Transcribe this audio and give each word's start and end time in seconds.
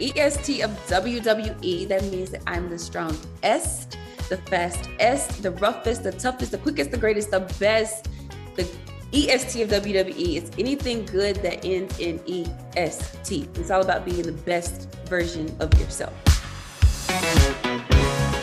EST 0.00 0.62
of 0.62 0.70
WWE. 0.88 1.88
That 1.88 2.04
means 2.04 2.30
that 2.30 2.42
I'm 2.46 2.70
the 2.70 2.78
strongest, 2.78 3.96
the 4.28 4.36
fastest, 4.48 5.42
the 5.42 5.50
roughest, 5.52 6.02
the 6.02 6.12
toughest, 6.12 6.52
the 6.52 6.58
quickest, 6.58 6.90
the 6.90 6.98
greatest, 6.98 7.30
the 7.30 7.40
best. 7.58 8.08
The 8.56 8.68
EST 9.12 9.62
of 9.62 9.68
WWE 9.70 10.36
is 10.36 10.50
anything 10.58 11.04
good 11.04 11.36
that 11.36 11.64
ends 11.64 11.98
in 11.98 12.20
EST. 12.76 13.48
It's 13.58 13.70
all 13.70 13.82
about 13.82 14.04
being 14.04 14.22
the 14.22 14.32
best 14.32 14.88
version 15.06 15.54
of 15.58 15.72
yourself. 15.80 16.29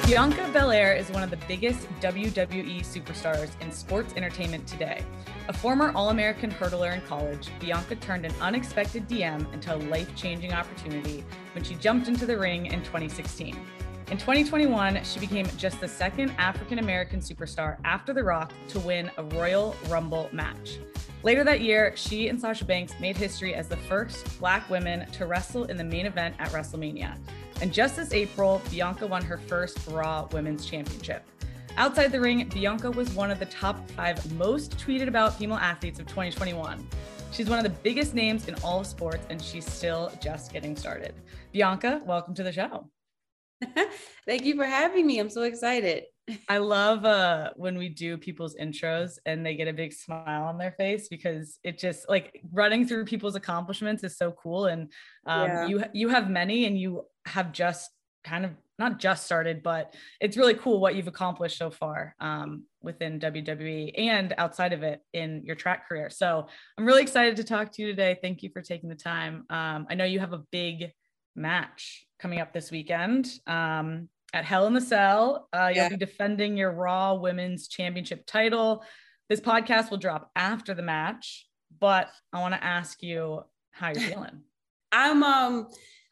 Bianca 0.07 0.49
Belair 0.53 0.93
is 0.93 1.11
one 1.11 1.21
of 1.21 1.29
the 1.29 1.39
biggest 1.49 1.85
WWE 1.99 2.79
superstars 2.79 3.49
in 3.61 3.73
sports 3.73 4.13
entertainment 4.15 4.65
today. 4.65 5.03
A 5.49 5.53
former 5.53 5.91
All 5.91 6.11
American 6.11 6.49
hurdler 6.49 6.93
in 6.93 7.01
college, 7.01 7.49
Bianca 7.59 7.97
turned 7.97 8.25
an 8.25 8.33
unexpected 8.39 9.09
DM 9.09 9.53
into 9.53 9.75
a 9.75 9.79
life 9.91 10.15
changing 10.15 10.53
opportunity 10.53 11.25
when 11.53 11.65
she 11.65 11.75
jumped 11.75 12.07
into 12.07 12.25
the 12.25 12.37
ring 12.37 12.67
in 12.67 12.79
2016. 12.83 13.57
In 14.09 14.17
2021, 14.17 15.03
she 15.03 15.19
became 15.19 15.45
just 15.57 15.81
the 15.81 15.87
second 15.87 16.31
African 16.37 16.79
American 16.79 17.19
superstar 17.19 17.75
after 17.83 18.13
The 18.13 18.23
Rock 18.23 18.53
to 18.69 18.79
win 18.79 19.11
a 19.17 19.23
Royal 19.23 19.75
Rumble 19.89 20.29
match. 20.31 20.79
Later 21.23 21.43
that 21.43 21.59
year, 21.59 21.91
she 21.97 22.29
and 22.29 22.39
Sasha 22.39 22.63
Banks 22.63 22.93
made 23.01 23.17
history 23.17 23.53
as 23.53 23.67
the 23.67 23.75
first 23.75 24.39
Black 24.39 24.69
women 24.69 25.11
to 25.11 25.25
wrestle 25.25 25.65
in 25.65 25.75
the 25.75 25.83
main 25.83 26.05
event 26.05 26.35
at 26.39 26.49
WrestleMania. 26.51 27.17
And 27.59 27.73
just 27.73 27.97
this 27.97 28.13
April, 28.13 28.61
Bianca 28.71 29.05
won 29.05 29.25
her 29.25 29.37
first 29.37 29.85
Raw 29.87 30.25
Women's 30.31 30.65
Championship. 30.65 31.23
Outside 31.75 32.13
the 32.13 32.21
ring, 32.21 32.47
Bianca 32.47 32.89
was 32.89 33.09
one 33.11 33.29
of 33.29 33.39
the 33.39 33.45
top 33.47 33.89
five 33.91 34.31
most 34.31 34.77
tweeted 34.77 35.09
about 35.09 35.37
female 35.37 35.57
athletes 35.57 35.99
of 35.99 36.07
2021. 36.07 36.87
She's 37.33 37.49
one 37.49 37.59
of 37.59 37.65
the 37.65 37.77
biggest 37.83 38.13
names 38.13 38.47
in 38.47 38.55
all 38.63 38.79
of 38.79 38.87
sports, 38.87 39.27
and 39.29 39.41
she's 39.41 39.69
still 39.69 40.13
just 40.21 40.53
getting 40.53 40.77
started. 40.77 41.13
Bianca, 41.51 42.01
welcome 42.05 42.33
to 42.35 42.43
the 42.43 42.53
show. 42.53 42.89
Thank 44.25 44.45
you 44.45 44.55
for 44.55 44.65
having 44.65 45.05
me. 45.05 45.19
I'm 45.19 45.29
so 45.29 45.43
excited. 45.43 46.03
I 46.49 46.57
love 46.57 47.05
uh, 47.05 47.51
when 47.55 47.77
we 47.77 47.89
do 47.89 48.17
people's 48.17 48.55
intros 48.55 49.17
and 49.25 49.45
they 49.45 49.55
get 49.55 49.67
a 49.67 49.73
big 49.73 49.93
smile 49.93 50.43
on 50.43 50.57
their 50.57 50.73
face 50.73 51.07
because 51.07 51.57
it 51.63 51.77
just 51.77 52.09
like 52.09 52.41
running 52.51 52.85
through 52.85 53.05
people's 53.05 53.35
accomplishments 53.35 54.03
is 54.03 54.17
so 54.17 54.31
cool. 54.31 54.65
And 54.65 54.91
um, 55.25 55.47
yeah. 55.47 55.67
you 55.67 55.83
you 55.93 56.09
have 56.09 56.29
many, 56.29 56.65
and 56.65 56.77
you 56.77 57.03
have 57.25 57.51
just 57.51 57.89
kind 58.23 58.45
of 58.45 58.51
not 58.77 58.99
just 58.99 59.25
started, 59.25 59.63
but 59.63 59.95
it's 60.19 60.37
really 60.37 60.53
cool 60.53 60.79
what 60.79 60.95
you've 60.95 61.07
accomplished 61.07 61.57
so 61.57 61.71
far 61.71 62.13
um, 62.19 62.63
within 62.81 63.19
WWE 63.19 63.93
and 63.97 64.35
outside 64.37 64.73
of 64.73 64.83
it 64.83 65.01
in 65.13 65.41
your 65.45 65.55
track 65.55 65.87
career. 65.87 66.09
So 66.09 66.47
I'm 66.77 66.85
really 66.85 67.01
excited 67.01 67.37
to 67.37 67.43
talk 67.43 67.71
to 67.71 67.81
you 67.81 67.87
today. 67.87 68.17
Thank 68.21 68.43
you 68.43 68.49
for 68.51 68.61
taking 68.61 68.89
the 68.89 68.95
time. 68.95 69.45
Um, 69.49 69.87
I 69.89 69.95
know 69.95 70.03
you 70.03 70.19
have 70.19 70.33
a 70.33 70.43
big 70.51 70.91
match 71.37 72.05
coming 72.19 72.39
up 72.39 72.51
this 72.51 72.71
weekend 72.71 73.29
um, 73.45 74.09
at 74.33 74.43
Hell 74.43 74.67
in 74.67 74.73
the 74.73 74.81
Cell. 74.81 75.47
Uh, 75.53 75.67
you'll 75.67 75.83
yeah. 75.83 75.89
be 75.89 75.97
defending 75.97 76.57
your 76.57 76.71
Raw 76.71 77.13
Women's 77.15 77.67
Championship 77.67 78.25
title. 78.25 78.83
This 79.29 79.39
podcast 79.39 79.91
will 79.91 79.97
drop 79.97 80.31
after 80.35 80.73
the 80.73 80.81
match, 80.81 81.47
but 81.79 82.09
I 82.33 82.39
want 82.39 82.53
to 82.53 82.63
ask 82.63 83.01
you 83.03 83.43
how 83.71 83.89
you're 83.89 84.01
feeling. 84.09 84.41
I'm 84.91 85.23
um 85.23 85.67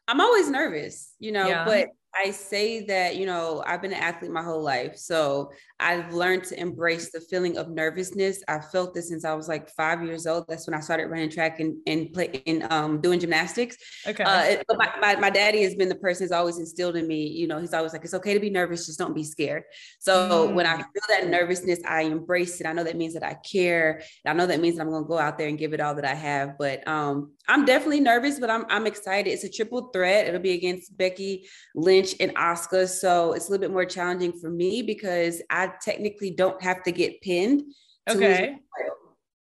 I'm 0.07 0.21
always 0.21 0.49
nervous, 0.49 1.13
you 1.19 1.31
know, 1.31 1.47
yeah. 1.47 1.65
but 1.65 1.87
I 2.17 2.31
say 2.31 2.85
that, 2.85 3.17
you 3.17 3.25
know, 3.25 3.63
I've 3.65 3.81
been 3.81 3.91
an 3.91 3.99
athlete 3.99 4.31
my 4.31 4.43
whole 4.43 4.63
life. 4.63 4.95
So 4.95 5.51
I've 5.79 6.13
learned 6.13 6.45
to 6.45 6.59
embrace 6.59 7.11
the 7.11 7.19
feeling 7.19 7.57
of 7.57 7.69
nervousness. 7.69 8.41
I 8.47 8.59
felt 8.59 8.93
this 8.93 9.09
since 9.09 9.25
I 9.25 9.33
was 9.33 9.49
like 9.49 9.69
five 9.71 10.03
years 10.03 10.25
old. 10.25 10.45
That's 10.47 10.65
when 10.65 10.73
I 10.73 10.79
started 10.79 11.07
running 11.07 11.29
track 11.29 11.59
and, 11.59 11.75
and 11.85 12.13
play 12.13 12.27
in 12.45 12.65
um, 12.71 13.01
doing 13.01 13.19
gymnastics. 13.19 13.75
Okay. 14.07 14.23
Uh, 14.23 14.63
but 14.67 14.77
my, 14.77 14.91
my, 15.01 15.15
my, 15.17 15.29
daddy 15.29 15.63
has 15.63 15.75
been 15.75 15.89
the 15.89 15.95
person 15.95 16.23
who's 16.23 16.31
always 16.31 16.57
instilled 16.57 16.95
in 16.95 17.05
me, 17.07 17.27
you 17.27 17.47
know, 17.47 17.59
he's 17.59 17.73
always 17.73 17.91
like, 17.91 18.05
it's 18.05 18.13
okay 18.13 18.33
to 18.33 18.39
be 18.39 18.49
nervous, 18.49 18.85
just 18.85 18.99
don't 18.99 19.13
be 19.13 19.23
scared. 19.23 19.63
So 19.99 20.47
mm. 20.47 20.53
when 20.53 20.65
I 20.65 20.75
mm. 20.75 20.77
feel 20.77 21.03
that 21.09 21.27
nervousness, 21.27 21.79
I 21.85 22.03
embrace 22.03 22.61
it. 22.61 22.67
I 22.67 22.71
know 22.71 22.85
that 22.85 22.95
means 22.95 23.13
that 23.15 23.23
I 23.23 23.33
care. 23.33 24.01
I 24.25 24.31
know 24.31 24.47
that 24.47 24.61
means 24.61 24.77
that 24.77 24.83
I'm 24.83 24.89
going 24.89 25.03
to 25.03 25.07
go 25.07 25.17
out 25.17 25.37
there 25.37 25.49
and 25.49 25.57
give 25.57 25.73
it 25.73 25.81
all 25.81 25.95
that 25.95 26.05
I 26.05 26.15
have. 26.15 26.57
But 26.57 26.87
um, 26.87 27.33
I'm 27.47 27.65
definitely 27.65 27.99
nervous, 27.99 28.39
but 28.39 28.49
I'm, 28.49 28.65
I'm 28.69 28.87
excited. 28.87 29.29
It's 29.29 29.43
a 29.43 29.49
triple 29.49 29.89
threat. 29.89 30.27
It'll 30.27 30.39
be 30.39 30.53
against 30.53 30.97
Becky 30.97 31.47
Lynch 31.75 32.15
and 32.19 32.33
Asuka, 32.35 32.87
So 32.87 33.33
it's 33.33 33.47
a 33.47 33.51
little 33.51 33.61
bit 33.61 33.71
more 33.71 33.85
challenging 33.85 34.33
for 34.33 34.49
me 34.49 34.81
because 34.81 35.41
I 35.49 35.71
technically 35.81 36.31
don't 36.31 36.61
have 36.61 36.83
to 36.83 36.91
get 36.91 37.21
pinned. 37.21 37.63
To 38.07 38.15
okay. 38.15 38.57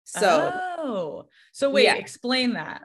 So, 0.05 0.51
oh, 0.79 1.25
so 1.51 1.69
wait, 1.69 1.83
yeah. 1.83 1.95
explain 1.95 2.53
that. 2.53 2.83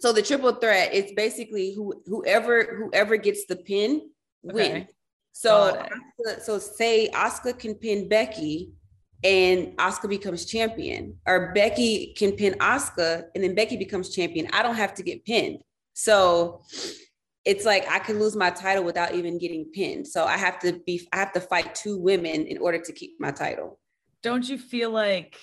So 0.00 0.12
the 0.12 0.22
triple 0.22 0.52
threat, 0.52 0.90
it's 0.92 1.12
basically 1.12 1.74
who 1.74 2.02
whoever 2.06 2.76
whoever 2.76 3.16
gets 3.16 3.46
the 3.46 3.56
pin 3.56 4.10
okay. 4.50 4.72
win. 4.72 4.88
So 5.32 5.86
so 6.42 6.58
say 6.58 7.08
Asuka 7.14 7.58
can 7.58 7.74
pin 7.76 8.08
Becky 8.08 8.72
and 9.24 9.76
Asuka 9.76 10.08
becomes 10.08 10.46
champion, 10.46 11.16
or 11.26 11.52
Becky 11.54 12.14
can 12.16 12.32
pin 12.32 12.54
Asuka, 12.54 13.24
and 13.34 13.44
then 13.44 13.54
Becky 13.54 13.76
becomes 13.76 14.14
champion. 14.14 14.48
I 14.52 14.62
don't 14.62 14.74
have 14.74 14.94
to 14.94 15.02
get 15.02 15.24
pinned. 15.24 15.60
So 15.94 16.62
it's 17.44 17.64
like 17.64 17.88
I 17.90 17.98
could 17.98 18.16
lose 18.16 18.36
my 18.36 18.50
title 18.50 18.84
without 18.84 19.14
even 19.14 19.38
getting 19.38 19.66
pinned. 19.72 20.06
So 20.06 20.24
I 20.24 20.36
have 20.36 20.58
to 20.60 20.80
be 20.86 21.06
I 21.12 21.16
have 21.16 21.32
to 21.32 21.40
fight 21.40 21.74
two 21.74 21.98
women 21.98 22.46
in 22.46 22.58
order 22.58 22.78
to 22.78 22.92
keep 22.92 23.20
my 23.20 23.30
title. 23.30 23.78
Don't 24.22 24.48
you 24.48 24.58
feel 24.58 24.90
like 24.90 25.36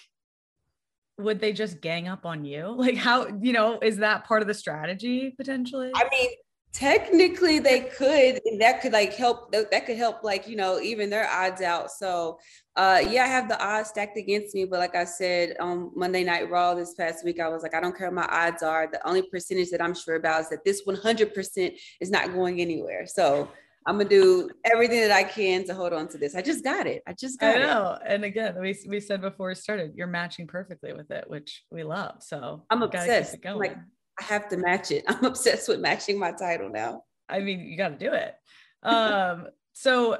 would 1.18 1.39
they 1.41 1.51
just 1.51 1.81
gang 1.81 2.07
up 2.07 2.25
on 2.25 2.45
you? 2.45 2.75
Like 2.78 2.95
how, 2.95 3.28
you 3.41 3.53
know, 3.53 3.78
is 3.81 3.97
that 3.97 4.25
part 4.25 4.41
of 4.41 4.47
the 4.47 4.53
strategy 4.53 5.34
potentially? 5.38 5.91
I 5.94 6.07
mean, 6.09 6.29
technically 6.72 7.57
they 7.57 7.81
could 7.81 8.40
and 8.46 8.62
that 8.62 8.80
could 8.80 8.94
like 8.94 9.13
help 9.13 9.52
that 9.52 9.85
could 9.88 9.97
help 9.97 10.24
like 10.24 10.47
you 10.47 10.56
know 10.56 10.80
even 10.80 11.09
their 11.09 11.28
odds 11.28 11.62
out 11.62 11.90
so 11.90 12.38
uh 12.75 13.02
yeah 13.09 13.24
i 13.24 13.28
have 13.28 13.50
the 13.50 13.59
odds 13.63 13.90
stacked 13.90 14.18
against 14.18 14.53
me 14.53 14.66
but 14.66 14.78
like 14.78 14.96
i 14.96 15.03
said 15.03 15.56
on 15.59 15.91
monday 15.96 16.24
night 16.24 16.47
raw 16.50 16.75
this 16.75 16.94
past 16.94 17.25
week 17.25 17.40
i 17.40 17.50
was 17.50 17.63
like 17.63 17.74
i 17.74 17.80
don't 17.80 17.97
care 17.97 18.07
what 18.07 18.28
my 18.28 18.28
odds 18.46 18.62
are 18.62 18.88
the 18.91 19.06
only 19.07 19.24
percentage 19.31 19.72
that 19.72 19.81
i'm 19.81 19.96
sure 19.96 20.16
about 20.16 20.41
is 20.41 20.50
that 20.50 20.63
this 20.63 20.84
100% 20.85 21.75
is 22.00 22.12
not 22.12 22.34
going 22.34 22.62
anywhere 22.62 23.06
so 23.07 23.50
I'm 23.86 23.97
gonna 23.97 24.09
do 24.09 24.50
everything 24.72 25.00
that 25.00 25.12
I 25.12 25.24
can 25.24 25.66
to 25.66 25.74
hold 25.74 25.94
on 25.94 26.07
to 26.09 26.18
this. 26.18 26.36
I 26.36 26.41
just 26.44 26.63
got 26.63 26.86
it. 26.86 27.01
I 27.07 27.13
just 27.13 27.40
got 27.40 27.56
I 27.56 27.59
know. 27.59 27.94
It. 27.94 28.01
And 28.06 28.24
again, 28.24 28.56
we, 28.59 28.78
we 28.88 29.00
said 29.00 29.22
before 29.22 29.47
we 29.47 29.56
started, 29.56 29.94
you're 29.96 30.06
matching 30.06 30.46
perfectly 30.46 30.94
with 30.94 31.09
it, 31.09 31.24
which 31.28 31.63
we 31.72 31.84
love. 31.84 32.22
So 32.22 32.66
I'm 32.69 32.84
obsessed. 32.84 33.38
Like 33.44 33.78
I 34.19 34.24
have 34.24 34.50
to 34.50 34.57
match 34.57 34.91
it. 34.91 35.06
I'm 35.07 35.25
obsessed 35.25 35.68
with 35.68 35.80
matching 35.80 36.19
my 36.19 36.31
title 36.31 36.69
now. 36.69 37.03
I 37.28 37.40
mean, 37.40 37.62
you 37.62 37.78
got 37.78 37.90
to 37.90 38.06
do 38.06 38.13
it. 38.13 38.35
Um, 38.84 39.47
so 39.74 40.19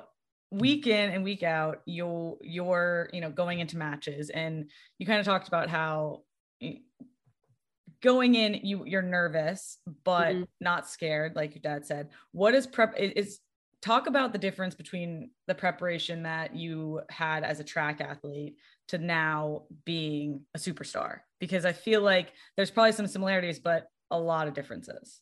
week 0.52 0.88
in 0.88 1.12
and 1.12 1.24
week 1.24 1.44
out, 1.44 1.82
you'll 1.86 2.38
you're 2.42 3.10
you 3.14 3.22
know 3.22 3.30
going 3.30 3.60
into 3.60 3.78
matches, 3.78 4.30
and 4.30 4.70
you 4.98 5.06
kind 5.06 5.20
of 5.20 5.26
talked 5.26 5.48
about 5.48 5.70
how 5.70 6.24
going 8.02 8.36
in 8.36 8.54
you 8.64 8.86
you're 8.86 9.02
nervous 9.02 9.78
but 10.06 10.36
mm-hmm. 10.36 10.44
not 10.62 10.88
scared, 10.88 11.36
like 11.36 11.56
your 11.56 11.62
dad 11.62 11.86
said. 11.86 12.10
What 12.31 12.54
is 12.56 12.68
prep? 12.68 12.96
Is 12.98 13.40
talk 13.81 14.08
about 14.08 14.34
the 14.34 14.40
difference 14.40 14.76
between 14.76 15.31
the 15.48 15.56
preparation 15.56 16.24
that 16.24 16.56
you 16.56 17.02
had 17.10 17.44
as 17.44 17.60
a 17.60 17.64
track 17.64 18.02
athlete 18.02 18.56
to 18.90 18.98
now 18.98 19.64
being 19.86 20.42
a 20.54 20.60
superstar 20.60 21.20
because 21.40 21.66
I 21.66 21.74
feel 21.74 22.02
like 22.02 22.34
there's 22.56 22.72
probably 22.72 22.92
some 22.92 23.08
similarities, 23.08 23.60
but 23.60 23.88
a 24.12 24.20
lot 24.20 24.48
of 24.48 24.54
differences. 24.54 25.22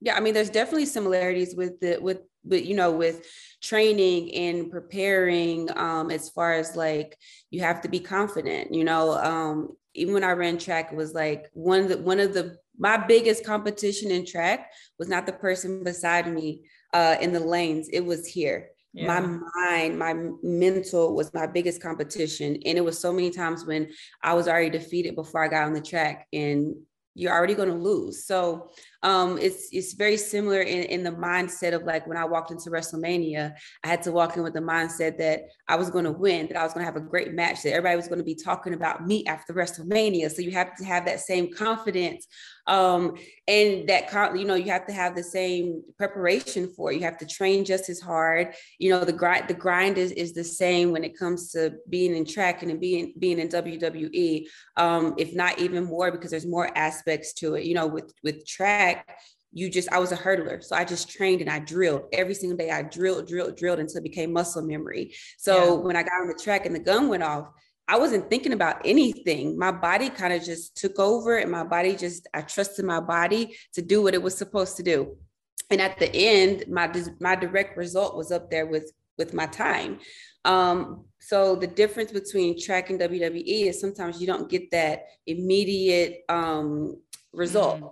Yeah, 0.00 0.16
I 0.16 0.20
mean, 0.20 0.34
there's 0.34 0.50
definitely 0.50 0.86
similarities 0.86 1.54
with 1.54 1.80
the 1.80 1.98
with 2.00 2.20
but 2.44 2.64
you 2.64 2.76
know 2.76 2.92
with 2.92 3.26
training 3.62 4.34
and 4.34 4.70
preparing 4.70 5.68
um 5.76 6.10
as 6.10 6.28
far 6.28 6.54
as 6.54 6.76
like 6.76 7.16
you 7.50 7.60
have 7.60 7.80
to 7.80 7.88
be 7.88 8.00
confident 8.00 8.74
you 8.74 8.84
know 8.84 9.12
um 9.12 9.68
even 9.94 10.14
when 10.14 10.24
i 10.24 10.30
ran 10.30 10.58
track 10.58 10.92
it 10.92 10.96
was 10.96 11.14
like 11.14 11.48
one 11.52 11.80
of 11.80 11.88
the 11.88 11.98
one 11.98 12.20
of 12.20 12.34
the 12.34 12.56
my 12.78 12.96
biggest 12.96 13.44
competition 13.44 14.10
in 14.10 14.26
track 14.26 14.70
was 14.98 15.08
not 15.08 15.26
the 15.26 15.32
person 15.32 15.82
beside 15.84 16.30
me 16.30 16.64
uh 16.92 17.16
in 17.20 17.32
the 17.32 17.40
lanes 17.40 17.88
it 17.88 18.04
was 18.04 18.26
here 18.26 18.68
yeah. 18.94 19.06
my 19.06 19.38
mind 19.56 19.98
my 19.98 20.14
mental 20.42 21.14
was 21.14 21.34
my 21.34 21.46
biggest 21.46 21.82
competition 21.82 22.56
and 22.64 22.78
it 22.78 22.84
was 22.84 22.98
so 22.98 23.12
many 23.12 23.30
times 23.30 23.66
when 23.66 23.88
i 24.22 24.32
was 24.32 24.46
already 24.46 24.70
defeated 24.70 25.16
before 25.16 25.44
i 25.44 25.48
got 25.48 25.64
on 25.64 25.74
the 25.74 25.80
track 25.80 26.26
and 26.32 26.74
you're 27.16 27.32
already 27.32 27.54
going 27.54 27.68
to 27.68 27.74
lose 27.74 28.24
so 28.24 28.70
um, 29.04 29.36
it's 29.36 29.68
it's 29.70 29.92
very 29.92 30.16
similar 30.16 30.62
in, 30.62 30.84
in 30.84 31.04
the 31.04 31.10
mindset 31.10 31.74
of 31.74 31.82
like 31.82 32.06
when 32.06 32.16
I 32.16 32.24
walked 32.24 32.50
into 32.50 32.70
WrestleMania, 32.70 33.52
I 33.84 33.86
had 33.86 34.02
to 34.04 34.12
walk 34.12 34.38
in 34.38 34.42
with 34.42 34.54
the 34.54 34.60
mindset 34.60 35.18
that 35.18 35.42
I 35.68 35.76
was 35.76 35.90
going 35.90 36.06
to 36.06 36.12
win, 36.12 36.48
that 36.48 36.56
I 36.56 36.64
was 36.64 36.72
going 36.72 36.86
to 36.86 36.90
have 36.90 36.96
a 37.00 37.06
great 37.06 37.34
match, 37.34 37.62
that 37.62 37.74
everybody 37.74 37.96
was 37.96 38.08
going 38.08 38.18
to 38.18 38.24
be 38.24 38.34
talking 38.34 38.72
about 38.72 39.06
me 39.06 39.26
after 39.26 39.52
WrestleMania. 39.52 40.30
So 40.30 40.40
you 40.40 40.52
have 40.52 40.74
to 40.76 40.84
have 40.86 41.04
that 41.04 41.20
same 41.20 41.52
confidence, 41.52 42.26
um, 42.66 43.18
and 43.46 43.86
that 43.90 44.10
you 44.38 44.46
know 44.46 44.54
you 44.54 44.70
have 44.70 44.86
to 44.86 44.92
have 44.94 45.14
the 45.14 45.22
same 45.22 45.82
preparation 45.98 46.72
for 46.74 46.90
it. 46.90 46.96
You 46.96 47.02
have 47.02 47.18
to 47.18 47.26
train 47.26 47.66
just 47.66 47.90
as 47.90 48.00
hard. 48.00 48.54
You 48.78 48.88
know 48.88 49.04
the 49.04 49.12
grind 49.12 49.48
the 49.48 49.54
grind 49.54 49.98
is 49.98 50.12
is 50.12 50.32
the 50.32 50.44
same 50.44 50.92
when 50.92 51.04
it 51.04 51.18
comes 51.18 51.52
to 51.52 51.74
being 51.90 52.16
in 52.16 52.24
track 52.24 52.62
and 52.62 52.80
being 52.80 53.12
being 53.18 53.38
in 53.38 53.48
WWE, 53.48 54.46
um, 54.78 55.14
if 55.18 55.34
not 55.34 55.58
even 55.58 55.84
more 55.84 56.10
because 56.10 56.30
there's 56.30 56.46
more 56.46 56.70
aspects 56.74 57.34
to 57.34 57.56
it. 57.56 57.64
You 57.66 57.74
know 57.74 57.86
with 57.86 58.10
with 58.22 58.46
track 58.46 58.93
you 59.52 59.70
just 59.70 59.90
I 59.92 59.98
was 59.98 60.12
a 60.12 60.16
hurdler. 60.16 60.62
So 60.62 60.74
I 60.76 60.84
just 60.84 61.08
trained 61.08 61.40
and 61.40 61.48
I 61.48 61.60
drilled 61.60 62.02
every 62.12 62.34
single 62.34 62.58
day. 62.58 62.70
I 62.70 62.82
drilled, 62.82 63.28
drilled, 63.28 63.56
drilled 63.56 63.78
until 63.78 63.98
it 63.98 64.02
became 64.02 64.32
muscle 64.32 64.62
memory. 64.62 65.14
So 65.38 65.76
yeah. 65.76 65.84
when 65.84 65.96
I 65.96 66.02
got 66.02 66.20
on 66.20 66.28
the 66.28 66.34
track 66.34 66.66
and 66.66 66.74
the 66.74 66.80
gun 66.80 67.08
went 67.08 67.22
off, 67.22 67.48
I 67.86 67.98
wasn't 67.98 68.28
thinking 68.28 68.52
about 68.52 68.80
anything. 68.84 69.56
My 69.58 69.70
body 69.70 70.08
kind 70.08 70.32
of 70.32 70.42
just 70.42 70.76
took 70.76 70.98
over 70.98 71.38
and 71.38 71.50
my 71.50 71.64
body 71.64 71.94
just 71.94 72.26
I 72.34 72.40
trusted 72.42 72.84
my 72.84 73.00
body 73.00 73.56
to 73.74 73.82
do 73.82 74.02
what 74.02 74.14
it 74.14 74.22
was 74.22 74.36
supposed 74.36 74.76
to 74.78 74.82
do. 74.82 75.16
And 75.70 75.80
at 75.80 75.98
the 75.98 76.14
end, 76.14 76.64
my 76.68 76.90
my 77.20 77.36
direct 77.36 77.76
result 77.76 78.16
was 78.16 78.32
up 78.32 78.50
there 78.50 78.66
with 78.66 78.92
with 79.18 79.34
my 79.34 79.46
time. 79.46 80.00
Um, 80.44 81.04
so 81.20 81.56
the 81.56 81.66
difference 81.66 82.12
between 82.12 82.60
track 82.60 82.90
and 82.90 83.00
WWE 83.00 83.68
is 83.68 83.80
sometimes 83.80 84.20
you 84.20 84.26
don't 84.26 84.50
get 84.50 84.70
that 84.72 85.04
immediate 85.26 86.24
um, 86.28 87.00
result. 87.32 87.76
Mm-hmm. 87.76 87.86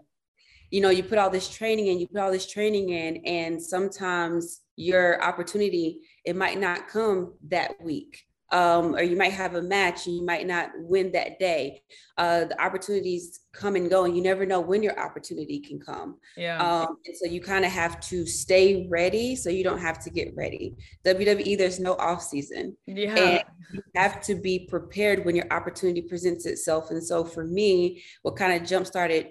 You 0.73 0.81
know, 0.81 0.91
you 0.91 1.03
put 1.03 1.19
all 1.19 1.31
this 1.31 1.49
training 1.49 1.87
in, 1.87 2.01
you 2.01 2.09
put 2.09 2.21
all 2.21 2.33
this 2.33 2.51
training 2.51 2.89
in, 2.89 3.25
and 3.25 3.63
sometimes 3.63 4.63
your 4.77 5.23
opportunity 5.23 6.01
it 6.25 6.35
might 6.35 6.59
not 6.59 6.89
come 6.89 7.35
that 7.49 7.73
week 7.83 8.25
um, 8.53 8.95
or 8.95 9.03
you 9.03 9.17
might 9.17 9.33
have 9.33 9.55
a 9.55 9.63
match 9.63 10.07
and 10.07 10.15
you 10.15 10.25
might 10.25 10.47
not 10.47 10.71
win 10.77 11.11
that 11.13 11.39
day. 11.39 11.83
Uh, 12.19 12.45
the 12.45 12.63
opportunities 12.63 13.41
come 13.55 13.77
and 13.77 13.89
go, 13.89 14.05
and 14.05 14.15
you 14.15 14.23
never 14.23 14.45
know 14.45 14.61
when 14.61 14.83
your 14.83 14.99
opportunity 15.01 15.59
can 15.59 15.81
come. 15.81 16.19
Yeah. 16.37 16.59
Um, 16.59 16.99
and 17.07 17.17
so 17.17 17.27
you 17.27 17.41
kind 17.41 17.65
of 17.65 17.73
have 17.73 17.99
to 18.09 18.27
stay 18.27 18.87
ready 18.91 19.35
so 19.37 19.49
you 19.49 19.65
don't 19.65 19.81
have 19.81 19.99
to 20.05 20.11
get 20.11 20.37
ready. 20.37 20.77
WWE, 21.07 21.57
there's 21.57 21.81
no 21.81 21.95
off 21.95 22.23
season. 22.23 22.77
Yeah. 22.87 23.17
And 23.17 23.45
you 23.73 23.83
have 23.97 24.23
to 24.25 24.35
be 24.35 24.67
prepared 24.69 25.25
when 25.25 25.35
your 25.35 25.47
opportunity 25.51 26.03
presents 26.03 26.45
itself. 26.45 26.91
And 26.91 27.03
so 27.03 27.25
for 27.25 27.47
me, 27.47 28.05
what 28.21 28.37
kind 28.37 28.61
of 28.61 28.69
jump 28.69 28.87
started 28.87 29.29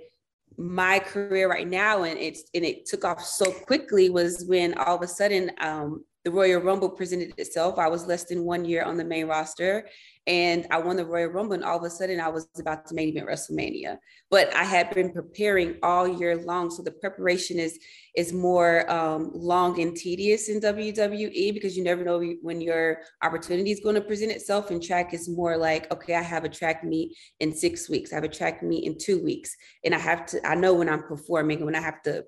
my 0.58 1.00
career 1.00 1.50
right 1.50 1.68
now 1.68 2.04
and 2.04 2.20
it's 2.20 2.44
and 2.54 2.66
it 2.66 2.86
took 2.86 3.06
off 3.06 3.24
so 3.24 3.52
quickly 3.52 4.10
was 4.10 4.46
when 4.48 4.74
all 4.78 4.96
of 4.96 5.02
a 5.02 5.08
sudden 5.08 5.52
um, 5.62 6.04
the 6.24 6.32
Royal 6.32 6.62
Rumble 6.62 6.90
presented 6.90 7.34
itself. 7.38 7.80
I 7.80 7.88
was 7.88 8.06
less 8.06 8.26
than 8.26 8.44
one 8.44 8.66
year 8.66 8.84
on 8.84 8.98
the 8.98 9.04
main 9.04 9.28
roster 9.28 9.88
and 10.28 10.68
I 10.70 10.78
won 10.78 10.98
the 10.98 11.06
Royal 11.06 11.30
Rumble. 11.30 11.54
And 11.54 11.64
all 11.64 11.78
of 11.78 11.84
a 11.84 11.90
sudden, 11.90 12.20
I 12.20 12.30
was 12.30 12.48
about 12.60 12.86
to 12.88 12.96
main 12.96 13.10
event 13.10 13.28
WrestleMania. 13.28 13.98
But 14.30 14.54
I 14.56 14.64
had 14.64 14.94
been 14.94 15.12
preparing 15.12 15.78
all 15.82 16.08
year 16.08 16.38
long. 16.38 16.70
So 16.70 16.84
the 16.84 16.92
preparation 16.92 17.60
is, 17.60 17.80
is 18.16 18.32
more 18.32 18.90
um, 18.92 19.32
long 19.34 19.82
and 19.82 19.96
tedious 19.96 20.48
in 20.50 20.62
WWE 20.62 21.54
because 21.54 21.76
you 21.76 21.84
never 21.84 22.04
know 22.04 22.22
when 22.42 22.62
your 22.62 23.00
opportunity 23.24 23.72
is 23.72 23.80
going 23.80 23.96
to 23.96 24.02
present 24.02 24.32
itself. 24.32 24.70
And 24.70 24.82
track 24.82 25.14
is 25.14 25.28
more 25.28 25.58
like, 25.58 25.92
okay, 25.92 26.16
I 26.16 26.22
have 26.22 26.44
a 26.44 26.50
track 26.50 26.84
meet 26.84 27.16
in 27.40 27.54
six 27.54 27.90
weeks, 27.90 28.12
I 28.12 28.16
have 28.16 28.24
a 28.24 28.30
track 28.30 28.62
meet 28.62 28.86
in 28.86 28.98
two 28.98 29.24
weeks. 29.24 29.56
And 29.84 29.96
I 29.96 30.00
have 30.00 30.26
to, 30.28 30.48
I 30.48 30.56
know 30.56 30.74
when 30.76 30.90
I'm 30.90 31.04
performing 31.04 31.66
when 31.66 31.76
I 31.76 31.82
have 31.82 32.02
to 32.04 32.26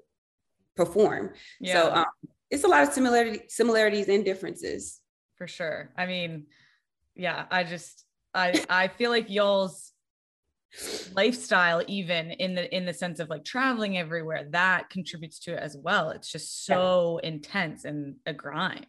perform. 0.75 1.33
Yeah. 1.59 1.73
So 1.73 1.93
um, 1.93 2.05
it's 2.53 2.63
a 2.63 2.67
lot 2.67 2.83
of 2.83 2.93
similarity 2.93 3.41
similarities 3.47 4.07
and 4.07 4.23
differences 4.23 5.01
for 5.37 5.47
sure 5.47 5.91
i 5.97 6.05
mean 6.05 6.45
yeah 7.15 7.45
i 7.51 7.63
just 7.63 8.05
i 8.33 8.63
i 8.69 8.87
feel 8.87 9.11
like 9.11 9.29
y'all's 9.29 9.91
lifestyle 11.13 11.83
even 11.87 12.31
in 12.31 12.55
the 12.55 12.75
in 12.75 12.85
the 12.85 12.93
sense 12.93 13.19
of 13.19 13.29
like 13.29 13.45
traveling 13.45 13.97
everywhere 13.97 14.47
that 14.49 14.89
contributes 14.89 15.37
to 15.39 15.53
it 15.53 15.59
as 15.59 15.77
well 15.77 16.09
it's 16.09 16.31
just 16.31 16.65
so 16.65 17.19
yeah. 17.21 17.29
intense 17.29 17.85
and 17.85 18.15
a 18.25 18.33
grind 18.33 18.87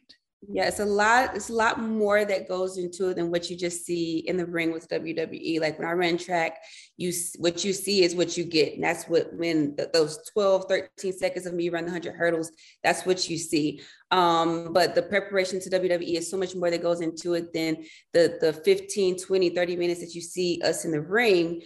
yeah, 0.52 0.66
it's 0.68 0.80
a 0.80 0.84
lot. 0.84 1.34
It's 1.34 1.48
a 1.48 1.54
lot 1.54 1.80
more 1.80 2.24
that 2.24 2.48
goes 2.48 2.78
into 2.78 3.08
it 3.08 3.14
than 3.14 3.30
what 3.30 3.50
you 3.50 3.56
just 3.56 3.84
see 3.84 4.18
in 4.18 4.36
the 4.36 4.46
ring 4.46 4.72
with 4.72 4.88
WWE. 4.88 5.60
Like 5.60 5.78
when 5.78 5.88
I 5.88 5.92
ran 5.92 6.18
track, 6.18 6.58
you 6.96 7.12
what 7.38 7.64
you 7.64 7.72
see 7.72 8.02
is 8.02 8.14
what 8.14 8.36
you 8.36 8.44
get, 8.44 8.74
and 8.74 8.82
that's 8.82 9.04
what 9.04 9.32
when 9.32 9.76
those 9.92 10.18
12, 10.32 10.66
13 10.68 11.12
seconds 11.12 11.46
of 11.46 11.54
me 11.54 11.68
run 11.68 11.84
the 11.84 11.92
100 11.92 12.14
hurdles, 12.14 12.50
that's 12.82 13.06
what 13.06 13.28
you 13.28 13.38
see. 13.38 13.80
Um, 14.10 14.72
but 14.72 14.94
the 14.94 15.02
preparation 15.02 15.60
to 15.60 15.70
WWE 15.70 16.14
is 16.14 16.30
so 16.30 16.36
much 16.36 16.54
more 16.54 16.70
that 16.70 16.82
goes 16.82 17.00
into 17.00 17.34
it 17.34 17.52
than 17.52 17.84
the 18.12 18.38
the 18.40 18.52
15, 18.52 19.18
20, 19.18 19.50
30 19.50 19.76
minutes 19.76 20.00
that 20.00 20.14
you 20.14 20.20
see 20.20 20.60
us 20.64 20.84
in 20.84 20.90
the 20.90 21.00
ring 21.00 21.62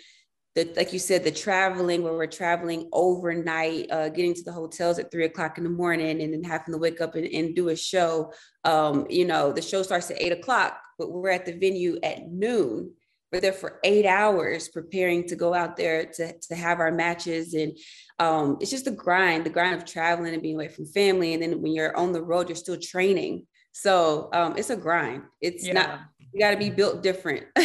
the, 0.55 0.73
like 0.77 0.93
you 0.93 0.99
said, 0.99 1.25
the 1.25 1.31
traveling 1.31 2.03
where 2.03 2.15
we're 2.15 2.27
traveling 2.27 2.89
overnight, 2.93 3.91
uh, 3.91 4.09
getting 4.09 4.35
to 4.35 4.43
the 4.43 4.53
hotels 4.53 4.99
at 4.99 5.11
three 5.11 5.25
o'clock 5.25 5.59
in 5.59 5.65
the 5.65 5.71
morning 5.71 6.21
and 6.23 6.33
then 6.33 6.43
having 6.43 6.73
to 6.73 6.79
wake 6.79 7.01
up 7.01 7.15
and, 7.15 7.27
and 7.27 7.55
do 7.55 7.69
a 7.69 7.77
show. 7.77 8.33
Um, 8.65 9.07
you 9.09 9.25
know, 9.25 9.53
the 9.53 9.63
show 9.63 9.83
starts 9.83 10.11
at 10.11 10.21
eight 10.21 10.33
o'clock, 10.33 10.81
but 10.99 11.13
we're 11.13 11.31
at 11.31 11.47
the 11.47 11.53
venue 11.53 11.99
at 12.03 12.31
noon. 12.31 12.93
We're 13.31 13.41
there 13.41 13.53
for 13.53 13.79
eight 13.85 14.07
hours 14.07 14.69
preparing 14.69 15.29
to 15.29 15.37
go 15.37 15.53
out 15.53 15.77
there 15.77 16.07
to, 16.07 16.33
to 16.39 16.55
have 16.55 16.81
our 16.81 16.91
matches. 16.91 17.53
And 17.53 17.77
um, 18.19 18.57
it's 18.61 18.71
just 18.71 18.87
the 18.87 18.91
grind, 18.91 19.45
the 19.45 19.51
grind 19.51 19.75
of 19.75 19.85
traveling 19.85 20.33
and 20.33 20.43
being 20.43 20.55
away 20.55 20.69
from 20.69 20.87
family. 20.87 21.35
And 21.35 21.43
then 21.43 21.61
when 21.61 21.73
you're 21.73 21.97
on 21.97 22.13
the 22.13 22.23
road, 22.23 22.49
you're 22.49 22.57
still 22.57 22.79
training. 22.79 23.47
So 23.73 24.31
um, 24.33 24.57
it's 24.57 24.71
a 24.71 24.77
grind. 24.77 25.23
It's 25.43 25.67
yeah. 25.67 25.75
not 25.75 26.01
you 26.33 26.41
got 26.41 26.51
to 26.51 26.57
be 26.57 26.71
built 26.71 27.03
different. 27.03 27.47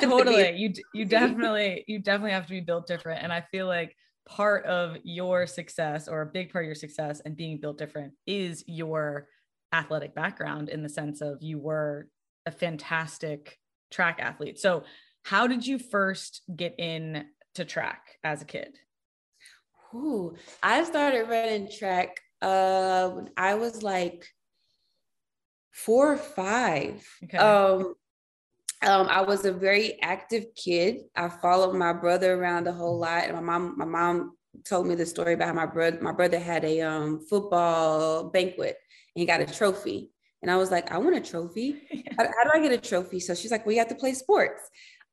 totally. 0.00 0.52
You 0.56 0.72
you 0.94 1.04
definitely 1.04 1.84
you 1.86 1.98
definitely 1.98 2.32
have 2.32 2.46
to 2.46 2.52
be 2.52 2.60
built 2.60 2.86
different 2.86 3.22
and 3.22 3.32
I 3.32 3.40
feel 3.50 3.66
like 3.66 3.96
part 4.26 4.64
of 4.66 4.96
your 5.02 5.46
success 5.46 6.08
or 6.08 6.22
a 6.22 6.26
big 6.26 6.52
part 6.52 6.64
of 6.64 6.66
your 6.66 6.74
success 6.74 7.20
and 7.24 7.36
being 7.36 7.58
built 7.60 7.78
different 7.78 8.12
is 8.26 8.62
your 8.66 9.26
athletic 9.72 10.14
background 10.14 10.68
in 10.68 10.82
the 10.82 10.88
sense 10.88 11.20
of 11.20 11.42
you 11.42 11.58
were 11.58 12.08
a 12.46 12.50
fantastic 12.50 13.58
track 13.90 14.18
athlete. 14.20 14.58
So, 14.58 14.84
how 15.24 15.46
did 15.46 15.66
you 15.66 15.78
first 15.78 16.42
get 16.54 16.74
in 16.78 17.26
to 17.54 17.64
track 17.64 18.18
as 18.24 18.42
a 18.42 18.44
kid? 18.44 18.78
Ooh, 19.94 20.34
I 20.62 20.82
started 20.84 21.28
running 21.28 21.70
track 21.70 22.20
uh, 22.40 23.10
when 23.10 23.30
I 23.36 23.54
was 23.54 23.82
like 23.82 24.26
four 25.70 26.12
or 26.12 26.16
five. 26.16 27.06
Okay. 27.24 27.36
Um, 27.36 27.94
um, 28.82 29.06
I 29.08 29.22
was 29.22 29.44
a 29.44 29.52
very 29.52 30.00
active 30.02 30.46
kid. 30.54 31.02
I 31.16 31.28
followed 31.28 31.74
my 31.74 31.92
brother 31.92 32.34
around 32.34 32.66
a 32.66 32.72
whole 32.72 32.98
lot. 32.98 33.24
And 33.24 33.34
my 33.34 33.40
mom, 33.40 33.74
my 33.78 33.84
mom 33.84 34.36
told 34.64 34.86
me 34.86 34.94
the 34.94 35.06
story 35.06 35.34
about 35.34 35.48
how 35.48 35.54
my 35.54 35.66
brother, 35.66 35.98
my 36.00 36.12
brother 36.12 36.38
had 36.38 36.64
a 36.64 36.80
um, 36.82 37.24
football 37.28 38.30
banquet 38.30 38.76
and 39.14 39.20
he 39.20 39.26
got 39.26 39.40
a 39.40 39.46
trophy. 39.46 40.10
And 40.42 40.50
I 40.50 40.56
was 40.56 40.72
like, 40.72 40.90
I 40.90 40.98
want 40.98 41.14
a 41.14 41.20
trophy. 41.20 41.82
How, 42.18 42.24
how, 42.24 42.44
do 42.44 42.50
I 42.52 42.60
get 42.60 42.72
a 42.72 42.88
trophy? 42.88 43.20
So 43.20 43.32
she's 43.32 43.52
like, 43.52 43.64
well, 43.64 43.72
you 43.72 43.78
have 43.78 43.88
to 43.88 43.94
play 43.94 44.12
sports. 44.12 44.60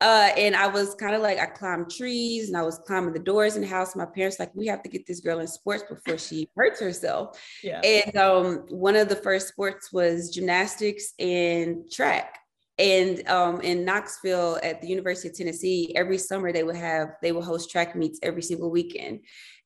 Uh, 0.02 0.32
and 0.36 0.56
I 0.56 0.68
was 0.68 0.96
kind 0.96 1.14
of 1.14 1.22
like, 1.22 1.38
I 1.38 1.46
climbed 1.46 1.92
trees 1.92 2.48
and 2.48 2.58
I 2.58 2.64
was 2.64 2.80
climbing 2.80 3.14
the 3.14 3.20
doors 3.20 3.56
in 3.56 3.62
the 3.62 3.68
house. 3.68 3.96
My 3.96 4.06
parents 4.06 4.40
like, 4.40 4.54
we 4.56 4.66
have 4.68 4.82
to 4.84 4.90
get 4.90 5.06
this 5.06 5.20
girl 5.20 5.40
in 5.40 5.48
sports 5.48 5.84
before 5.88 6.18
she 6.18 6.50
hurts 6.56 6.80
herself. 6.80 7.40
Yeah. 7.64 7.80
And 7.82 8.16
um, 8.18 8.66
one 8.70 8.96
of 8.96 9.08
the 9.08 9.16
first 9.16 9.50
sports 9.50 9.94
was 9.94 10.30
gymnastics 10.30 11.14
and 11.20 11.90
track. 11.92 12.40
And 12.80 13.28
um, 13.28 13.60
in 13.60 13.84
Knoxville 13.84 14.58
at 14.64 14.82
the 14.82 14.88
University 14.88 15.28
of 15.28 15.36
Tennessee, 15.36 15.94
every 15.96 16.18
summer 16.18 16.54
they 16.54 16.64
would 16.64 16.78
have, 16.78 17.10
they 17.22 17.34
would 17.34 17.44
host 17.44 17.70
track 17.70 17.94
meets 17.96 18.20
every 18.24 18.42
single 18.42 18.72
weekend. 18.72 19.20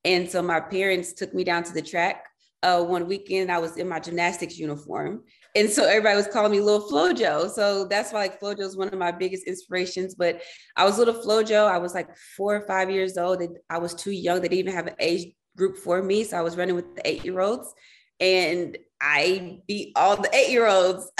And 0.04 0.30
so 0.30 0.42
my 0.42 0.60
parents 0.60 1.14
took 1.14 1.34
me 1.34 1.44
down 1.44 1.64
to 1.64 1.74
the 1.74 1.82
track 1.82 2.26
uh, 2.64 2.84
one 2.84 3.08
weekend. 3.08 3.52
I 3.52 3.60
was 3.60 3.78
in 3.78 3.88
my 3.88 4.00
gymnastics 4.00 4.58
uniform. 4.58 5.24
And 5.56 5.70
so 5.70 5.86
everybody 5.86 6.16
was 6.16 6.28
calling 6.28 6.52
me 6.52 6.60
Little 6.60 6.90
Flojo. 6.90 7.52
So 7.52 7.86
that's 7.86 8.12
why 8.12 8.22
like 8.22 8.42
Flojo 8.42 8.62
is 8.62 8.76
one 8.76 8.88
of 8.88 8.98
my 8.98 9.12
biggest 9.12 9.46
inspirations. 9.46 10.16
But 10.16 10.42
I 10.76 10.84
was 10.84 10.98
Little 10.98 11.14
Flojo. 11.14 11.68
I 11.68 11.78
was 11.78 11.94
like 11.94 12.10
four 12.36 12.56
or 12.56 12.66
five 12.66 12.90
years 12.90 13.18
old. 13.18 13.44
I 13.70 13.78
was 13.78 13.94
too 13.94 14.12
young. 14.12 14.42
They 14.42 14.48
didn't 14.48 14.60
even 14.60 14.74
have 14.74 14.88
an 14.88 14.96
age 15.00 15.34
group 15.56 15.78
for 15.78 16.02
me. 16.02 16.24
So 16.24 16.38
I 16.38 16.42
was 16.42 16.58
running 16.58 16.76
with 16.76 16.96
the 16.96 17.08
eight 17.08 17.24
year 17.24 17.40
olds 17.40 17.72
and 18.20 18.76
I 19.00 19.60
beat 19.68 19.92
all 19.96 20.16
the 20.20 20.34
eight 20.36 20.50
year 20.50 20.68
olds. 20.68 21.12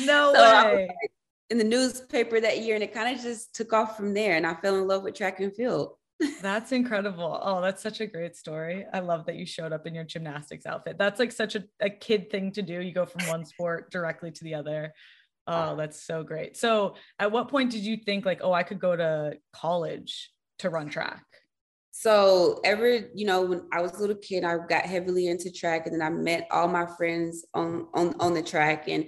No 0.00 0.32
so 0.34 0.42
way. 0.42 0.88
in 1.50 1.58
the 1.58 1.64
newspaper 1.64 2.40
that 2.40 2.60
year, 2.60 2.74
and 2.74 2.84
it 2.84 2.92
kind 2.92 3.14
of 3.14 3.22
just 3.22 3.54
took 3.54 3.72
off 3.72 3.96
from 3.96 4.14
there. 4.14 4.36
And 4.36 4.46
I 4.46 4.54
fell 4.54 4.76
in 4.76 4.86
love 4.86 5.02
with 5.02 5.14
track 5.14 5.40
and 5.40 5.54
field. 5.54 5.96
That's 6.42 6.72
incredible. 6.72 7.38
Oh, 7.42 7.60
that's 7.60 7.82
such 7.82 8.00
a 8.00 8.06
great 8.06 8.36
story. 8.36 8.86
I 8.92 9.00
love 9.00 9.26
that 9.26 9.34
you 9.34 9.44
showed 9.44 9.72
up 9.72 9.84
in 9.84 9.96
your 9.96 10.04
gymnastics 10.04 10.64
outfit. 10.64 10.96
That's 10.96 11.18
like 11.18 11.32
such 11.32 11.56
a, 11.56 11.64
a 11.80 11.90
kid 11.90 12.30
thing 12.30 12.52
to 12.52 12.62
do. 12.62 12.80
You 12.80 12.92
go 12.92 13.04
from 13.04 13.26
one 13.26 13.44
sport 13.44 13.90
directly 13.90 14.30
to 14.30 14.44
the 14.44 14.54
other. 14.54 14.94
Oh, 15.46 15.76
that's 15.76 16.02
so 16.02 16.22
great. 16.22 16.56
So, 16.56 16.94
at 17.18 17.30
what 17.30 17.48
point 17.48 17.70
did 17.70 17.82
you 17.82 17.98
think, 17.98 18.24
like, 18.24 18.40
oh, 18.42 18.52
I 18.52 18.62
could 18.62 18.78
go 18.78 18.96
to 18.96 19.34
college 19.52 20.30
to 20.60 20.70
run 20.70 20.88
track? 20.88 21.24
So, 21.90 22.60
ever, 22.64 22.88
you 23.14 23.26
know, 23.26 23.42
when 23.42 23.68
I 23.72 23.82
was 23.82 23.92
a 23.92 24.00
little 24.00 24.16
kid, 24.16 24.44
I 24.44 24.56
got 24.68 24.84
heavily 24.84 25.28
into 25.28 25.52
track, 25.52 25.86
and 25.86 25.94
then 25.94 26.02
I 26.02 26.10
met 26.10 26.46
all 26.50 26.68
my 26.68 26.86
friends 26.96 27.44
on 27.52 27.88
on 27.94 28.14
on 28.20 28.32
the 28.32 28.42
track, 28.42 28.88
and 28.88 29.04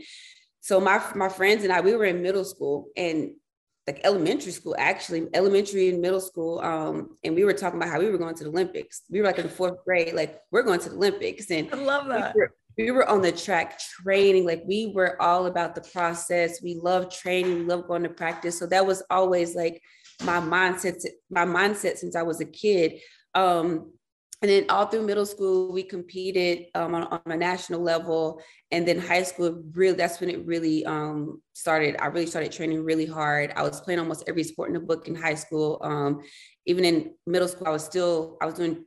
so 0.66 0.80
my 0.80 1.00
my 1.14 1.28
friends 1.28 1.62
and 1.62 1.72
I, 1.72 1.80
we 1.80 1.94
were 1.94 2.06
in 2.06 2.22
middle 2.22 2.44
school 2.44 2.88
and 2.96 3.30
like 3.86 4.00
elementary 4.02 4.50
school, 4.50 4.74
actually, 4.76 5.28
elementary 5.32 5.90
and 5.90 6.00
middle 6.00 6.20
school. 6.20 6.58
Um, 6.58 7.16
and 7.22 7.36
we 7.36 7.44
were 7.44 7.52
talking 7.52 7.80
about 7.80 7.92
how 7.92 8.00
we 8.00 8.10
were 8.10 8.18
going 8.18 8.34
to 8.34 8.42
the 8.42 8.50
Olympics. 8.50 9.02
We 9.08 9.20
were 9.20 9.26
like 9.26 9.38
in 9.38 9.44
the 9.44 9.52
fourth 9.52 9.84
grade, 9.84 10.14
like 10.14 10.40
we're 10.50 10.64
going 10.64 10.80
to 10.80 10.88
the 10.88 10.96
Olympics. 10.96 11.52
And 11.52 11.72
I 11.72 11.76
love 11.76 12.08
that. 12.08 12.34
We 12.34 12.40
were, 12.40 12.54
we 12.78 12.90
were 12.90 13.08
on 13.08 13.22
the 13.22 13.30
track 13.30 13.78
training, 13.78 14.44
like 14.44 14.64
we 14.66 14.90
were 14.92 15.22
all 15.22 15.46
about 15.46 15.76
the 15.76 15.82
process. 15.82 16.60
We 16.60 16.80
love 16.82 17.14
training, 17.14 17.54
we 17.54 17.64
love 17.64 17.86
going 17.86 18.02
to 18.02 18.08
practice. 18.08 18.58
So 18.58 18.66
that 18.66 18.84
was 18.84 19.04
always 19.08 19.54
like 19.54 19.80
my 20.24 20.40
mindset, 20.40 21.00
my 21.30 21.44
mindset 21.44 21.98
since 21.98 22.16
I 22.16 22.22
was 22.22 22.40
a 22.40 22.44
kid. 22.44 22.98
Um, 23.36 23.92
and 24.42 24.50
then 24.50 24.66
all 24.68 24.86
through 24.86 25.06
middle 25.06 25.24
school, 25.24 25.72
we 25.72 25.82
competed 25.82 26.66
um, 26.74 26.94
on, 26.94 27.04
on, 27.04 27.20
a 27.26 27.36
national 27.36 27.80
level. 27.80 28.40
And 28.76 28.86
then 28.86 28.98
high 28.98 29.22
school, 29.22 29.62
really, 29.72 29.96
that's 29.96 30.20
when 30.20 30.28
it 30.28 30.44
really 30.44 30.84
um, 30.84 31.40
started. 31.54 31.96
I 31.98 32.08
really 32.08 32.26
started 32.26 32.52
training 32.52 32.84
really 32.84 33.06
hard. 33.06 33.50
I 33.56 33.62
was 33.62 33.80
playing 33.80 34.00
almost 34.00 34.24
every 34.28 34.44
sport 34.44 34.68
in 34.68 34.74
the 34.74 34.80
book 34.80 35.08
in 35.08 35.14
high 35.14 35.38
school. 35.44 35.80
Um, 35.80 36.20
even 36.66 36.84
in 36.84 37.14
middle 37.26 37.48
school, 37.48 37.66
I 37.66 37.70
was 37.70 37.82
still, 37.82 38.36
I 38.42 38.44
was 38.44 38.56
doing 38.60 38.84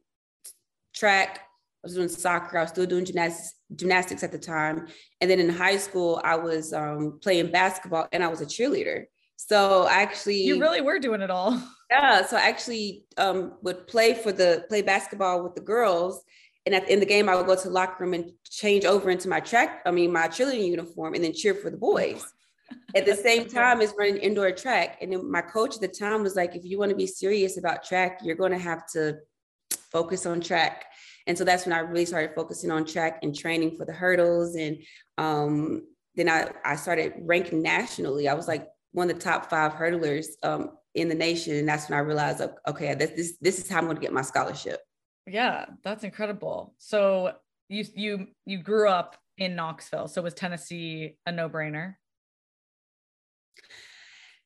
track, 0.94 1.40
I 1.40 1.86
was 1.88 1.96
doing 1.96 2.08
soccer, 2.08 2.60
I 2.60 2.62
was 2.62 2.70
still 2.70 2.86
doing 2.86 3.04
gymnastics, 3.04 3.56
gymnastics 3.76 4.22
at 4.22 4.32
the 4.32 4.38
time. 4.38 4.78
And 5.22 5.28
then 5.30 5.40
in 5.40 5.50
high 5.50 5.78
school, 5.78 6.22
I 6.24 6.36
was 6.36 6.72
um, 6.72 7.18
playing 7.24 7.50
basketball 7.50 8.08
and 8.12 8.24
I 8.24 8.28
was 8.28 8.42
a 8.42 8.46
cheerleader. 8.46 9.06
So 9.38 9.88
I 9.90 10.02
actually 10.04 10.44
You 10.44 10.62
really 10.62 10.82
were 10.82 11.00
doing 11.00 11.22
it 11.22 11.32
all. 11.32 11.60
Yeah. 11.90 12.28
So 12.28 12.38
I 12.38 12.42
actually 12.42 13.06
um, 13.18 13.54
would 13.64 13.88
play 13.88 14.14
for 14.14 14.32
the 14.32 14.66
play 14.70 14.84
basketball 14.84 15.42
with 15.44 15.56
the 15.56 15.62
girls. 15.62 16.24
And 16.70 16.76
at, 16.76 16.88
in 16.88 17.00
the 17.00 17.06
game, 17.08 17.28
I 17.28 17.36
would 17.36 17.48
go 17.48 17.56
to 17.56 17.68
the 17.68 17.74
locker 17.74 18.04
room 18.04 18.14
and 18.14 18.32
change 18.48 18.86
over 18.86 19.10
into 19.10 19.28
my 19.28 19.40
track, 19.40 19.82
I 19.88 19.92
mean, 19.92 20.14
my 20.14 20.28
cheerleading 20.28 20.68
uniform 20.68 21.16
and 21.16 21.24
then 21.24 21.34
cheer 21.34 21.56
for 21.56 21.72
the 21.72 21.78
boys. 21.78 22.24
at 22.96 23.08
the 23.08 23.16
same 23.28 23.50
time 23.50 23.82
as 23.82 23.92
running 23.98 24.18
indoor 24.18 24.52
track. 24.52 25.00
And 25.02 25.12
then 25.12 25.32
my 25.32 25.42
coach 25.42 25.74
at 25.74 25.82
the 25.82 25.88
time 25.88 26.22
was 26.22 26.36
like, 26.36 26.56
if 26.56 26.64
you 26.64 26.78
want 26.78 26.92
to 26.92 26.96
be 26.96 27.08
serious 27.08 27.58
about 27.58 27.84
track, 27.84 28.20
you're 28.24 28.36
going 28.36 28.52
to 28.52 28.60
have 28.60 28.86
to 28.94 29.18
focus 29.92 30.28
on 30.28 30.42
track. 30.42 30.86
And 31.26 31.36
so 31.36 31.44
that's 31.44 31.66
when 31.66 31.74
I 31.74 31.80
really 31.80 32.06
started 32.06 32.36
focusing 32.36 32.70
on 32.70 32.86
track 32.86 33.18
and 33.24 33.36
training 33.36 33.76
for 33.76 33.84
the 33.84 33.94
hurdles. 33.94 34.56
And 34.56 34.78
um, 35.18 35.88
then 36.14 36.30
I, 36.30 36.52
I 36.64 36.76
started 36.76 37.14
ranking 37.18 37.64
nationally. 37.64 38.28
I 38.28 38.36
was 38.36 38.48
like 38.48 38.68
one 38.92 39.10
of 39.10 39.16
the 39.16 39.24
top 39.24 39.50
five 39.50 39.72
hurdlers 39.72 40.28
um, 40.44 40.78
in 40.94 41.10
the 41.10 41.16
nation. 41.16 41.56
And 41.56 41.68
that's 41.68 41.90
when 41.90 41.98
I 41.98 42.04
realized, 42.04 42.44
okay, 42.68 42.94
this, 42.94 43.10
this, 43.16 43.38
this 43.42 43.58
is 43.58 43.68
how 43.68 43.80
I'm 43.80 43.86
going 43.86 43.98
to 43.98 44.02
get 44.02 44.14
my 44.14 44.22
scholarship. 44.22 44.82
Yeah, 45.30 45.66
that's 45.84 46.04
incredible. 46.04 46.74
So 46.78 47.34
you, 47.68 47.86
you, 47.96 48.28
you 48.46 48.58
grew 48.64 48.90
up 48.90 49.18
in 49.38 49.56
Knoxville. 49.56 50.08
So 50.08 50.22
was 50.22 50.34
Tennessee 50.34 51.18
a 51.26 51.32
no 51.32 51.50
brainer? 51.50 51.96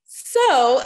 So 0.06 0.82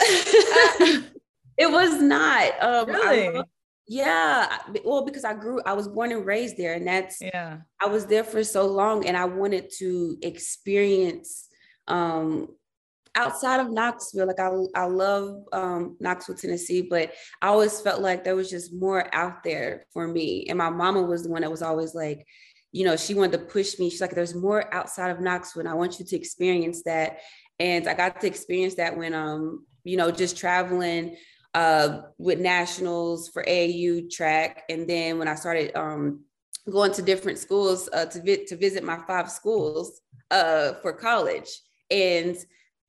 it 1.58 1.70
was 1.70 2.00
not. 2.00 2.62
Um, 2.62 2.86
really? 2.86 3.38
I, 3.38 3.42
yeah. 3.88 4.58
Well, 4.84 5.04
because 5.04 5.24
I 5.24 5.34
grew, 5.34 5.60
I 5.64 5.72
was 5.72 5.88
born 5.88 6.12
and 6.12 6.24
raised 6.24 6.56
there, 6.56 6.74
and 6.74 6.86
that's 6.86 7.20
yeah. 7.20 7.58
I 7.82 7.86
was 7.86 8.06
there 8.06 8.24
for 8.24 8.44
so 8.44 8.66
long, 8.66 9.06
and 9.06 9.16
I 9.16 9.24
wanted 9.24 9.72
to 9.78 10.18
experience 10.22 11.48
um, 11.88 12.48
outside 13.14 13.60
of 13.60 13.70
Knoxville, 13.70 14.26
like 14.26 14.40
I, 14.40 14.50
I 14.74 14.86
love 14.86 15.44
um, 15.52 15.96
Knoxville, 16.00 16.36
Tennessee, 16.36 16.82
but 16.82 17.12
I 17.42 17.48
always 17.48 17.80
felt 17.80 18.00
like 18.00 18.24
there 18.24 18.36
was 18.36 18.50
just 18.50 18.72
more 18.72 19.12
out 19.14 19.42
there 19.42 19.86
for 19.92 20.06
me. 20.08 20.46
And 20.48 20.58
my 20.58 20.70
mama 20.70 21.02
was 21.02 21.22
the 21.22 21.30
one 21.30 21.42
that 21.42 21.50
was 21.50 21.62
always 21.62 21.94
like, 21.94 22.26
you 22.72 22.84
know, 22.84 22.96
she 22.96 23.14
wanted 23.14 23.32
to 23.32 23.44
push 23.44 23.78
me. 23.78 23.90
She's 23.90 24.00
like, 24.00 24.14
there's 24.14 24.34
more 24.34 24.72
outside 24.74 25.10
of 25.10 25.20
Knoxville, 25.20 25.60
and 25.60 25.68
I 25.68 25.74
want 25.74 25.98
you 25.98 26.04
to 26.04 26.16
experience 26.16 26.82
that. 26.84 27.18
And 27.58 27.88
I 27.88 27.94
got 27.94 28.20
to 28.20 28.26
experience 28.26 28.74
that 28.76 28.96
when, 28.96 29.14
um, 29.14 29.66
you 29.84 29.96
know, 29.96 30.10
just 30.10 30.36
traveling 30.36 31.16
uh, 31.54 32.02
with 32.18 32.38
nationals 32.38 33.28
for 33.28 33.42
AAU 33.42 34.10
track, 34.10 34.64
and 34.68 34.88
then 34.88 35.18
when 35.18 35.28
I 35.28 35.34
started 35.34 35.74
um, 35.76 36.24
going 36.70 36.92
to 36.92 37.02
different 37.02 37.38
schools 37.38 37.88
uh, 37.92 38.04
to 38.06 38.22
vi- 38.22 38.44
to 38.46 38.56
visit 38.56 38.84
my 38.84 38.98
five 39.06 39.30
schools 39.30 40.00
uh, 40.30 40.74
for 40.82 40.92
college, 40.92 41.48
and 41.90 42.36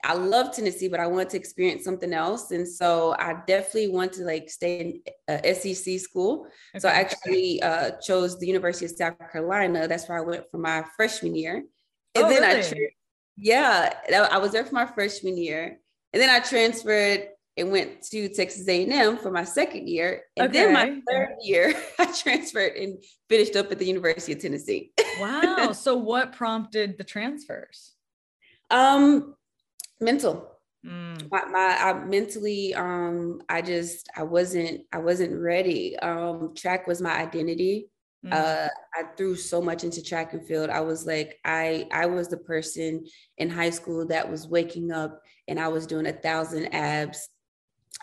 I 0.04 0.14
love 0.14 0.56
Tennessee, 0.56 0.88
but 0.88 1.00
I 1.00 1.08
wanted 1.08 1.30
to 1.32 1.38
experience 1.38 1.84
something 1.84 2.14
else. 2.14 2.52
And 2.52 2.68
so 2.68 3.16
I 3.20 3.36
definitely 3.46 3.90
want 3.90 4.14
to 4.14 4.24
like 4.24 4.50
stay 4.50 4.80
in 4.80 5.02
a 5.28 5.54
SEC 5.54 6.00
school. 6.00 6.48
Okay. 6.74 6.80
So 6.80 6.88
I 6.88 6.94
actually 6.94 7.62
uh, 7.62 7.92
chose 8.02 8.40
the 8.40 8.48
University 8.48 8.86
of 8.86 8.92
South 8.92 9.18
Carolina. 9.32 9.88
That's 9.88 10.08
where 10.08 10.18
I 10.18 10.22
went 10.22 10.50
for 10.52 10.58
my 10.58 10.86
freshman 10.96 11.36
year. 11.36 11.64
And 12.16 12.26
oh, 12.26 12.30
then 12.30 12.42
really? 12.42 12.60
I, 12.60 12.62
tra- 12.62 12.78
yeah, 13.36 13.94
I 14.32 14.38
was 14.38 14.54
there 14.54 14.64
for 14.64 14.76
my 14.76 14.86
freshman 14.86 15.38
year. 15.38 15.80
And 16.14 16.22
then 16.22 16.30
I 16.30 16.40
transferred 16.40 17.28
and 17.58 17.72
went 17.72 18.02
to 18.04 18.30
Texas 18.30 18.68
A&M 18.68 19.18
for 19.18 19.32
my 19.32 19.44
second 19.44 19.90
year. 19.90 20.24
And 20.38 20.50
okay. 20.50 20.60
then 20.60 20.74
my 20.74 21.02
third 21.10 21.36
year, 21.42 21.74
I 22.00 22.06
transferred 22.06 22.74
and 22.78 23.04
finished 23.28 23.56
up 23.58 23.72
at 23.72 23.80
the 23.80 23.86
University 23.86 24.32
of 24.32 24.40
Tennessee. 24.40 24.92
wow. 25.20 25.74
So 25.74 25.96
what 25.96 26.32
prompted 26.32 26.98
the 26.98 27.04
transfers? 27.04 27.94
Um, 28.72 29.36
mental. 30.00 30.60
Mm. 30.86 31.30
my, 31.30 31.44
my 31.52 31.78
I 31.78 31.94
mentally 32.06 32.74
um 32.74 33.42
i 33.50 33.62
just 33.62 34.08
i 34.16 34.24
wasn't 34.24 34.82
i 34.94 34.98
wasn't 34.98 35.38
ready. 35.38 35.98
Um 36.00 36.54
track 36.56 36.88
was 36.88 37.02
my 37.02 37.14
identity. 37.18 37.90
Mm. 38.26 38.34
uh 38.34 38.70
i 38.96 39.04
threw 39.16 39.36
so 39.36 39.62
much 39.62 39.84
into 39.84 40.02
track 40.02 40.34
and 40.34 40.46
field. 40.48 40.70
I 40.70 40.80
was 40.80 41.06
like 41.06 41.38
i 41.44 41.86
i 41.92 42.06
was 42.06 42.30
the 42.30 42.38
person 42.38 43.06
in 43.38 43.50
high 43.50 43.72
school 43.72 44.08
that 44.08 44.30
was 44.32 44.48
waking 44.48 44.92
up 44.92 45.22
and 45.50 45.60
i 45.60 45.68
was 45.68 45.86
doing 45.86 46.08
a 46.08 46.14
thousand 46.14 46.74
abs 46.74 47.28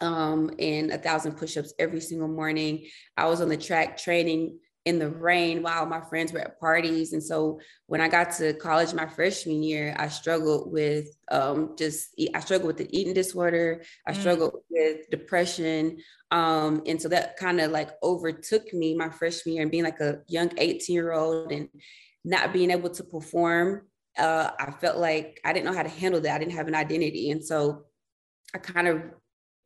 um 0.03 0.51
and 0.59 0.91
a 0.91 0.99
thousand 0.99 1.33
push-ups 1.39 1.73
every 1.79 2.01
single 2.01 2.29
morning. 2.29 2.87
I 3.17 3.27
was 3.27 3.41
on 3.41 3.49
the 3.49 3.57
track 3.57 3.97
training 3.97 4.59
in 4.87 5.01
the 5.01 5.11
rain 5.11 5.65
while 5.65 5.85
my 5.85 6.01
friends 6.01 6.33
were 6.33 6.39
at 6.39 6.61
parties. 6.61 7.13
And 7.13 7.23
so 7.23 7.59
when 7.87 8.01
I 8.01 8.09
got 8.09 8.31
to 8.37 8.55
college 8.55 8.95
my 8.95 9.07
freshman 9.07 9.65
year, 9.65 9.97
I 9.99 10.07
struggled 10.07 10.73
with 10.73 11.09
um, 11.29 11.75
just, 11.77 12.15
I 12.33 12.39
struggled 12.39 12.69
with 12.69 12.77
the 12.77 12.97
eating 12.97 13.13
disorder. 13.13 13.83
I 14.07 14.13
mm. 14.13 14.21
struggled 14.21 14.61
with 14.71 15.11
depression. 15.11 15.99
Um, 16.31 16.85
and 16.87 17.03
so 17.03 17.09
that 17.09 17.37
kind 17.37 17.61
of 17.61 17.73
like 17.73 17.91
overtook 18.01 18.73
me 18.73 18.95
my 18.95 19.09
freshman 19.09 19.57
year 19.57 19.63
and 19.63 19.73
being 19.73 19.85
like 19.85 20.01
a 20.01 20.21
young 20.29 20.53
18 20.57 20.95
year 20.95 21.13
old 21.13 21.51
and 21.51 21.69
not 22.25 22.53
being 22.53 22.71
able 22.71 22.91
to 22.91 23.03
perform. 23.03 23.89
Uh, 24.17 24.51
I 24.59 24.71
felt 24.71 24.99
like 24.99 25.41
I 25.45 25.53
didn't 25.53 25.67
know 25.67 25.77
how 25.77 25.83
to 25.83 25.89
handle 25.89 26.21
that. 26.21 26.35
I 26.35 26.39
didn't 26.39 26.55
have 26.55 26.69
an 26.69 26.77
identity. 26.77 27.33
And 27.33 27.45
so 27.45 27.87
I 28.55 28.59
kind 28.59 28.87
of 28.87 29.03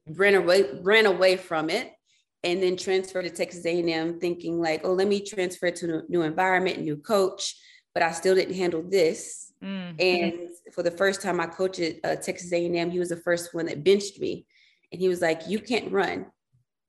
ran 0.09 0.35
away, 0.35 0.65
ran 0.81 1.05
away 1.05 1.37
from 1.37 1.69
it 1.69 1.93
and 2.43 2.63
then 2.63 2.77
transfer 2.77 3.23
to 3.23 3.31
Texas 3.31 3.65
A&M 3.67 4.19
thinking 4.19 4.61
like, 4.61 4.83
oh, 4.85 4.93
let 4.93 5.09
me 5.09 5.21
transfer 5.21 5.71
to 5.71 5.99
a 5.99 6.03
new 6.09 6.23
environment, 6.23 6.81
new 6.81 6.97
coach, 6.97 7.57
but 7.95 8.03
I 8.03 8.13
still 8.13 8.35
didn't 8.35 8.55
handle 8.55 8.83
this. 8.83 9.53
Mm-hmm. 9.63 9.97
And 10.01 10.49
for 10.73 10.83
the 10.83 10.91
first 10.91 11.21
time 11.21 11.41
I 11.41 11.47
coached 11.47 11.81
at 11.81 11.97
uh, 12.03 12.17
Texas 12.17 12.53
A&M, 12.53 12.91
he 12.91 12.99
was 12.99 13.11
the 13.11 13.17
first 13.17 13.55
one 13.55 13.67
that 13.67 13.85
benched 13.85 14.19
me. 14.21 14.47
And 14.91 15.01
he 15.01 15.09
was 15.09 15.21
like, 15.21 15.49
you 15.49 15.59
can't 15.59 15.93
run 15.93 16.27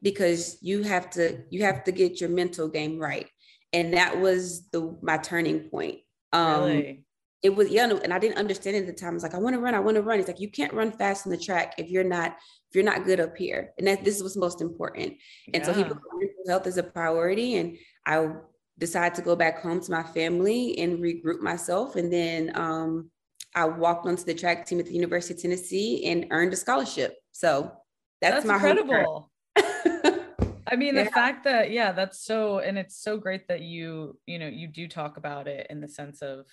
because 0.02 0.58
you 0.62 0.84
have 0.84 1.10
to, 1.12 1.40
you 1.50 1.64
have 1.64 1.84
to 1.84 1.92
get 1.92 2.22
your 2.22 2.30
mental 2.30 2.68
game 2.68 2.98
right. 2.98 3.28
And 3.74 3.94
that 3.94 4.20
was 4.20 4.70
the, 4.70 4.98
my 5.02 5.18
turning 5.18 5.70
point. 5.70 6.00
Um, 6.34 6.64
really? 6.64 7.04
It 7.44 7.56
was, 7.56 7.70
yeah, 7.70 7.90
and 7.90 8.14
I 8.14 8.20
didn't 8.20 8.38
understand 8.38 8.76
it 8.76 8.82
at 8.82 8.86
the 8.88 8.94
time. 8.94 9.12
I 9.12 9.14
was 9.14 9.24
like, 9.24 9.34
I 9.34 9.40
want 9.40 9.56
to 9.56 9.60
run, 9.60 9.74
I 9.74 9.80
want 9.80 9.96
to 9.96 10.04
run. 10.04 10.20
It's 10.20 10.28
like, 10.28 10.40
you 10.40 10.50
can't 10.50 10.74
run 10.74 10.92
fast 10.92 11.26
on 11.26 11.32
the 11.32 11.38
track 11.38 11.74
if 11.80 11.90
you're 11.90 12.04
not 12.04 12.38
if 12.72 12.76
you're 12.76 12.86
not 12.86 13.04
good 13.04 13.20
up 13.20 13.36
here. 13.36 13.74
And 13.78 13.88
that 13.88 14.06
this 14.06 14.16
is 14.16 14.24
what's 14.24 14.38
most 14.38 14.62
important. 14.62 15.16
And 15.54 15.62
yeah. 15.62 15.64
so 15.64 15.74
he 15.74 15.84
put 15.84 15.98
mental 16.14 16.44
health 16.48 16.68
as 16.68 16.78
a 16.78 16.84
priority. 16.84 17.58
And 17.58 17.78
I 18.06 18.30
decided 18.80 19.16
to 19.16 19.22
go 19.22 19.36
back 19.36 19.62
home 19.62 19.82
to 19.82 19.92
my 19.92 20.04
family 20.04 20.80
and 20.80 21.00
regroup 21.00 21.42
myself. 21.42 21.98
And 21.98 22.14
then 22.14 22.52
um, 22.56 23.12
I 23.54 23.66
walked 23.66 24.08
onto 24.08 24.24
the 24.24 24.34
track 24.34 24.66
team 24.66 24.80
at 24.80 24.86
the 24.86 24.94
University 24.94 25.34
of 25.34 25.42
Tennessee 25.42 26.06
and 26.06 26.28
earned 26.32 26.54
a 26.54 26.56
scholarship. 26.56 27.16
So 27.34 27.74
that's, 28.22 28.36
that's 28.36 28.46
my 28.46 28.56
incredible. 28.56 29.30
I 29.56 30.78
mean, 30.78 30.96
the 30.96 31.04
yeah. 31.04 31.10
fact 31.10 31.44
that, 31.44 31.72
yeah, 31.72 31.92
that's 31.92 32.24
so, 32.24 32.60
and 32.60 32.78
it's 32.78 33.04
so 33.04 33.18
great 33.18 33.50
that 33.50 33.60
you, 33.60 34.18
you 34.26 34.40
know, 34.40 34.48
you 34.48 34.68
do 34.68 34.88
talk 34.88 35.18
about 35.18 35.50
it 35.50 35.68
in 35.70 35.82
the 35.82 35.90
sense 35.90 36.22
of, 36.22 36.46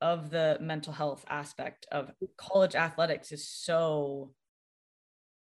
of 0.00 0.30
the 0.30 0.58
mental 0.60 0.92
health 0.92 1.24
aspect 1.28 1.86
of 1.90 2.10
college 2.36 2.74
athletics 2.74 3.32
is 3.32 3.48
so 3.48 4.32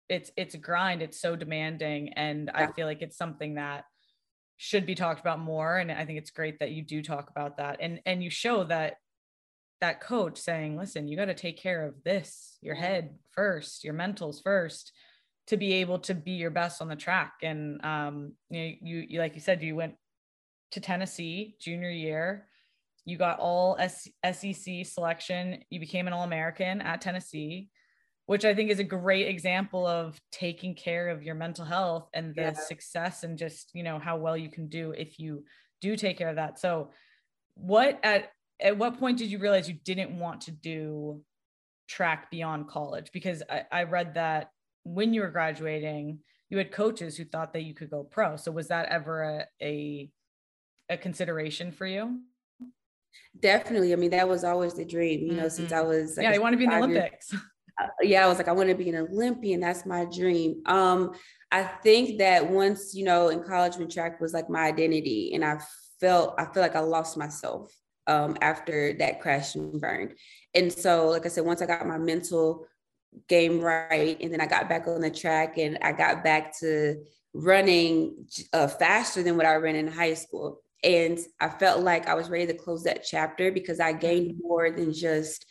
it's 0.09 0.31
it's 0.37 0.55
a 0.55 0.57
grind. 0.57 1.01
It's 1.01 1.19
so 1.19 1.35
demanding. 1.35 2.13
And 2.13 2.49
yeah. 2.53 2.63
i 2.63 2.71
feel 2.71 2.85
like 2.87 3.01
it's 3.01 3.17
something 3.17 3.55
that 3.55 3.85
should 4.57 4.85
be 4.85 4.95
talked 4.95 5.19
about 5.19 5.39
more. 5.39 5.77
And 5.77 5.91
i 5.91 6.05
think 6.05 6.17
it's 6.17 6.31
great 6.31 6.59
that 6.59 6.71
you 6.71 6.81
do 6.81 7.01
talk 7.01 7.29
about 7.29 7.57
that. 7.57 7.77
And 7.81 7.99
and 8.05 8.23
you 8.23 8.29
show 8.29 8.63
that 8.65 8.95
that 9.79 10.01
coach 10.01 10.39
saying 10.39 10.75
listen 10.75 11.07
you 11.07 11.15
got 11.15 11.25
to 11.25 11.35
take 11.35 11.61
care 11.61 11.85
of 11.85 12.03
this 12.03 12.57
your 12.61 12.73
head 12.73 13.11
first 13.33 13.83
your 13.83 13.93
mentals 13.93 14.41
first 14.41 14.91
to 15.45 15.55
be 15.55 15.73
able 15.73 15.99
to 15.99 16.15
be 16.15 16.31
your 16.31 16.49
best 16.49 16.81
on 16.81 16.87
the 16.87 16.95
track. 16.95 17.33
And 17.43 17.83
um 17.85 18.33
you 18.49 18.59
know, 18.59 18.73
you, 18.81 19.05
you 19.09 19.19
like 19.19 19.35
you 19.35 19.41
said 19.41 19.61
you 19.61 19.75
went 19.75 19.95
to 20.71 20.81
tennessee 20.81 21.55
junior 21.61 21.89
year 21.89 22.47
you 23.07 23.17
got 23.17 23.39
all 23.39 23.77
SEC 23.79 24.85
selection 24.85 25.63
you 25.69 25.79
became 25.79 26.07
an 26.07 26.13
all-american 26.13 26.81
at 26.81 27.01
tennessee 27.01 27.69
which 28.27 28.43
I 28.43 28.53
think 28.53 28.69
is 28.69 28.79
a 28.79 28.83
great 28.83 29.27
example 29.27 29.87
of 29.87 30.19
taking 30.33 30.75
care 30.75 31.07
of 31.07 31.23
your 31.23 31.33
mental 31.33 31.63
health 31.63 32.09
and 32.13 32.35
the 32.35 32.41
yeah. 32.41 32.53
success 32.53 33.23
and 33.23 33.37
just, 33.37 33.71
you 33.73 33.83
know, 33.83 33.99
how 33.99 34.17
well 34.17 34.35
you 34.35 34.49
can 34.49 34.67
do 34.67 34.91
if 34.91 35.17
you 35.17 35.45
do 35.79 35.95
take 35.95 36.17
care 36.17 36.27
of 36.27 36.35
that. 36.35 36.59
So 36.59 36.91
what 37.55 37.99
at 38.03 38.29
at 38.59 38.77
what 38.77 38.99
point 38.99 39.17
did 39.17 39.31
you 39.31 39.39
realize 39.39 39.69
you 39.69 39.77
didn't 39.85 40.19
want 40.19 40.41
to 40.41 40.51
do 40.51 41.21
track 41.87 42.29
beyond 42.29 42.67
college? 42.67 43.11
Because 43.13 43.43
I, 43.49 43.63
I 43.71 43.83
read 43.83 44.15
that 44.15 44.51
when 44.83 45.13
you 45.13 45.21
were 45.21 45.29
graduating, 45.29 46.19
you 46.49 46.57
had 46.57 46.71
coaches 46.71 47.15
who 47.15 47.23
thought 47.23 47.53
that 47.53 47.63
you 47.63 47.73
could 47.73 47.89
go 47.89 48.03
pro. 48.03 48.35
So 48.35 48.51
was 48.51 48.67
that 48.67 48.89
ever 48.89 49.23
a, 49.23 49.45
a, 49.65 50.09
a 50.89 50.97
consideration 50.97 51.71
for 51.71 51.85
you? 51.85 52.19
Definitely. 53.39 53.93
I 53.93 53.95
mean, 53.95 54.11
that 54.11 54.27
was 54.27 54.43
always 54.43 54.73
the 54.73 54.85
dream, 54.85 55.21
you 55.21 55.33
know, 55.33 55.43
mm-hmm. 55.43 55.49
since 55.49 55.71
I 55.71 55.79
mm-hmm. 55.79 55.89
was 55.89 56.17
like 56.17 56.23
yeah, 56.23 56.31
I 56.31 56.37
want 56.37 56.53
to 56.53 56.57
be 56.57 56.63
in 56.63 56.69
the 56.71 56.77
Olympics. 56.77 57.31
Years, 57.31 57.43
uh, 57.81 57.87
yeah, 58.01 58.25
I 58.25 58.27
was 58.27 58.37
like, 58.37 58.47
I 58.47 58.53
want 58.53 58.69
to 58.69 58.75
be 58.75 58.89
an 58.89 58.95
Olympian. 58.95 59.59
That's 59.59 59.85
my 59.85 60.05
dream. 60.05 60.61
Um, 60.65 61.13
I 61.51 61.63
think 61.63 62.19
that 62.19 62.49
once, 62.49 62.93
you 62.93 63.05
know, 63.05 63.29
in 63.29 63.43
college 63.43 63.77
when 63.77 63.89
track 63.89 64.19
was 64.19 64.33
like 64.33 64.49
my 64.49 64.65
identity 64.65 65.31
and 65.33 65.45
I 65.45 65.59
felt, 65.99 66.35
I 66.37 66.45
feel 66.45 66.63
like 66.63 66.75
I 66.75 66.79
lost 66.79 67.17
myself 67.17 67.71
um, 68.07 68.37
after 68.41 68.93
that 68.93 69.21
crash 69.21 69.55
and 69.55 69.79
burned. 69.79 70.13
And 70.53 70.71
so, 70.71 71.07
like 71.09 71.25
I 71.25 71.29
said, 71.29 71.45
once 71.45 71.61
I 71.61 71.65
got 71.65 71.85
my 71.85 71.97
mental 71.97 72.65
game 73.27 73.59
right, 73.59 74.17
and 74.21 74.33
then 74.33 74.41
I 74.41 74.47
got 74.47 74.69
back 74.69 74.87
on 74.87 75.01
the 75.01 75.09
track 75.09 75.57
and 75.57 75.77
I 75.81 75.91
got 75.91 76.23
back 76.23 76.57
to 76.59 77.03
running 77.33 78.27
uh, 78.53 78.67
faster 78.67 79.23
than 79.23 79.37
what 79.37 79.45
I 79.45 79.55
ran 79.55 79.75
in 79.75 79.87
high 79.87 80.15
school. 80.15 80.61
And 80.83 81.19
I 81.39 81.49
felt 81.49 81.83
like 81.83 82.07
I 82.07 82.13
was 82.13 82.29
ready 82.29 82.47
to 82.47 82.53
close 82.53 82.83
that 82.83 83.03
chapter 83.03 83.51
because 83.51 83.79
I 83.79 83.93
gained 83.93 84.35
more 84.41 84.69
than 84.71 84.93
just 84.93 85.45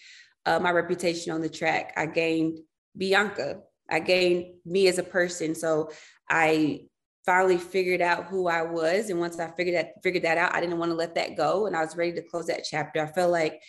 uh, 0.45 0.61
my 0.61 0.71
reputation 0.71 1.33
on 1.33 1.40
the 1.40 1.49
track. 1.49 1.92
I 1.97 2.06
gained 2.06 2.61
Bianca. 2.97 3.61
I 3.90 4.00
gained 4.00 4.54
me 4.64 4.88
as 4.88 4.99
a 4.99 5.02
person. 5.02 5.54
So 5.54 5.90
I 6.28 6.87
finally 7.25 7.59
figured 7.59 8.00
out 8.00 8.26
who 8.26 8.47
I 8.47 8.62
was. 8.62 9.11
And 9.11 9.18
once 9.18 9.38
I 9.40 9.50
figured 9.50 9.76
that 9.76 10.02
figured 10.02 10.25
that 10.25 10.38
out, 10.38 10.54
I 10.54 10.61
didn't 10.61 10.78
want 10.78 10.92
to 10.92 10.97
let 10.97 11.16
that 11.16 11.37
go. 11.37 11.66
And 11.66 11.76
I 11.76 11.80
was 11.80 11.97
ready 11.97 12.12
to 12.12 12.23
close 12.23 12.47
that 12.47 12.64
chapter. 12.68 13.02
I 13.02 13.06
felt 13.06 13.33
like 13.33 13.61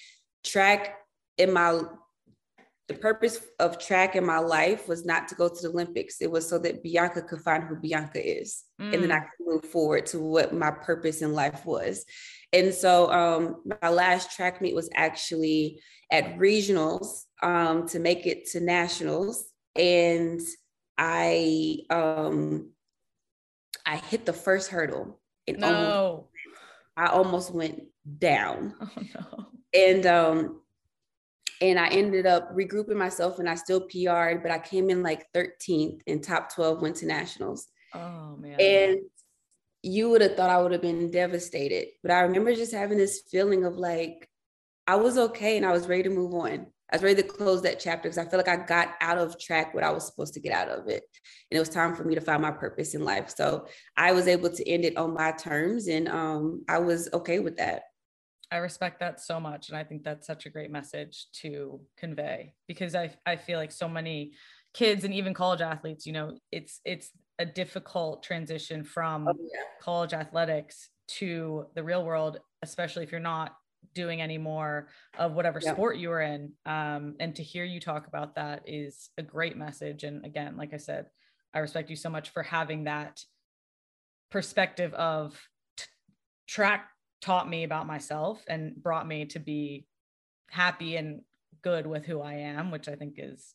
track 0.44 0.96
in 1.38 1.52
my 1.52 1.82
the 2.88 2.94
purpose 2.94 3.40
of 3.60 3.80
track 3.80 4.16
in 4.16 4.26
my 4.26 4.40
life 4.40 4.88
was 4.88 5.06
not 5.06 5.28
to 5.28 5.36
go 5.36 5.50
to 5.50 5.62
the 5.62 5.70
Olympics. 5.70 6.22
It 6.22 6.32
was 6.32 6.48
so 6.48 6.58
that 6.60 6.84
Bianca 6.84 7.22
could 7.22 7.42
find 7.42 7.64
who 7.64 7.76
Bianca 7.76 8.26
is. 8.26 8.64
Mm. 8.82 8.94
And 8.94 9.04
then 9.04 9.12
I 9.12 9.20
mm. 9.20 9.26
could 9.36 9.48
move 9.48 9.66
forward 9.66 10.06
to 10.08 10.20
what 10.20 10.54
my 10.54 10.72
purpose 10.72 11.22
in 11.22 11.34
life 11.34 11.66
was. 11.66 12.06
And 12.54 12.74
so 12.74 13.12
um, 13.12 13.62
my 13.82 13.90
last 13.90 14.32
track 14.36 14.62
meet 14.62 14.74
was 14.74 14.90
actually 14.96 15.82
at 16.12 16.38
regionals 16.38 17.24
um, 17.44 17.88
to 17.90 18.00
make 18.00 18.26
it 18.26 18.46
to 18.52 18.62
nationals. 18.62 19.46
And 19.76 20.40
I 20.98 21.80
um, 21.90 22.72
I 23.86 23.98
hit 23.98 24.26
the 24.26 24.34
first 24.34 24.70
hurdle 24.70 25.20
and 25.46 25.60
no. 25.60 25.68
almost, 25.68 26.28
I 26.96 27.08
almost 27.08 27.54
went 27.54 27.84
down. 28.18 28.76
Oh 28.80 28.90
no. 29.14 29.46
And 29.74 30.06
um 30.06 30.62
and 31.62 31.80
I 31.80 31.88
ended 31.88 32.26
up 32.26 32.56
regrouping 32.56 32.96
myself 32.96 33.40
and 33.40 33.50
I 33.50 33.56
still 33.56 33.82
PR'd, 33.82 34.44
but 34.44 34.52
I 34.52 34.60
came 34.60 34.90
in 34.90 35.04
like 35.04 35.26
13th 35.34 36.02
in 36.06 36.22
top 36.22 36.54
12 36.54 36.82
went 36.82 36.98
to 36.98 37.06
nationals. 37.06 37.68
Oh 37.94 38.38
man. 38.38 38.60
And 38.60 39.00
you 39.84 40.10
would 40.10 40.22
have 40.22 40.36
thought 40.36 40.50
I 40.50 40.62
would 40.62 40.72
have 40.72 40.82
been 40.82 41.12
devastated. 41.12 41.88
But 42.02 42.12
I 42.12 42.22
remember 42.22 42.54
just 42.54 42.74
having 42.74 42.98
this 42.98 43.24
feeling 43.32 43.66
of 43.66 43.78
like 43.78 44.30
I 44.86 44.96
was 44.96 45.18
okay 45.18 45.58
and 45.58 45.66
I 45.66 45.72
was 45.72 45.88
ready 45.88 46.04
to 46.04 46.10
move 46.10 46.34
on. 46.34 46.68
I 46.92 46.96
was 46.96 47.04
ready 47.04 47.22
to 47.22 47.28
close 47.28 47.62
that 47.64 47.80
chapter 47.80 48.04
because 48.04 48.18
I 48.18 48.30
feel 48.30 48.40
like 48.40 48.48
I 48.48 48.56
got 48.56 48.94
out 49.02 49.18
of 49.18 49.38
track 49.38 49.74
what 49.74 49.84
I 49.84 49.92
was 49.92 50.06
supposed 50.06 50.34
to 50.36 50.40
get 50.40 50.54
out 50.54 50.70
of 50.70 50.88
it. 50.88 51.04
And 51.52 51.58
it 51.58 51.60
was 51.60 51.68
time 51.68 51.96
for 51.96 52.06
me 52.06 52.16
to 52.16 52.22
find 52.22 52.42
my 52.42 52.52
purpose 52.52 52.96
in 52.96 53.04
life. 53.04 53.34
So 53.36 53.68
I 53.98 54.14
was 54.14 54.28
able 54.28 54.50
to 54.50 54.70
end 54.70 54.86
it 54.86 54.96
on 54.96 55.14
my 55.14 55.32
terms 55.32 55.88
and 55.88 56.08
um, 56.08 56.64
I 56.70 56.80
was 56.80 57.10
okay 57.14 57.40
with 57.40 57.58
that. 57.58 57.84
I 58.52 58.58
respect 58.58 59.00
that 59.02 59.20
so 59.20 59.40
much. 59.40 59.70
And 59.70 59.78
I 59.78 59.84
think 59.84 60.04
that's 60.04 60.26
such 60.26 60.46
a 60.46 60.50
great 60.50 60.72
message 60.72 61.28
to 61.42 61.82
convey 61.98 62.54
because 62.68 62.96
I, 62.96 63.12
I 63.26 63.36
feel 63.36 63.60
like 63.60 63.72
so 63.72 63.90
many 63.90 64.34
kids 64.74 65.04
and 65.04 65.14
even 65.14 65.34
college 65.34 65.62
athletes, 65.62 66.06
you 66.06 66.14
know, 66.14 66.38
it's 66.52 66.80
it's 66.86 67.12
a 67.40 67.46
difficult 67.46 68.24
transition 68.24 68.84
from 68.84 69.28
oh, 69.28 69.34
yeah. 69.54 69.62
college 69.82 70.14
athletics 70.14 70.90
to 71.08 71.66
the 71.76 71.84
real 71.84 72.04
world, 72.04 72.40
especially 72.64 73.04
if 73.04 73.12
you're 73.12 73.20
not 73.20 73.56
doing 73.94 74.22
any 74.22 74.38
more 74.38 74.88
of 75.18 75.34
whatever 75.34 75.60
yeah. 75.62 75.74
sport 75.74 75.98
you 75.98 76.10
were 76.10 76.22
in. 76.22 76.54
Um, 76.66 77.16
and 77.20 77.36
to 77.36 77.44
hear 77.44 77.64
you 77.64 77.80
talk 77.80 78.08
about 78.08 78.36
that 78.36 78.64
is 78.66 79.10
a 79.18 79.24
great 79.24 79.58
message. 79.58 80.04
And 80.04 80.26
again, 80.26 80.58
like 80.58 80.74
I 80.74 80.78
said, 80.78 81.08
I 81.54 81.60
respect 81.60 81.90
you 81.90 81.96
so 81.96 82.10
much 82.10 82.30
for 82.30 82.44
having 82.44 82.86
that 82.86 83.22
perspective 84.30 84.94
of 84.94 85.40
t- 85.78 85.86
track 86.48 86.90
taught 87.22 87.50
me 87.50 87.64
about 87.64 87.88
myself 87.88 88.44
and 88.48 88.76
brought 88.76 89.08
me 89.08 89.26
to 89.26 89.40
be 89.40 89.86
happy 90.50 90.96
and 90.96 91.22
good 91.62 91.88
with 91.88 92.06
who 92.06 92.22
I 92.22 92.34
am, 92.34 92.72
which 92.72 92.88
I 92.88 92.96
think 92.96 93.16
is 93.18 93.54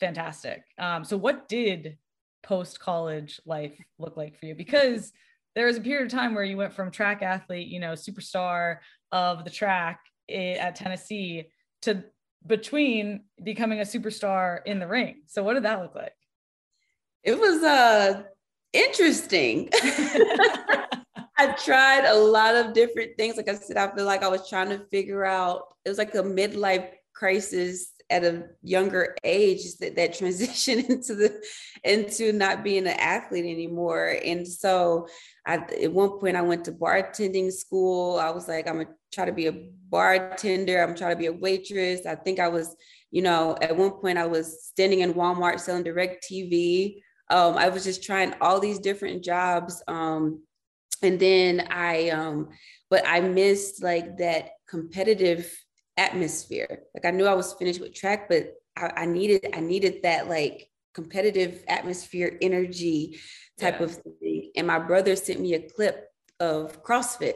fantastic. 0.00 0.64
Um, 0.78 1.04
so, 1.04 1.16
what 1.16 1.48
did 1.48 1.98
post 2.42 2.80
college 2.80 3.40
life 3.44 3.78
look 3.98 4.16
like 4.16 4.38
for 4.38 4.46
you? 4.46 4.54
Because 4.54 5.12
there 5.54 5.66
was 5.66 5.76
a 5.76 5.80
period 5.80 6.06
of 6.06 6.12
time 6.12 6.34
where 6.34 6.44
you 6.44 6.56
went 6.56 6.74
from 6.74 6.90
track 6.90 7.22
athlete, 7.22 7.68
you 7.68 7.80
know, 7.80 7.92
superstar 7.92 8.78
of 9.12 9.44
the 9.44 9.50
track 9.50 10.00
at 10.28 10.74
Tennessee 10.74 11.50
to 11.82 12.04
between 12.46 13.24
becoming 13.42 13.80
a 13.80 13.84
superstar 13.84 14.60
in 14.66 14.78
the 14.78 14.86
ring. 14.86 15.22
So 15.26 15.42
what 15.42 15.54
did 15.54 15.64
that 15.64 15.80
look 15.80 15.94
like? 15.94 16.14
It 17.22 17.38
was 17.38 17.62
uh 17.62 18.22
interesting. 18.72 19.70
I 21.38 21.52
tried 21.52 22.04
a 22.04 22.14
lot 22.14 22.54
of 22.54 22.72
different 22.72 23.16
things. 23.16 23.36
Like 23.36 23.48
I 23.48 23.54
said, 23.54 23.76
I 23.76 23.94
feel 23.94 24.06
like 24.06 24.22
I 24.22 24.28
was 24.28 24.48
trying 24.48 24.70
to 24.70 24.86
figure 24.90 25.24
out, 25.24 25.74
it 25.84 25.88
was 25.88 25.98
like 25.98 26.14
a 26.14 26.22
midlife 26.22 26.88
crisis 27.14 27.92
at 28.08 28.24
a 28.24 28.44
younger 28.62 29.16
age 29.24 29.76
that, 29.80 29.96
that 29.96 30.14
transition 30.18 30.78
into 30.78 31.14
the 31.14 31.42
into 31.84 32.32
not 32.32 32.62
being 32.62 32.86
an 32.86 32.98
athlete 32.98 33.44
anymore. 33.44 34.16
And 34.24 34.46
so 34.46 35.08
I, 35.46 35.56
at 35.82 35.92
one 35.92 36.18
point 36.18 36.36
I 36.36 36.42
went 36.42 36.64
to 36.66 36.72
bartending 36.72 37.52
school. 37.52 38.18
I 38.18 38.30
was 38.30 38.48
like, 38.48 38.68
I'm 38.68 38.78
gonna 38.78 38.88
try 39.12 39.24
to 39.24 39.32
be 39.32 39.46
a 39.46 39.68
bartender. 39.88 40.82
I'm 40.82 40.94
trying 40.94 41.12
to 41.12 41.18
be 41.18 41.26
a 41.26 41.32
waitress. 41.32 42.06
I 42.06 42.14
think 42.14 42.40
I 42.40 42.48
was, 42.48 42.76
you 43.10 43.22
know, 43.22 43.56
at 43.60 43.76
one 43.76 43.92
point 43.92 44.18
I 44.18 44.26
was 44.26 44.64
standing 44.64 45.00
in 45.00 45.14
Walmart 45.14 45.60
selling 45.60 45.84
DirecTV. 45.84 47.00
Um, 47.28 47.56
I 47.56 47.68
was 47.68 47.82
just 47.82 48.04
trying 48.04 48.34
all 48.40 48.60
these 48.60 48.78
different 48.78 49.24
jobs. 49.24 49.82
Um, 49.88 50.42
and 51.02 51.18
then 51.18 51.68
I, 51.70 52.10
um, 52.10 52.48
but 52.90 53.04
I 53.06 53.20
missed 53.20 53.82
like 53.82 54.18
that 54.18 54.50
competitive 54.68 55.52
atmosphere. 55.96 56.84
Like 56.94 57.04
I 57.04 57.10
knew 57.10 57.26
I 57.26 57.34
was 57.34 57.52
finished 57.54 57.80
with 57.80 57.94
track, 57.94 58.28
but 58.28 58.54
I, 58.76 58.92
I 59.02 59.06
needed, 59.06 59.46
I 59.54 59.60
needed 59.60 60.02
that 60.02 60.28
like 60.28 60.68
competitive 60.94 61.62
atmosphere, 61.68 62.38
energy 62.40 63.18
type 63.58 63.80
yeah. 63.80 63.84
of 63.84 63.92
thing. 63.92 64.50
And 64.56 64.66
my 64.66 64.78
brother 64.78 65.16
sent 65.16 65.40
me 65.40 65.54
a 65.54 65.60
clip 65.60 66.08
of 66.40 66.82
CrossFit. 66.82 67.34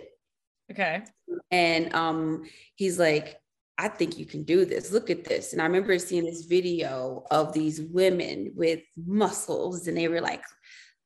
Okay. 0.71 1.03
And 1.51 1.95
um, 1.95 2.45
he's 2.77 2.99
like, 2.99 3.37
I 3.77 3.89
think 3.89 4.19
you 4.19 4.27
can 4.27 4.43
do 4.43 4.67
this. 4.67 4.93
Look 4.93 5.09
at 5.09 5.25
this. 5.25 5.53
And 5.53 5.63
I 5.63 5.65
remember 5.65 5.99
seeing 5.99 6.27
this 6.27 6.45
video 6.45 7.25
of 7.31 7.55
these 7.55 7.81
women 7.81 8.53
with 8.55 8.81
muscles, 8.95 9.87
and 9.87 9.97
they 9.97 10.07
were 10.07 10.21
like 10.21 10.43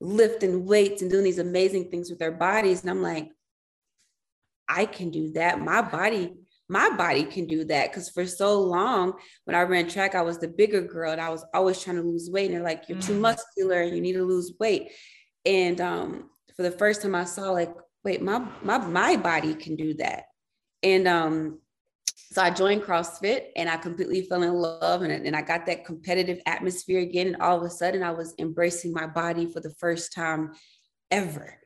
lifting 0.04 0.66
weights 0.66 1.02
and 1.02 1.10
doing 1.10 1.24
these 1.24 1.38
amazing 1.38 1.90
things 1.90 2.10
with 2.10 2.18
their 2.18 2.32
bodies. 2.32 2.82
And 2.82 2.90
I'm 2.90 3.02
like, 3.02 3.30
I 4.68 4.86
can 4.86 5.10
do 5.10 5.32
that. 5.32 5.60
My 5.60 5.82
body 5.82 6.32
my 6.68 6.88
body 6.96 7.24
can 7.24 7.46
do 7.46 7.64
that 7.64 7.90
because 7.90 8.08
for 8.08 8.26
so 8.26 8.60
long 8.60 9.12
when 9.44 9.54
i 9.54 9.60
ran 9.60 9.86
track 9.88 10.14
i 10.14 10.22
was 10.22 10.38
the 10.38 10.48
bigger 10.48 10.80
girl 10.80 11.12
and 11.12 11.20
i 11.20 11.28
was 11.28 11.44
always 11.52 11.80
trying 11.82 11.96
to 11.96 12.02
lose 12.02 12.30
weight 12.30 12.46
and 12.46 12.54
they're 12.54 12.64
like 12.64 12.84
you're 12.88 13.00
too 13.00 13.12
mm. 13.12 13.20
muscular 13.20 13.82
and 13.82 13.94
you 13.94 14.00
need 14.00 14.14
to 14.14 14.24
lose 14.24 14.54
weight 14.58 14.90
and 15.44 15.80
um, 15.80 16.30
for 16.56 16.62
the 16.62 16.70
first 16.70 17.02
time 17.02 17.14
i 17.14 17.24
saw 17.24 17.50
like 17.50 17.72
wait 18.02 18.22
my 18.22 18.42
my 18.62 18.78
my 18.78 19.16
body 19.16 19.54
can 19.54 19.76
do 19.76 19.92
that 19.94 20.24
and 20.82 21.06
um 21.06 21.58
so 22.14 22.42
i 22.42 22.50
joined 22.50 22.82
crossfit 22.82 23.46
and 23.56 23.68
i 23.68 23.76
completely 23.76 24.22
fell 24.22 24.42
in 24.42 24.54
love 24.54 25.02
and, 25.02 25.12
and 25.12 25.36
i 25.36 25.42
got 25.42 25.66
that 25.66 25.84
competitive 25.84 26.40
atmosphere 26.46 27.00
again 27.00 27.28
and 27.28 27.36
all 27.36 27.56
of 27.56 27.62
a 27.62 27.70
sudden 27.70 28.02
i 28.02 28.10
was 28.10 28.34
embracing 28.38 28.92
my 28.92 29.06
body 29.06 29.46
for 29.46 29.60
the 29.60 29.74
first 29.78 30.12
time 30.12 30.52
ever 31.10 31.58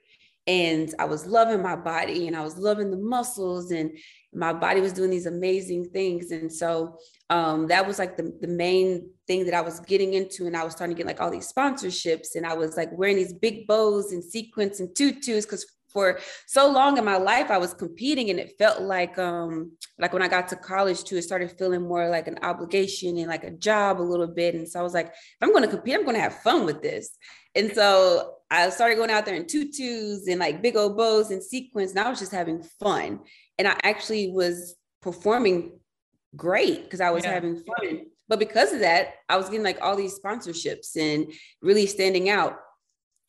and 0.48 0.94
I 0.98 1.04
was 1.04 1.26
loving 1.26 1.62
my 1.62 1.76
body 1.76 2.26
and 2.26 2.34
I 2.34 2.40
was 2.40 2.56
loving 2.56 2.90
the 2.90 2.96
muscles 2.96 3.70
and 3.70 3.90
my 4.32 4.54
body 4.54 4.80
was 4.80 4.94
doing 4.94 5.11
these 5.11 5.26
amazing 5.26 5.90
things. 5.90 6.30
And 6.30 6.50
so 6.50 6.96
um, 7.28 7.66
that 7.66 7.87
was 7.87 7.98
like 7.98 8.16
the, 8.16 8.34
the 8.40 8.48
main 8.48 9.11
thing 9.26 9.44
that 9.44 9.52
I 9.52 9.61
was 9.61 9.80
getting 9.80 10.14
into. 10.14 10.46
And 10.46 10.56
I 10.56 10.64
was 10.64 10.72
starting 10.72 10.96
to 10.96 10.98
get 10.98 11.06
like 11.06 11.20
all 11.20 11.30
these 11.30 11.52
sponsorships 11.52 12.34
and 12.34 12.46
I 12.46 12.54
was 12.54 12.78
like 12.78 12.88
wearing 12.96 13.16
these 13.16 13.34
big 13.34 13.66
bows 13.66 14.11
and 14.12 14.24
sequins 14.24 14.80
and 14.80 14.96
tutus 14.96 15.44
because 15.44 15.66
for 15.92 16.18
so 16.46 16.70
long 16.70 16.98
in 16.98 17.05
my 17.05 17.16
life 17.16 17.51
I 17.51 17.59
was 17.59 17.74
competing 17.74 18.31
and 18.31 18.38
it 18.38 18.57
felt 18.59 18.83
like 18.83 19.18
um 19.18 19.72
like 19.98 20.12
when 20.12 20.22
I 20.22 20.29
got 20.29 20.48
to 20.48 20.57
college 20.57 21.05
too 21.05 21.16
it 21.16 21.22
started 21.22 21.51
feeling 21.53 21.83
more 21.83 22.09
like 22.09 22.29
an 22.29 22.38
obligation 22.42 23.16
and 23.18 23.29
like 23.29 23.44
a 23.44 23.51
job 23.51 24.01
a 24.01 24.03
little 24.03 24.27
bit 24.27 24.55
and 24.55 24.68
so 24.68 24.81
I 24.81 24.83
was 24.83 24.94
like 24.94 25.07
if 25.07 25.42
I'm 25.42 25.53
going 25.53 25.64
to 25.64 25.68
compete 25.68 25.94
I'm 25.94 26.05
going 26.05 26.16
to 26.16 26.22
have 26.22 26.42
fun 26.42 26.66
with 26.66 26.83
this 26.83 27.16
and 27.55 27.72
so 27.72 28.35
I 28.51 28.70
started 28.70 28.96
going 28.96 29.11
out 29.11 29.27
there 29.27 29.35
in 29.35 29.46
tutus 29.46 30.27
and 30.27 30.40
like 30.40 30.62
big 30.62 30.77
old 30.77 30.96
bows 30.96 31.31
and 31.31 31.42
sequins, 31.42 31.90
and 31.90 32.01
I 32.01 32.09
was 32.09 32.18
just 32.18 32.33
having 32.33 32.62
fun. 32.62 33.20
And 33.59 33.68
I 33.68 33.77
actually 33.83 34.31
was 34.31 34.77
performing 35.03 35.72
great 36.37 36.85
because 36.85 37.01
I 37.01 37.11
was 37.11 37.24
yeah. 37.24 37.33
having 37.33 37.57
fun. 37.57 38.07
But 38.29 38.38
because 38.38 38.72
of 38.72 38.81
that, 38.81 39.14
I 39.29 39.37
was 39.37 39.46
getting 39.46 39.64
like 39.64 39.79
all 39.83 39.96
these 39.96 40.18
sponsorships 40.18 40.96
and 40.96 41.33
really 41.62 41.87
standing 41.87 42.29
out. 42.29 42.59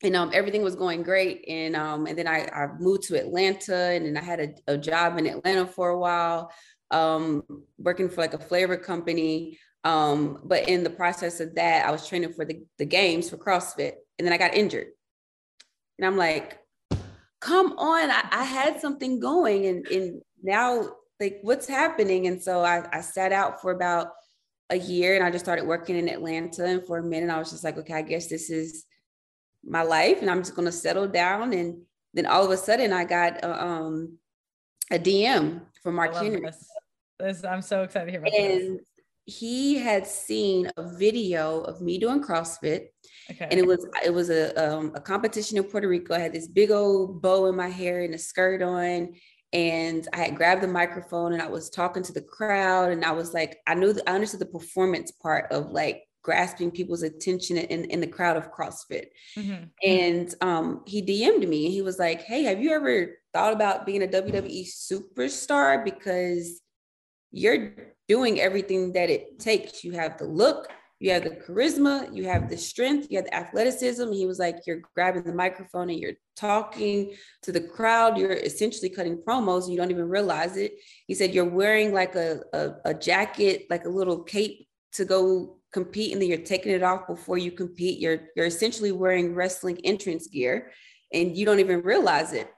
And 0.02 0.16
um, 0.16 0.30
everything 0.32 0.62
was 0.62 0.76
going 0.76 1.02
great. 1.02 1.44
And 1.48 1.76
um, 1.76 2.06
and 2.06 2.18
then 2.18 2.26
I, 2.26 2.46
I 2.46 2.68
moved 2.78 3.04
to 3.04 3.18
Atlanta, 3.18 3.76
and 3.76 4.06
then 4.06 4.16
I 4.16 4.22
had 4.22 4.40
a, 4.40 4.74
a 4.74 4.78
job 4.78 5.18
in 5.18 5.26
Atlanta 5.26 5.66
for 5.66 5.90
a 5.90 5.98
while, 5.98 6.50
um, 6.90 7.42
working 7.78 8.08
for 8.08 8.20
like 8.20 8.34
a 8.34 8.38
flavor 8.38 8.76
company. 8.76 9.58
Um, 9.84 10.40
but 10.44 10.68
in 10.68 10.84
the 10.84 10.90
process 10.90 11.40
of 11.40 11.54
that, 11.54 11.86
I 11.86 11.90
was 11.90 12.06
training 12.06 12.34
for 12.34 12.44
the, 12.44 12.62
the 12.78 12.84
games 12.84 13.30
for 13.30 13.38
CrossFit, 13.38 13.92
and 14.18 14.26
then 14.26 14.32
I 14.32 14.38
got 14.38 14.54
injured. 14.54 14.88
And 15.98 16.06
I'm 16.06 16.16
like, 16.16 16.58
come 17.40 17.72
on, 17.78 18.10
I, 18.10 18.28
I 18.30 18.44
had 18.44 18.80
something 18.80 19.20
going, 19.20 19.66
and 19.66 19.86
and 19.88 20.22
now 20.42 20.90
like 21.18 21.38
what's 21.42 21.68
happening? 21.68 22.26
And 22.26 22.42
so 22.42 22.64
I, 22.64 22.86
I 22.90 23.02
sat 23.02 23.32
out 23.32 23.60
for 23.60 23.72
about 23.72 24.08
a 24.70 24.76
year, 24.76 25.16
and 25.16 25.24
I 25.24 25.30
just 25.30 25.44
started 25.44 25.66
working 25.66 25.96
in 25.96 26.08
Atlanta. 26.08 26.64
And 26.64 26.86
for 26.86 26.98
a 26.98 27.02
minute, 27.02 27.28
I 27.28 27.38
was 27.38 27.50
just 27.50 27.64
like, 27.64 27.76
okay, 27.76 27.94
I 27.94 28.02
guess 28.02 28.28
this 28.28 28.48
is 28.48 28.86
my 29.64 29.82
life 29.82 30.20
and 30.20 30.30
I'm 30.30 30.40
just 30.40 30.54
going 30.54 30.66
to 30.66 30.72
settle 30.72 31.08
down. 31.08 31.52
And 31.52 31.82
then 32.14 32.26
all 32.26 32.44
of 32.44 32.50
a 32.50 32.56
sudden 32.56 32.92
I 32.92 33.04
got 33.04 33.42
a, 33.44 33.64
um, 33.64 34.18
a 34.90 34.98
DM 34.98 35.62
from 35.82 35.94
Mark 35.94 36.14
Henry. 36.14 36.40
This. 36.40 36.68
This, 37.18 37.44
I'm 37.44 37.62
so 37.62 37.82
excited 37.82 38.06
to 38.06 38.12
hear 38.12 38.20
about 38.20 38.32
and 38.32 38.78
this. 38.78 38.86
he 39.26 39.76
had 39.76 40.06
seen 40.06 40.70
a 40.76 40.96
video 40.96 41.60
of 41.60 41.82
me 41.82 41.98
doing 41.98 42.22
CrossFit. 42.22 42.86
Okay. 43.30 43.46
And 43.50 43.60
it 43.60 43.66
was 43.66 43.86
it 44.04 44.12
was 44.12 44.30
a 44.30 44.56
um, 44.56 44.92
a 44.94 45.00
competition 45.00 45.58
in 45.58 45.64
Puerto 45.64 45.86
Rico. 45.86 46.14
I 46.14 46.18
had 46.18 46.32
this 46.32 46.48
big 46.48 46.70
old 46.70 47.20
bow 47.20 47.46
in 47.46 47.56
my 47.56 47.68
hair 47.68 48.02
and 48.02 48.14
a 48.14 48.18
skirt 48.18 48.62
on, 48.62 49.14
and 49.52 50.08
I 50.12 50.16
had 50.16 50.36
grabbed 50.36 50.62
the 50.62 50.68
microphone 50.68 51.32
and 51.32 51.42
I 51.42 51.48
was 51.48 51.70
talking 51.70 52.02
to 52.04 52.12
the 52.12 52.22
crowd. 52.22 52.90
And 52.90 53.04
I 53.04 53.12
was 53.12 53.34
like, 53.34 53.58
I 53.66 53.74
knew 53.74 53.92
the, 53.92 54.08
I 54.08 54.14
understood 54.14 54.40
the 54.40 54.46
performance 54.46 55.12
part 55.12 55.52
of 55.52 55.70
like 55.70 56.04
grasping 56.22 56.70
people's 56.70 57.02
attention 57.02 57.56
in, 57.56 57.84
in 57.86 58.00
the 58.00 58.06
crowd 58.06 58.36
of 58.36 58.52
CrossFit. 58.52 59.06
Mm-hmm. 59.36 59.64
And 59.84 60.34
um, 60.40 60.82
he 60.86 61.02
DM'd 61.02 61.48
me 61.48 61.66
and 61.66 61.72
he 61.72 61.82
was 61.82 61.98
like, 61.98 62.22
Hey, 62.22 62.44
have 62.44 62.60
you 62.60 62.72
ever 62.72 63.16
thought 63.32 63.52
about 63.52 63.86
being 63.86 64.02
a 64.02 64.06
WWE 64.06 64.66
superstar? 64.66 65.84
Because 65.84 66.60
you're 67.32 67.74
doing 68.08 68.40
everything 68.40 68.92
that 68.92 69.08
it 69.08 69.38
takes. 69.38 69.84
You 69.84 69.92
have 69.92 70.18
the 70.18 70.24
look, 70.24 70.68
you 70.98 71.12
have 71.12 71.24
the 71.24 71.30
charisma, 71.30 72.14
you 72.14 72.24
have 72.24 72.50
the 72.50 72.56
strength, 72.56 73.06
you 73.08 73.16
have 73.16 73.24
the 73.24 73.34
athleticism. 73.34 74.12
He 74.12 74.26
was 74.26 74.38
like, 74.38 74.56
You're 74.66 74.82
grabbing 74.94 75.22
the 75.22 75.34
microphone 75.34 75.88
and 75.88 75.98
you're 75.98 76.14
talking 76.36 77.14
to 77.42 77.52
the 77.52 77.60
crowd. 77.60 78.18
You're 78.18 78.32
essentially 78.32 78.90
cutting 78.90 79.22
promos 79.26 79.64
and 79.64 79.72
you 79.72 79.78
don't 79.78 79.90
even 79.90 80.08
realize 80.08 80.56
it. 80.56 80.72
He 81.06 81.14
said, 81.14 81.32
You're 81.32 81.46
wearing 81.46 81.94
like 81.94 82.16
a, 82.16 82.40
a, 82.52 82.70
a 82.86 82.94
jacket, 82.94 83.66
like 83.70 83.86
a 83.86 83.90
little 83.90 84.22
cape 84.22 84.66
to 84.92 85.04
go 85.04 85.59
compete 85.72 86.12
and 86.12 86.20
then 86.20 86.28
you're 86.28 86.38
taking 86.38 86.72
it 86.72 86.82
off 86.82 87.06
before 87.06 87.38
you 87.38 87.52
compete. 87.52 87.98
You're 87.98 88.28
you're 88.36 88.46
essentially 88.46 88.92
wearing 88.92 89.34
wrestling 89.34 89.78
entrance 89.84 90.26
gear 90.26 90.72
and 91.12 91.36
you 91.36 91.46
don't 91.46 91.60
even 91.60 91.82
realize 91.82 92.32
it. 92.32 92.50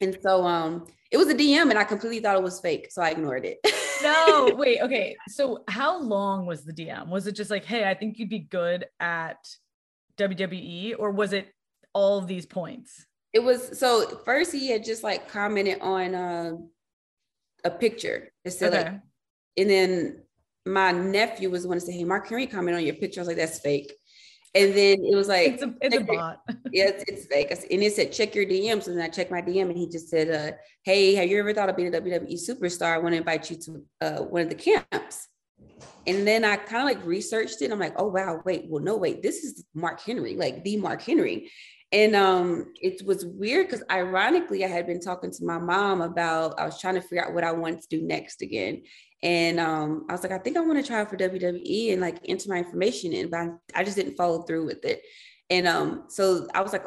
And 0.00 0.16
so 0.22 0.44
um 0.44 0.86
it 1.10 1.16
was 1.18 1.28
a 1.28 1.34
DM 1.34 1.70
and 1.70 1.78
I 1.78 1.84
completely 1.84 2.20
thought 2.20 2.36
it 2.36 2.42
was 2.42 2.60
fake. 2.60 2.88
So 2.90 3.02
I 3.02 3.10
ignored 3.10 3.44
it. 3.44 3.58
no, 4.02 4.52
wait, 4.54 4.80
okay. 4.82 5.16
So 5.28 5.64
how 5.68 6.00
long 6.00 6.46
was 6.46 6.64
the 6.64 6.72
DM? 6.72 7.08
Was 7.08 7.26
it 7.26 7.32
just 7.32 7.50
like, 7.50 7.64
hey, 7.64 7.88
I 7.88 7.94
think 7.94 8.18
you'd 8.18 8.28
be 8.28 8.40
good 8.40 8.86
at 9.00 9.36
WWE, 10.18 10.94
or 10.98 11.10
was 11.10 11.32
it 11.32 11.48
all 11.92 12.18
of 12.18 12.26
these 12.26 12.46
points? 12.46 13.06
It 13.32 13.42
was 13.42 13.78
so 13.78 14.20
first 14.24 14.52
he 14.52 14.68
had 14.68 14.84
just 14.84 15.02
like 15.02 15.28
commented 15.28 15.80
on 15.80 16.14
uh, 16.14 16.52
a 17.64 17.70
picture. 17.70 18.32
It 18.44 18.52
said 18.52 18.74
okay. 18.74 18.84
like, 18.84 19.00
and 19.58 19.70
then 19.70 20.22
my 20.66 20.92
nephew 20.92 21.50
was 21.50 21.62
the 21.62 21.68
one 21.68 21.78
to 21.78 21.84
say, 21.84 21.92
Hey, 21.92 22.04
Mark, 22.04 22.26
can 22.26 22.36
we 22.36 22.46
comment 22.46 22.76
on 22.76 22.84
your 22.84 22.96
picture? 22.96 23.20
I 23.20 23.22
was 23.22 23.28
like, 23.28 23.36
That's 23.36 23.60
fake. 23.60 23.92
And 24.54 24.74
then 24.74 24.98
it 25.04 25.14
was 25.14 25.28
like, 25.28 25.52
It's 25.52 25.62
a, 25.62 25.74
it's 25.80 25.96
a 25.96 26.00
bot. 26.00 26.40
yeah, 26.72 26.88
it's, 26.88 27.04
it's, 27.06 27.26
fake. 27.26 27.50
And 27.50 27.82
it 27.82 27.92
said, 27.94 28.12
Check 28.12 28.34
your 28.34 28.46
DMs. 28.46 28.86
And 28.88 28.96
then 28.96 29.04
I 29.04 29.08
checked 29.08 29.30
my 29.30 29.42
DM 29.42 29.68
and 29.68 29.76
he 29.76 29.88
just 29.88 30.08
said, 30.08 30.30
uh, 30.30 30.56
Hey, 30.82 31.14
have 31.14 31.28
you 31.28 31.38
ever 31.38 31.54
thought 31.54 31.68
of 31.68 31.76
being 31.76 31.94
a 31.94 32.00
WWE 32.00 32.34
superstar? 32.34 32.94
I 32.94 32.98
want 32.98 33.12
to 33.12 33.18
invite 33.18 33.50
you 33.50 33.56
to 33.56 33.84
uh, 34.00 34.22
one 34.22 34.42
of 34.42 34.48
the 34.48 34.54
camps. 34.54 35.28
And 36.06 36.26
then 36.26 36.44
I 36.44 36.56
kind 36.56 36.88
of 36.88 36.96
like 36.96 37.04
researched 37.06 37.62
it. 37.62 37.72
I'm 37.72 37.80
like, 37.80 37.94
oh 37.96 38.06
wow, 38.06 38.40
wait, 38.44 38.66
well, 38.68 38.82
no, 38.82 38.96
wait, 38.96 39.22
this 39.22 39.42
is 39.42 39.64
Mark 39.74 40.00
Henry, 40.00 40.36
like 40.36 40.62
the 40.62 40.76
Mark 40.76 41.02
Henry. 41.02 41.50
And 41.92 42.16
um, 42.16 42.72
it 42.80 43.04
was 43.06 43.24
weird 43.24 43.66
because 43.66 43.84
ironically, 43.90 44.64
I 44.64 44.68
had 44.68 44.86
been 44.86 45.00
talking 45.00 45.30
to 45.30 45.44
my 45.44 45.58
mom 45.58 46.00
about 46.00 46.58
I 46.58 46.64
was 46.64 46.80
trying 46.80 46.94
to 46.94 47.00
figure 47.00 47.24
out 47.24 47.32
what 47.32 47.44
I 47.44 47.52
wanted 47.52 47.82
to 47.82 47.88
do 47.88 48.02
next 48.02 48.42
again. 48.42 48.82
And 49.22 49.58
um, 49.58 50.06
I 50.08 50.12
was 50.12 50.22
like, 50.22 50.32
I 50.32 50.38
think 50.38 50.56
I 50.56 50.60
want 50.60 50.78
to 50.78 50.86
try 50.86 51.04
for 51.04 51.16
WWE 51.16 51.92
and 51.92 52.00
like 52.00 52.18
enter 52.28 52.48
my 52.48 52.58
information 52.58 53.12
in, 53.12 53.30
but 53.30 53.48
I, 53.74 53.84
just 53.84 53.96
didn't 53.96 54.16
follow 54.16 54.42
through 54.42 54.66
with 54.66 54.84
it. 54.84 55.02
And 55.48 55.66
um, 55.66 56.04
so 56.08 56.46
I 56.54 56.60
was 56.60 56.72
like, 56.72 56.84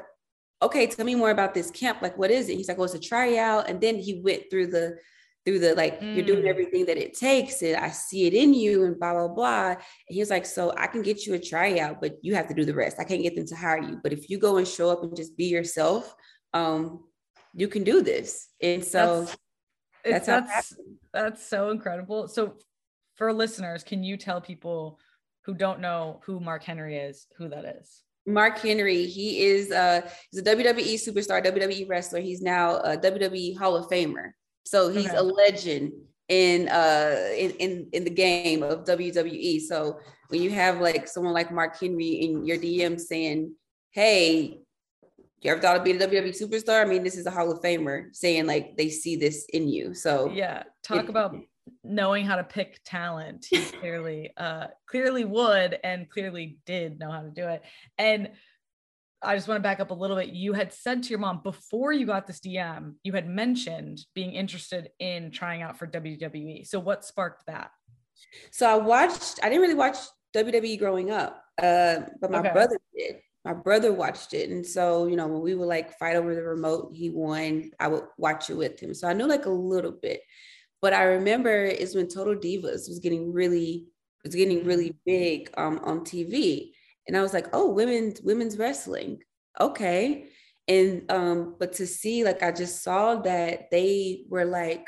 okay, 0.62 0.88
tell 0.88 1.06
me 1.06 1.16
more 1.16 1.32
about 1.32 1.54
this 1.54 1.72
camp. 1.72 2.02
Like, 2.02 2.18
what 2.18 2.32
is 2.32 2.50
it? 2.50 2.56
He's 2.56 2.68
like, 2.68 2.78
well, 2.78 2.86
it's 2.86 2.94
a 2.94 3.00
tryout. 3.00 3.70
And 3.70 3.82
then 3.82 3.96
he 3.96 4.22
went 4.24 4.44
through 4.50 4.68
the 4.68 4.98
through 5.46 5.60
the 5.60 5.74
like 5.74 6.02
mm. 6.02 6.16
you're 6.16 6.26
doing 6.26 6.44
mm. 6.44 6.50
everything 6.50 6.86
that 6.86 6.98
it 6.98 7.14
takes 7.14 7.62
and 7.62 7.78
I 7.78 7.90
see 7.92 8.28
it 8.28 8.34
in 8.34 8.54
you 8.54 8.84
and 8.84 9.00
blah 9.00 9.14
blah 9.14 9.28
blah. 9.30 9.70
And 9.70 9.78
he 10.08 10.20
was 10.20 10.30
like, 10.30 10.46
so 10.46 10.74
I 10.78 10.88
can 10.88 11.02
get 11.02 11.26
you 11.26 11.34
a 11.34 11.40
tryout, 11.40 12.02
but 12.02 12.18
you 12.22 12.36
have 12.36 12.48
to 12.50 12.54
do 12.54 12.66
the 12.66 12.74
rest. 12.74 12.98
I 13.00 13.06
can't 13.06 13.24
get 13.24 13.36
them 13.36 13.48
to 13.48 13.56
hire 13.56 13.82
you. 13.82 14.00
But 14.04 14.14
if 14.14 14.30
you 14.30 14.38
go 14.38 14.58
and 14.58 14.68
show 14.68 14.90
up 14.90 15.02
and 15.02 15.16
just 15.16 15.38
be 15.38 15.46
yourself, 15.46 16.14
um, 16.54 17.06
you 17.54 17.68
can 17.68 17.84
do 17.84 18.02
this. 18.02 18.50
And 18.62 18.84
so 18.84 19.22
that's 19.22 19.38
that's 20.04 20.26
that's, 20.26 20.74
that's 21.14 21.46
so 21.48 21.70
incredible. 21.70 22.28
So 22.28 22.56
for 23.16 23.32
listeners, 23.34 23.84
can 23.84 24.04
you 24.04 24.18
tell 24.18 24.42
people 24.42 25.00
who 25.46 25.54
don't 25.54 25.80
know 25.80 26.22
who 26.26 26.40
Mark 26.40 26.64
Henry 26.64 26.98
is, 26.98 27.28
who 27.38 27.50
that 27.50 27.66
is? 27.66 28.04
Mark 28.26 28.60
Henry, 28.60 29.06
he 29.06 29.44
is 29.46 29.72
uh 29.72 30.02
he's 30.32 30.42
a 30.42 30.44
WWE 30.44 30.94
superstar, 30.96 31.44
WWE 31.44 31.90
wrestler. 31.90 32.20
He's 32.20 32.42
now 32.42 32.78
a 32.78 32.98
WWE 32.98 33.58
Hall 33.58 33.76
of 33.76 33.90
Famer. 33.90 34.32
So 34.64 34.90
he's 34.90 35.08
okay. 35.08 35.18
a 35.18 35.24
legend 35.24 35.94
in 36.28 36.70
uh 36.70 37.30
in, 37.36 37.52
in 37.52 37.90
in 37.94 38.04
the 38.04 38.10
game 38.10 38.62
of 38.64 38.86
WWE. 38.86 39.62
So 39.62 40.00
when 40.30 40.42
you 40.42 40.52
have 40.52 40.80
like 40.80 41.08
someone 41.08 41.34
like 41.34 41.52
Mark 41.52 41.80
Henry 41.80 42.22
in 42.22 42.46
your 42.46 42.58
DM 42.58 43.00
saying, 43.00 43.56
"Hey, 43.92 44.60
you 45.42 45.52
ever 45.52 45.62
thought 45.62 45.78
of 45.78 45.84
being 45.84 46.02
a 46.02 46.06
WWE 46.06 46.40
superstar? 46.40 46.82
I 46.82 46.86
mean, 46.86 47.04
this 47.04 47.18
is 47.18 47.26
a 47.26 47.32
Hall 47.32 47.52
of 47.52 47.62
Famer 47.62 48.14
saying 48.14 48.46
like 48.46 48.76
they 48.78 48.90
see 48.90 49.16
this 49.16 49.46
in 49.54 49.68
you. 49.68 49.94
So 49.94 50.30
yeah, 50.32 50.64
talk 50.84 51.06
it, 51.06 51.10
about 51.10 51.36
knowing 51.84 52.26
how 52.26 52.36
to 52.36 52.44
pick 52.44 52.82
talent. 52.86 53.46
He 53.50 53.62
clearly 53.80 54.32
uh 54.36 54.68
clearly 54.88 55.26
would 55.26 55.80
and 55.84 56.10
clearly 56.10 56.58
did 56.66 57.00
know 57.00 57.12
how 57.12 57.22
to 57.22 57.30
do 57.30 57.48
it. 57.48 57.64
And 57.98 58.32
I 59.22 59.36
just 59.36 59.48
want 59.48 59.60
to 59.60 59.64
back 59.64 59.80
up 59.80 59.92
a 59.92 59.94
little 59.94 60.16
bit. 60.16 60.30
You 60.30 60.54
had 60.54 60.74
said 60.74 61.04
to 61.04 61.10
your 61.10 61.20
mom 61.20 61.42
before 61.44 61.92
you 61.92 62.06
got 62.06 62.26
this 62.26 62.40
DM, 62.40 62.96
you 63.04 63.14
had 63.14 63.28
mentioned 63.28 64.00
being 64.16 64.32
interested 64.32 64.90
in 65.00 65.32
trying 65.32 65.62
out 65.62 65.78
for 65.78 65.88
WWE. 65.88 66.66
So 66.66 66.80
what 66.80 67.04
sparked 67.04 67.46
that? 67.48 67.72
So 68.52 68.70
I 68.70 68.76
watched, 68.76 69.40
I 69.44 69.50
didn't 69.50 69.62
really 69.62 69.74
watch 69.74 69.98
WWE 70.34 70.80
growing 70.80 71.12
up, 71.12 71.44
uh, 71.62 71.98
but 72.22 72.32
my 72.32 72.40
okay. 72.40 72.54
brother 72.54 72.80
did 72.98 73.18
my 73.46 73.54
brother 73.54 73.94
watched 73.94 74.34
it. 74.34 74.50
And 74.50 74.66
so, 74.66 75.08
you 75.08 75.16
know, 75.16 75.28
when 75.28 75.42
we 75.42 75.56
would 75.56 75.68
like 75.68 75.98
fight 75.98 76.16
over 76.16 76.36
the 76.36 76.44
remote, 76.44 76.92
he 76.94 77.10
won, 77.10 77.72
I 77.80 77.88
would 77.88 78.04
watch 78.18 78.50
it 78.50 78.58
with 78.58 78.80
him. 78.80 78.94
So 78.94 79.08
I 79.08 79.14
knew 79.14 79.28
like 79.28 79.46
a 79.46 79.50
little 79.50 79.92
bit. 79.94 80.22
But 80.82 80.94
I 80.94 81.04
remember 81.04 81.64
is 81.64 81.96
when 81.96 82.08
Total 82.08 82.36
Divas 82.36 82.88
was 82.88 83.00
getting 83.02 83.32
really, 83.34 83.88
was 84.24 84.36
getting 84.36 84.66
really 84.66 84.96
big 85.06 85.50
um, 85.58 85.80
on 85.84 86.02
TV. 86.02 86.72
And 87.08 87.18
I 87.18 87.22
was 87.22 87.34
like, 87.34 87.48
oh, 87.54 87.72
women's 87.72 88.22
women's 88.22 88.58
wrestling. 88.58 89.20
Okay. 89.60 90.26
And 90.68 91.12
um, 91.12 91.56
but 91.60 91.74
to 91.74 91.88
see, 91.88 92.24
like 92.24 92.44
I 92.44 92.52
just 92.52 92.84
saw 92.84 93.16
that 93.16 93.72
they 93.72 94.26
were 94.30 94.46
like 94.46 94.86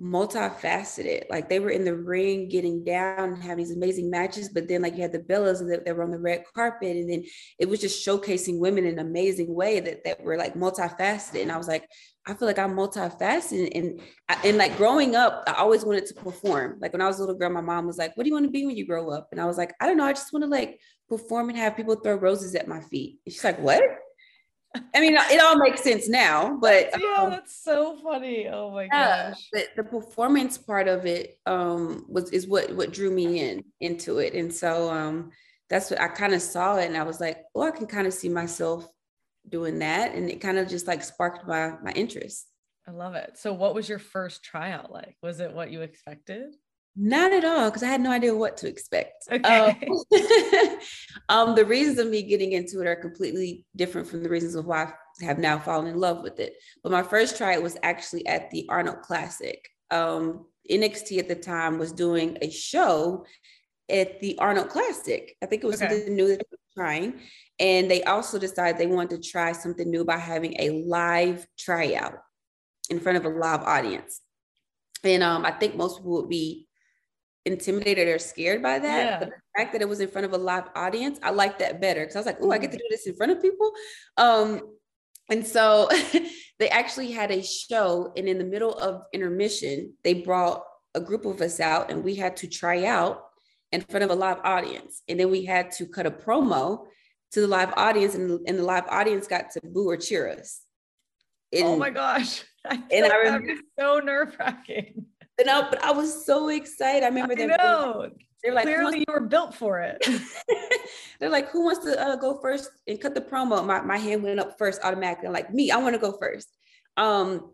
multifaceted. 0.00 1.24
Like 1.28 1.48
they 1.48 1.60
were 1.60 1.70
in 1.70 1.84
the 1.84 1.94
ring 1.94 2.48
getting 2.48 2.84
down 2.84 3.34
and 3.34 3.42
having 3.42 3.64
these 3.64 3.76
amazing 3.76 4.10
matches, 4.10 4.48
but 4.48 4.66
then 4.68 4.82
like 4.82 4.94
you 4.94 5.02
had 5.02 5.12
the 5.12 5.18
Bellas 5.18 5.58
that, 5.68 5.84
that 5.84 5.96
were 5.96 6.02
on 6.02 6.10
the 6.10 6.18
red 6.18 6.44
carpet, 6.54 6.96
and 6.96 7.10
then 7.10 7.24
it 7.58 7.68
was 7.68 7.80
just 7.80 8.06
showcasing 8.06 8.58
women 8.58 8.86
in 8.86 8.98
an 8.98 9.06
amazing 9.06 9.54
way 9.54 9.80
that 9.80 10.04
that 10.04 10.22
were 10.22 10.36
like 10.36 10.54
multifaceted. 10.54 11.42
And 11.42 11.52
I 11.52 11.58
was 11.58 11.68
like, 11.68 11.86
I 12.26 12.34
feel 12.34 12.48
like 12.48 12.58
I'm 12.58 12.74
multifaceted, 12.74 13.70
and 13.74 14.00
and 14.44 14.56
like 14.56 14.76
growing 14.76 15.14
up, 15.14 15.44
I 15.46 15.54
always 15.54 15.84
wanted 15.84 16.06
to 16.06 16.14
perform. 16.14 16.78
Like 16.80 16.92
when 16.92 17.02
I 17.02 17.06
was 17.06 17.18
a 17.18 17.20
little 17.20 17.36
girl, 17.36 17.50
my 17.50 17.60
mom 17.60 17.86
was 17.86 17.98
like, 17.98 18.16
"What 18.16 18.24
do 18.24 18.28
you 18.28 18.34
want 18.34 18.46
to 18.46 18.50
be 18.50 18.64
when 18.64 18.76
you 18.76 18.86
grow 18.86 19.10
up?" 19.10 19.28
And 19.32 19.40
I 19.40 19.44
was 19.44 19.58
like, 19.58 19.74
"I 19.80 19.86
don't 19.86 19.98
know. 19.98 20.06
I 20.06 20.12
just 20.12 20.32
want 20.32 20.44
to 20.44 20.50
like 20.50 20.80
perform 21.08 21.50
and 21.50 21.58
have 21.58 21.76
people 21.76 21.96
throw 21.96 22.14
roses 22.14 22.54
at 22.54 22.68
my 22.68 22.80
feet." 22.80 23.18
And 23.26 23.32
she's 23.32 23.44
like, 23.44 23.58
"What?" 23.58 23.82
I 24.74 25.00
mean, 25.00 25.14
it 25.14 25.42
all 25.42 25.56
makes 25.56 25.82
sense 25.82 26.08
now, 26.08 26.56
but 26.60 26.90
yeah, 27.00 27.16
um, 27.18 27.30
that's 27.30 27.62
so 27.62 27.96
funny. 28.02 28.48
Oh 28.48 28.70
my 28.70 28.84
yeah, 28.84 29.30
gosh! 29.30 29.48
But 29.52 29.68
the 29.76 29.84
performance 29.84 30.56
part 30.56 30.88
of 30.88 31.04
it 31.04 31.38
um, 31.44 32.06
was 32.08 32.30
is 32.30 32.46
what 32.46 32.74
what 32.74 32.92
drew 32.92 33.10
me 33.10 33.40
in 33.40 33.64
into 33.80 34.18
it, 34.18 34.34
and 34.34 34.52
so 34.52 34.90
um, 34.90 35.30
that's 35.68 35.90
what 35.90 36.00
I 36.00 36.08
kind 36.08 36.32
of 36.32 36.40
saw 36.40 36.76
it, 36.76 36.86
and 36.86 36.96
I 36.96 37.02
was 37.02 37.20
like, 37.20 37.38
oh, 37.54 37.62
I 37.62 37.70
can 37.70 37.86
kind 37.86 38.06
of 38.06 38.14
see 38.14 38.30
myself 38.30 38.88
doing 39.48 39.80
that, 39.80 40.14
and 40.14 40.30
it 40.30 40.40
kind 40.40 40.56
of 40.56 40.68
just 40.68 40.86
like 40.86 41.02
sparked 41.02 41.46
my 41.46 41.74
my 41.82 41.92
interest. 41.92 42.46
I 42.86 42.92
love 42.92 43.14
it. 43.14 43.36
So, 43.36 43.52
what 43.52 43.74
was 43.74 43.88
your 43.88 43.98
first 43.98 44.42
tryout 44.42 44.90
like? 44.90 45.16
Was 45.22 45.40
it 45.40 45.52
what 45.52 45.70
you 45.70 45.82
expected? 45.82 46.54
Not 46.94 47.32
at 47.32 47.44
all, 47.44 47.70
because 47.70 47.82
I 47.82 47.88
had 47.88 48.02
no 48.02 48.10
idea 48.10 48.36
what 48.36 48.58
to 48.58 48.68
expect. 48.68 49.24
Okay. 49.30 49.78
Um, 49.88 49.98
um, 51.28 51.54
the 51.54 51.64
reasons 51.64 51.98
of 51.98 52.08
me 52.08 52.22
getting 52.22 52.52
into 52.52 52.80
it 52.80 52.86
are 52.86 52.96
completely 52.96 53.64
different 53.76 54.08
from 54.08 54.22
the 54.22 54.28
reasons 54.28 54.54
of 54.54 54.66
why 54.66 54.92
I 55.22 55.24
have 55.24 55.38
now 55.38 55.58
fallen 55.58 55.86
in 55.86 55.98
love 55.98 56.22
with 56.22 56.38
it. 56.38 56.54
But 56.82 56.92
my 56.92 57.02
first 57.02 57.38
try 57.38 57.56
was 57.58 57.78
actually 57.82 58.26
at 58.26 58.50
the 58.50 58.66
Arnold 58.68 59.00
Classic. 59.00 59.66
Um, 59.90 60.46
NXT 60.70 61.18
at 61.18 61.28
the 61.28 61.34
time 61.34 61.78
was 61.78 61.92
doing 61.92 62.36
a 62.42 62.50
show 62.50 63.24
at 63.88 64.20
the 64.20 64.38
Arnold 64.38 64.68
Classic. 64.68 65.34
I 65.42 65.46
think 65.46 65.64
it 65.64 65.66
was 65.66 65.82
okay. 65.82 65.94
something 65.94 66.14
new 66.14 66.28
that 66.28 66.38
they 66.38 66.44
were 66.50 66.84
trying. 66.84 67.20
And 67.58 67.90
they 67.90 68.02
also 68.04 68.38
decided 68.38 68.78
they 68.78 68.86
wanted 68.86 69.22
to 69.22 69.30
try 69.30 69.52
something 69.52 69.90
new 69.90 70.04
by 70.04 70.18
having 70.18 70.56
a 70.58 70.82
live 70.86 71.46
tryout 71.58 72.18
in 72.90 73.00
front 73.00 73.18
of 73.18 73.24
a 73.24 73.28
live 73.28 73.62
audience. 73.62 74.20
And 75.04 75.22
um, 75.22 75.44
I 75.44 75.52
think 75.52 75.74
most 75.76 75.98
people 75.98 76.12
would 76.12 76.28
be 76.28 76.68
intimidated 77.44 78.08
or 78.08 78.18
scared 78.18 78.62
by 78.62 78.78
that. 78.78 79.04
Yeah. 79.04 79.18
But 79.18 79.28
the 79.30 79.34
fact 79.58 79.72
that 79.72 79.82
it 79.82 79.88
was 79.88 80.00
in 80.00 80.08
front 80.08 80.24
of 80.24 80.32
a 80.32 80.38
live 80.38 80.64
audience, 80.74 81.18
I 81.22 81.30
like 81.30 81.58
that 81.58 81.80
better. 81.80 82.04
Cause 82.06 82.16
I 82.16 82.18
was 82.20 82.26
like, 82.26 82.38
oh, 82.40 82.50
I 82.50 82.58
get 82.58 82.70
to 82.72 82.76
mm. 82.76 82.80
do 82.80 82.86
this 82.90 83.06
in 83.06 83.14
front 83.14 83.32
of 83.32 83.42
people. 83.42 83.72
Um, 84.16 84.60
and 85.30 85.46
so 85.46 85.88
they 86.58 86.68
actually 86.68 87.10
had 87.10 87.30
a 87.30 87.42
show, 87.42 88.12
and 88.16 88.28
in 88.28 88.38
the 88.38 88.44
middle 88.44 88.74
of 88.74 89.02
intermission, 89.12 89.94
they 90.04 90.14
brought 90.14 90.62
a 90.94 91.00
group 91.00 91.24
of 91.24 91.40
us 91.40 91.58
out, 91.60 91.90
and 91.90 92.04
we 92.04 92.14
had 92.14 92.36
to 92.38 92.46
try 92.46 92.84
out 92.84 93.22
in 93.70 93.80
front 93.80 94.04
of 94.04 94.10
a 94.10 94.14
live 94.14 94.38
audience. 94.44 95.02
And 95.08 95.18
then 95.18 95.30
we 95.30 95.44
had 95.44 95.70
to 95.72 95.86
cut 95.86 96.06
a 96.06 96.10
promo 96.10 96.84
to 97.32 97.40
the 97.40 97.46
live 97.46 97.72
audience, 97.76 98.14
and, 98.14 98.40
and 98.46 98.58
the 98.58 98.62
live 98.62 98.86
audience 98.88 99.26
got 99.26 99.50
to 99.52 99.60
boo 99.64 99.88
or 99.88 99.96
cheer 99.96 100.28
us. 100.28 100.60
And, 101.52 101.64
oh 101.64 101.76
my 101.76 101.90
gosh. 101.90 102.44
I 102.66 102.82
and 102.92 103.06
I 103.06 103.16
remember 103.16 103.54
so 103.78 103.98
nerve 103.98 104.36
wracking. 104.38 105.06
No, 105.44 105.66
but 105.70 105.82
I 105.82 105.92
was 105.92 106.24
so 106.24 106.48
excited. 106.48 107.04
I 107.04 107.08
remember. 107.08 107.34
No, 107.34 108.10
they're 108.42 108.54
like, 108.54 108.64
clearly 108.64 108.98
you 109.00 109.04
were 109.08 109.20
built 109.20 109.54
for 109.54 109.80
it. 109.80 110.04
they're 111.20 111.30
like, 111.30 111.48
who 111.50 111.64
wants 111.64 111.84
to 111.84 112.00
uh, 112.00 112.16
go 112.16 112.40
first 112.40 112.70
and 112.86 113.00
cut 113.00 113.14
the 113.14 113.20
promo? 113.20 113.64
My, 113.64 113.80
my 113.82 113.96
hand 113.96 114.22
went 114.22 114.40
up 114.40 114.58
first 114.58 114.80
automatically. 114.82 115.28
I'm 115.28 115.32
like, 115.32 115.52
me, 115.52 115.70
I 115.70 115.76
want 115.76 115.94
to 115.94 116.00
go 116.00 116.16
first. 116.18 116.48
Um, 116.96 117.52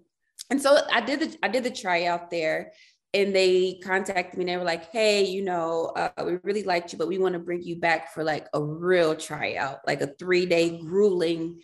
and 0.50 0.60
so 0.60 0.78
I 0.92 1.00
did 1.00 1.20
the 1.20 1.38
I 1.42 1.48
did 1.48 1.64
the 1.64 1.70
tryout 1.70 2.30
there, 2.30 2.72
and 3.14 3.34
they 3.34 3.80
contacted 3.82 4.38
me 4.38 4.42
and 4.42 4.48
they 4.48 4.56
were 4.56 4.64
like, 4.64 4.90
hey, 4.90 5.24
you 5.24 5.42
know, 5.42 5.92
uh, 5.96 6.10
we 6.24 6.38
really 6.42 6.62
liked 6.62 6.92
you, 6.92 6.98
but 6.98 7.08
we 7.08 7.18
want 7.18 7.34
to 7.34 7.38
bring 7.38 7.62
you 7.62 7.76
back 7.76 8.12
for 8.12 8.24
like 8.24 8.46
a 8.54 8.62
real 8.62 9.14
tryout, 9.14 9.78
like 9.86 10.00
a 10.00 10.14
three 10.18 10.46
day 10.46 10.78
grueling, 10.78 11.60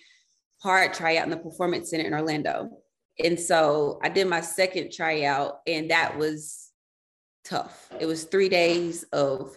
hard 0.62 0.94
tryout 0.94 1.24
in 1.24 1.30
the 1.30 1.36
Performance 1.36 1.90
Center 1.90 2.06
in 2.06 2.14
Orlando. 2.14 2.70
And 3.22 3.38
so 3.38 4.00
I 4.02 4.08
did 4.08 4.26
my 4.26 4.40
second 4.40 4.92
tryout, 4.92 5.60
and 5.66 5.90
that 5.90 6.18
was 6.18 6.70
tough. 7.44 7.90
It 8.00 8.06
was 8.06 8.24
three 8.24 8.48
days 8.48 9.04
of 9.12 9.56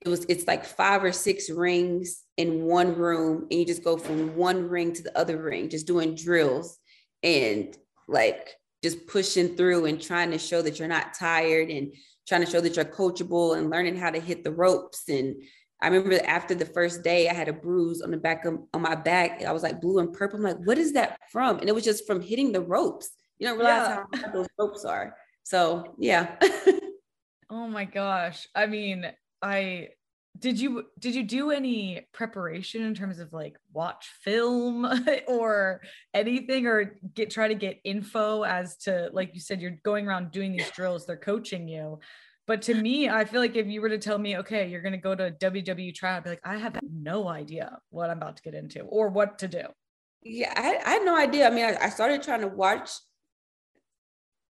it 0.00 0.08
was 0.08 0.26
it's 0.28 0.46
like 0.46 0.64
five 0.64 1.02
or 1.02 1.12
six 1.12 1.48
rings 1.48 2.24
in 2.36 2.64
one 2.64 2.94
room, 2.94 3.46
and 3.50 3.60
you 3.60 3.66
just 3.66 3.84
go 3.84 3.96
from 3.96 4.36
one 4.36 4.68
ring 4.68 4.92
to 4.92 5.02
the 5.02 5.16
other 5.18 5.42
ring, 5.42 5.70
just 5.70 5.86
doing 5.86 6.14
drills 6.14 6.78
and 7.22 7.76
like 8.06 8.50
just 8.82 9.06
pushing 9.06 9.56
through 9.56 9.86
and 9.86 10.00
trying 10.00 10.30
to 10.30 10.38
show 10.38 10.60
that 10.60 10.78
you're 10.78 10.88
not 10.88 11.14
tired 11.14 11.70
and 11.70 11.94
trying 12.28 12.44
to 12.44 12.50
show 12.50 12.60
that 12.60 12.76
you're 12.76 12.84
coachable 12.84 13.56
and 13.56 13.70
learning 13.70 13.96
how 13.96 14.10
to 14.10 14.20
hit 14.20 14.44
the 14.44 14.52
ropes 14.52 15.08
and 15.08 15.36
I 15.84 15.88
remember 15.88 16.18
after 16.24 16.54
the 16.54 16.64
first 16.64 17.02
day, 17.02 17.28
I 17.28 17.34
had 17.34 17.48
a 17.48 17.52
bruise 17.52 18.00
on 18.00 18.10
the 18.10 18.16
back 18.16 18.46
of 18.46 18.58
on 18.72 18.80
my 18.80 18.94
back. 18.94 19.42
I 19.42 19.52
was 19.52 19.62
like 19.62 19.82
blue 19.82 19.98
and 19.98 20.10
purple. 20.10 20.38
I'm 20.38 20.44
like, 20.44 20.66
what 20.66 20.78
is 20.78 20.94
that 20.94 21.18
from? 21.30 21.58
And 21.58 21.68
it 21.68 21.74
was 21.74 21.84
just 21.84 22.06
from 22.06 22.22
hitting 22.22 22.52
the 22.52 22.62
ropes. 22.62 23.10
You 23.38 23.48
don't 23.48 23.58
realize 23.58 23.98
yeah. 24.14 24.20
how 24.22 24.32
those 24.32 24.46
ropes 24.58 24.86
are. 24.86 25.14
So 25.42 25.94
yeah. 25.98 26.36
oh 27.50 27.68
my 27.68 27.84
gosh. 27.84 28.48
I 28.54 28.64
mean, 28.64 29.12
I 29.42 29.88
did 30.38 30.58
you 30.58 30.84
did 30.98 31.14
you 31.14 31.22
do 31.22 31.50
any 31.50 32.06
preparation 32.14 32.82
in 32.82 32.94
terms 32.94 33.18
of 33.18 33.34
like 33.34 33.58
watch 33.74 34.10
film 34.22 34.88
or 35.28 35.82
anything 36.14 36.66
or 36.66 36.98
get 37.12 37.30
try 37.30 37.46
to 37.46 37.54
get 37.54 37.78
info 37.84 38.42
as 38.42 38.78
to 38.78 39.10
like 39.12 39.34
you 39.34 39.40
said 39.40 39.60
you're 39.60 39.78
going 39.84 40.08
around 40.08 40.32
doing 40.32 40.52
these 40.52 40.70
drills 40.70 41.06
they're 41.06 41.16
coaching 41.16 41.68
you 41.68 42.00
but 42.46 42.62
to 42.62 42.74
me, 42.74 43.08
I 43.08 43.24
feel 43.24 43.40
like 43.40 43.56
if 43.56 43.66
you 43.66 43.80
were 43.80 43.88
to 43.88 43.98
tell 43.98 44.18
me, 44.18 44.36
okay, 44.38 44.68
you're 44.68 44.82
going 44.82 44.92
to 44.92 44.98
go 44.98 45.14
to 45.14 45.30
WWE 45.30 45.94
trial, 45.94 46.18
I'd 46.18 46.24
be 46.24 46.30
like, 46.30 46.40
I 46.44 46.56
have 46.56 46.78
no 46.82 47.28
idea 47.28 47.78
what 47.90 48.10
I'm 48.10 48.18
about 48.18 48.36
to 48.36 48.42
get 48.42 48.54
into 48.54 48.80
or 48.82 49.08
what 49.08 49.38
to 49.38 49.48
do. 49.48 49.62
Yeah, 50.22 50.52
I, 50.56 50.78
I 50.84 50.90
had 50.94 51.04
no 51.04 51.16
idea. 51.16 51.46
I 51.46 51.50
mean, 51.50 51.64
I, 51.64 51.76
I 51.86 51.88
started 51.88 52.22
trying 52.22 52.42
to 52.42 52.48
watch 52.48 52.90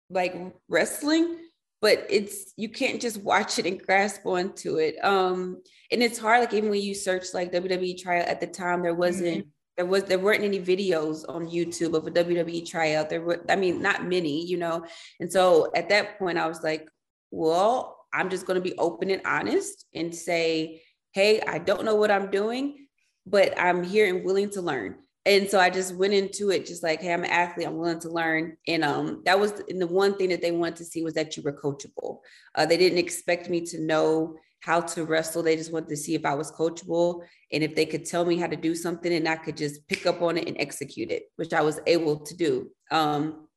like 0.09 0.35
wrestling, 0.69 1.37
but 1.81 2.05
it's 2.09 2.53
you 2.57 2.69
can't 2.69 3.01
just 3.01 3.21
watch 3.23 3.59
it 3.59 3.65
and 3.65 3.81
grasp 3.81 4.25
onto 4.25 4.77
it. 4.77 5.03
Um, 5.03 5.61
and 5.91 6.01
it's 6.01 6.19
hard. 6.19 6.41
Like 6.41 6.53
even 6.53 6.69
when 6.69 6.81
you 6.81 6.93
search 6.93 7.33
like 7.33 7.51
WWE 7.51 8.01
trial 8.01 8.23
at 8.27 8.39
the 8.39 8.47
time, 8.47 8.83
there 8.83 8.95
wasn't. 8.95 9.39
Mm-hmm 9.39 9.49
there 9.77 9.85
was 9.85 10.03
there 10.03 10.19
weren't 10.19 10.43
any 10.43 10.59
videos 10.59 11.23
on 11.27 11.47
YouTube 11.47 11.95
of 11.95 12.05
a 12.05 12.11
WWE 12.11 12.69
tryout. 12.69 13.09
There 13.09 13.21
were, 13.21 13.43
I 13.49 13.55
mean, 13.55 13.81
not 13.81 14.05
many, 14.05 14.45
you 14.45 14.57
know. 14.57 14.85
And 15.19 15.31
so 15.31 15.71
at 15.75 15.89
that 15.89 16.19
point, 16.19 16.37
I 16.37 16.47
was 16.47 16.61
like, 16.61 16.87
well, 17.31 17.97
I'm 18.13 18.29
just 18.29 18.45
going 18.45 18.61
to 18.61 18.69
be 18.69 18.77
open 18.77 19.09
and 19.09 19.21
honest 19.25 19.85
and 19.95 20.13
say, 20.13 20.81
hey, 21.13 21.41
I 21.41 21.57
don't 21.57 21.85
know 21.85 21.95
what 21.95 22.11
I'm 22.11 22.29
doing, 22.29 22.87
but 23.25 23.57
I'm 23.57 23.83
here 23.83 24.13
and 24.13 24.25
willing 24.25 24.49
to 24.51 24.61
learn. 24.61 24.97
And 25.25 25.49
so 25.49 25.59
I 25.59 25.69
just 25.69 25.95
went 25.95 26.13
into 26.13 26.49
it 26.49 26.65
just 26.65 26.81
like, 26.81 27.01
hey, 27.01 27.13
I'm 27.13 27.23
an 27.23 27.29
athlete, 27.29 27.67
I'm 27.67 27.77
willing 27.77 27.99
to 27.99 28.09
learn. 28.09 28.57
And 28.67 28.83
um, 28.83 29.21
that 29.25 29.39
was 29.39 29.53
and 29.69 29.79
the 29.79 29.87
one 29.87 30.17
thing 30.17 30.29
that 30.29 30.41
they 30.41 30.51
wanted 30.51 30.77
to 30.77 30.85
see 30.85 31.03
was 31.03 31.13
that 31.13 31.37
you 31.37 31.43
were 31.43 31.53
coachable. 31.53 32.19
Uh, 32.55 32.65
they 32.65 32.77
didn't 32.77 32.97
expect 32.97 33.49
me 33.49 33.61
to 33.67 33.81
know 33.81 34.35
how 34.61 34.81
to 34.81 35.05
wrestle. 35.05 35.43
They 35.43 35.55
just 35.55 35.71
wanted 35.71 35.89
to 35.89 35.97
see 35.97 36.15
if 36.15 36.25
I 36.25 36.33
was 36.33 36.51
coachable 36.51 37.21
and 37.51 37.63
if 37.63 37.75
they 37.75 37.85
could 37.85 38.05
tell 38.05 38.25
me 38.25 38.37
how 38.37 38.47
to 38.47 38.55
do 38.55 38.73
something 38.73 39.13
and 39.13 39.27
I 39.27 39.35
could 39.35 39.57
just 39.57 39.87
pick 39.87 40.05
up 40.07 40.21
on 40.21 40.37
it 40.37 40.47
and 40.47 40.57
execute 40.59 41.11
it, 41.11 41.23
which 41.35 41.53
I 41.53 41.61
was 41.61 41.79
able 41.85 42.17
to 42.19 42.35
do. 42.35 42.69
Um, 42.89 43.47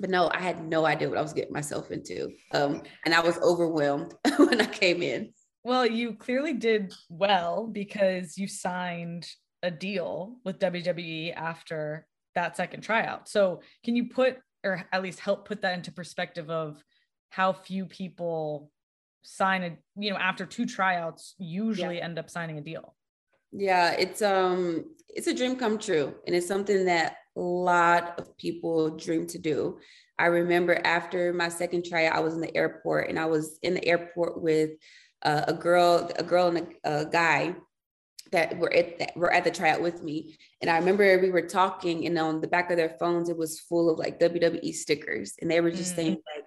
but 0.00 0.10
no, 0.10 0.30
I 0.32 0.40
had 0.40 0.66
no 0.66 0.86
idea 0.86 1.08
what 1.08 1.18
I 1.18 1.22
was 1.22 1.34
getting 1.34 1.52
myself 1.52 1.90
into. 1.90 2.30
Um, 2.52 2.82
and 3.04 3.14
I 3.14 3.20
was 3.20 3.38
overwhelmed 3.38 4.14
when 4.38 4.60
I 4.60 4.66
came 4.66 5.02
in. 5.02 5.32
Well, 5.62 5.84
you 5.86 6.14
clearly 6.14 6.54
did 6.54 6.94
well 7.10 7.66
because 7.66 8.38
you 8.38 8.48
signed 8.48 9.26
a 9.62 9.70
deal 9.70 10.38
with 10.42 10.58
WWE 10.58 11.34
after 11.36 12.06
that 12.34 12.56
second 12.56 12.80
tryout. 12.80 13.28
So, 13.28 13.60
can 13.84 13.94
you 13.94 14.08
put, 14.08 14.38
or 14.64 14.86
at 14.90 15.02
least 15.02 15.20
help 15.20 15.46
put 15.46 15.60
that 15.62 15.74
into 15.74 15.92
perspective 15.92 16.48
of 16.48 16.82
how 17.28 17.52
few 17.52 17.84
people 17.84 18.70
sign 19.22 19.62
a, 19.62 19.76
you 20.02 20.10
know, 20.10 20.16
after 20.16 20.46
two 20.46 20.64
tryouts 20.64 21.34
usually 21.38 21.98
yeah. 21.98 22.04
end 22.04 22.18
up 22.18 22.30
signing 22.30 22.56
a 22.56 22.62
deal? 22.62 22.94
Yeah, 23.52 23.92
it's 23.92 24.22
um 24.22 24.84
it's 25.08 25.26
a 25.26 25.34
dream 25.34 25.56
come 25.56 25.78
true 25.78 26.14
and 26.26 26.36
it's 26.36 26.46
something 26.46 26.86
that 26.86 27.16
lot 27.36 28.18
of 28.18 28.36
people 28.36 28.96
dream 28.96 29.26
to 29.28 29.38
do. 29.38 29.78
I 30.18 30.26
remember 30.26 30.80
after 30.84 31.32
my 31.32 31.48
second 31.48 31.84
tryout, 31.84 32.14
I 32.14 32.20
was 32.20 32.34
in 32.34 32.40
the 32.40 32.54
airport 32.56 33.08
and 33.08 33.18
I 33.18 33.26
was 33.26 33.58
in 33.62 33.74
the 33.74 33.84
airport 33.86 34.42
with 34.42 34.70
uh, 35.22 35.44
a 35.48 35.54
girl, 35.54 36.10
a 36.18 36.22
girl 36.22 36.48
and 36.48 36.66
a, 36.84 37.00
a 37.00 37.04
guy 37.06 37.54
that 38.32 38.58
were 38.58 38.72
at 38.72 38.98
that 38.98 39.16
were 39.16 39.32
at 39.32 39.44
the 39.44 39.50
tryout 39.50 39.82
with 39.82 40.02
me. 40.02 40.36
And 40.60 40.70
I 40.70 40.78
remember 40.78 41.18
we 41.18 41.30
were 41.30 41.48
talking, 41.48 42.06
and 42.06 42.18
on 42.18 42.40
the 42.40 42.48
back 42.48 42.70
of 42.70 42.76
their 42.76 42.96
phones, 43.00 43.28
it 43.28 43.36
was 43.36 43.60
full 43.60 43.90
of 43.90 43.98
like 43.98 44.20
WWE 44.20 44.72
stickers, 44.74 45.34
and 45.40 45.50
they 45.50 45.60
were 45.60 45.70
just 45.70 45.92
mm. 45.92 45.96
saying 45.96 46.10
like, 46.10 46.44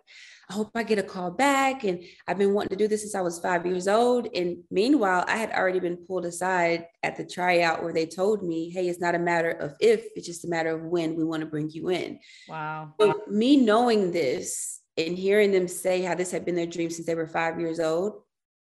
I 0.50 0.54
hope 0.54 0.72
I 0.76 0.84
get 0.84 1.00
a 1.00 1.04
call 1.04 1.32
back. 1.32 1.84
And 1.84 2.04
I've 2.28 2.38
been 2.38 2.54
wanting 2.54 2.70
to 2.70 2.76
do 2.76 2.88
this 2.88 3.02
since 3.02 3.16
I 3.16 3.22
was 3.22 3.40
five 3.40 3.66
years 3.66 3.88
old. 3.88 4.28
And 4.36 4.58
meanwhile, 4.70 5.24
I 5.28 5.38
had 5.38 5.52
already 5.52 5.80
been 5.80 5.98
pulled 5.98 6.26
aside 6.26 6.88
at 7.02 7.16
the 7.16 7.26
tryout 7.26 7.84
where 7.84 7.94
they 7.94 8.06
told 8.06 8.44
me, 8.44 8.70
hey, 8.70 8.88
it's 8.88 9.00
not 9.00 9.16
a 9.16 9.20
matter 9.20 9.52
of 9.52 9.74
if, 9.80 10.06
it's 10.16 10.28
just 10.28 10.46
a 10.46 10.50
matter 10.50 10.76
of 10.76 10.84
when 10.84 11.16
we 11.16 11.24
want 11.24 11.42
to 11.42 11.48
bring 11.48 11.70
you 11.70 11.90
in. 11.90 12.20
Wow. 12.48 12.94
So 13.00 13.22
me 13.28 13.58
knowing 13.58 14.12
this 14.12 14.82
and 14.98 15.18
hearing 15.18 15.52
them 15.52 15.68
say 15.68 16.02
how 16.02 16.16
this 16.16 16.32
had 16.32 16.46
been 16.46 16.56
their 16.56 16.66
dream 16.66 16.90
since 16.90 17.08
they 17.08 17.16
were 17.16 17.28
five 17.28 17.60
years 17.60 17.80
old 17.80 18.22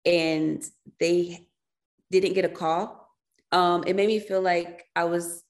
and 0.06 0.64
they 1.00 1.48
didn't 2.12 2.34
get 2.34 2.46
a 2.46 2.50
call, 2.50 3.10
um, 3.52 3.84
it 3.86 3.96
made 3.96 4.08
me 4.08 4.20
feel 4.20 4.42
like 4.42 4.86
I 4.96 5.04
was 5.06 5.44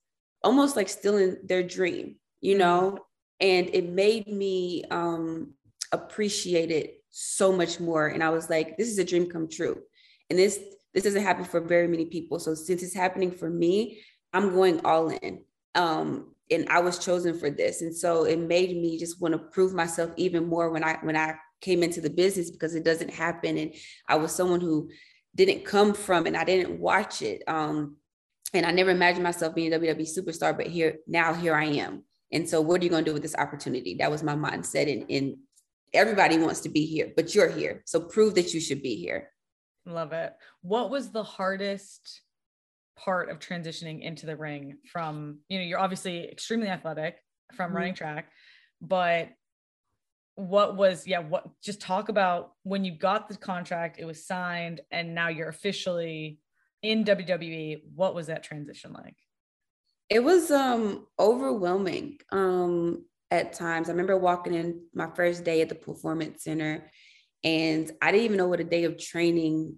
almost 0.44 0.76
like 0.76 0.90
still 0.90 1.18
in 1.18 1.38
their 1.44 1.64
dream, 1.64 2.16
you 2.42 2.54
mm-hmm. 2.54 2.60
know? 2.60 3.00
And 3.40 3.70
it 3.74 3.90
made 3.90 4.28
me 4.28 4.86
um, 4.90 5.56
appreciate 5.96 6.72
it 6.72 7.04
so 7.10 7.52
much 7.52 7.80
more. 7.80 8.08
And 8.08 8.24
I 8.24 8.30
was 8.30 8.50
like, 8.50 8.78
this 8.78 8.90
is 8.90 9.00
a 9.00 9.04
dream 9.04 9.30
come 9.30 9.50
true. 9.50 9.82
And 10.30 10.38
this 10.38 10.60
this 10.94 11.04
doesn't 11.04 11.24
happen 11.24 11.44
for 11.44 11.60
very 11.60 11.88
many 11.88 12.06
people. 12.06 12.40
So 12.40 12.56
since 12.56 12.82
it's 12.82 12.94
happening 12.94 13.32
for 13.32 13.50
me, 13.50 14.02
I'm 14.32 14.54
going 14.54 14.86
all 14.86 15.10
in. 15.10 15.44
Um, 15.76 16.34
and 16.50 16.70
I 16.70 16.80
was 16.80 17.00
chosen 17.00 17.38
for 17.38 17.50
this. 17.50 17.82
And 17.82 17.96
so 17.96 18.24
it 18.24 18.40
made 18.40 18.70
me 18.70 18.98
just 18.98 19.20
want 19.20 19.34
to 19.34 19.40
prove 19.40 19.74
myself 19.74 20.12
even 20.16 20.48
more 20.48 20.70
when 20.70 20.84
I 20.84 20.98
when 21.02 21.18
I 21.18 21.36
came 21.62 21.84
into 21.84 22.02
the 22.02 22.10
business 22.10 22.52
because 22.52 22.76
it 22.76 22.86
doesn't 22.86 23.14
happen. 23.14 23.58
And 23.58 23.74
I 24.08 24.16
was 24.16 24.34
someone 24.34 24.62
who 24.62 24.90
didn't 25.36 25.66
come 25.66 25.94
from 25.94 26.28
and 26.28 26.38
I 26.38 26.44
didn't 26.44 26.80
watch 26.80 27.22
it. 27.22 27.44
Um, 27.48 27.98
and 28.54 28.66
I 28.66 28.72
never 28.72 28.92
imagined 28.92 29.24
myself 29.24 29.54
being 29.54 29.74
a 29.74 29.80
WWE 29.80 30.08
superstar, 30.08 30.56
but 30.56 30.68
here 30.68 30.98
now 31.08 31.34
here 31.34 31.56
I 31.56 31.66
am. 31.66 32.04
And 32.32 32.48
so 32.48 32.62
what 32.62 32.82
are 32.82 32.84
you 32.84 32.90
going 32.90 33.04
to 33.04 33.10
do 33.10 33.14
with 33.14 33.22
this 33.22 33.36
opportunity? 33.36 33.96
That 33.96 34.12
was 34.12 34.24
my 34.24 34.36
mindset. 34.36 34.92
And, 34.92 35.10
and 35.10 35.38
everybody 35.94 36.38
wants 36.38 36.62
to 36.62 36.70
be 36.70 36.86
here, 36.86 37.12
but 37.16 37.34
you're 37.34 37.50
here. 37.50 37.84
So 37.86 38.00
prove 38.00 38.36
that 38.36 38.54
you 38.54 38.60
should 38.60 38.82
be 38.82 38.96
here. 38.96 39.30
Love 39.86 40.14
it. 40.14 40.34
What 40.62 40.90
was 40.90 41.12
the 41.12 41.24
hardest 41.24 42.22
part 42.98 43.30
of 43.30 43.40
transitioning 43.40 44.02
into 44.02 44.26
the 44.26 44.36
ring 44.36 44.78
from, 44.92 45.40
you 45.50 45.60
know, 45.60 45.66
you're 45.66 45.80
obviously 45.80 46.30
extremely 46.30 46.68
athletic 46.68 47.18
from 47.54 47.68
mm-hmm. 47.68 47.78
running 47.78 47.94
track, 47.94 48.30
but 48.82 49.30
what 50.36 50.76
was 50.76 51.08
yeah 51.08 51.20
what 51.20 51.48
just 51.64 51.80
talk 51.80 52.10
about 52.10 52.52
when 52.64 52.84
you 52.84 52.92
got 52.92 53.30
the 53.30 53.38
contract 53.38 53.98
it 54.00 54.06
was 54.06 54.28
signed 54.28 54.82
and 54.92 55.16
now 55.16 55.30
you're 55.30 55.50
officially 55.50 56.40
in 56.84 57.06
WWE 57.06 57.82
what 57.96 58.14
was 58.14 58.28
that 58.28 58.44
transition 58.44 58.92
like 58.92 59.16
it 60.10 60.22
was 60.22 60.52
um 60.52 61.08
overwhelming 61.18 62.20
um 62.32 63.06
at 63.32 63.54
times 63.54 63.90
i 63.90 63.92
remember 63.92 64.18
walking 64.18 64.54
in 64.54 64.82
my 64.94 65.08
first 65.16 65.44
day 65.44 65.62
at 65.62 65.70
the 65.70 65.76
performance 65.76 66.44
center 66.44 66.90
and 67.44 67.92
i 68.02 68.12
didn't 68.12 68.26
even 68.26 68.38
know 68.38 68.48
what 68.48 68.60
a 68.60 68.64
day 68.64 68.84
of 68.84 68.98
training 68.98 69.78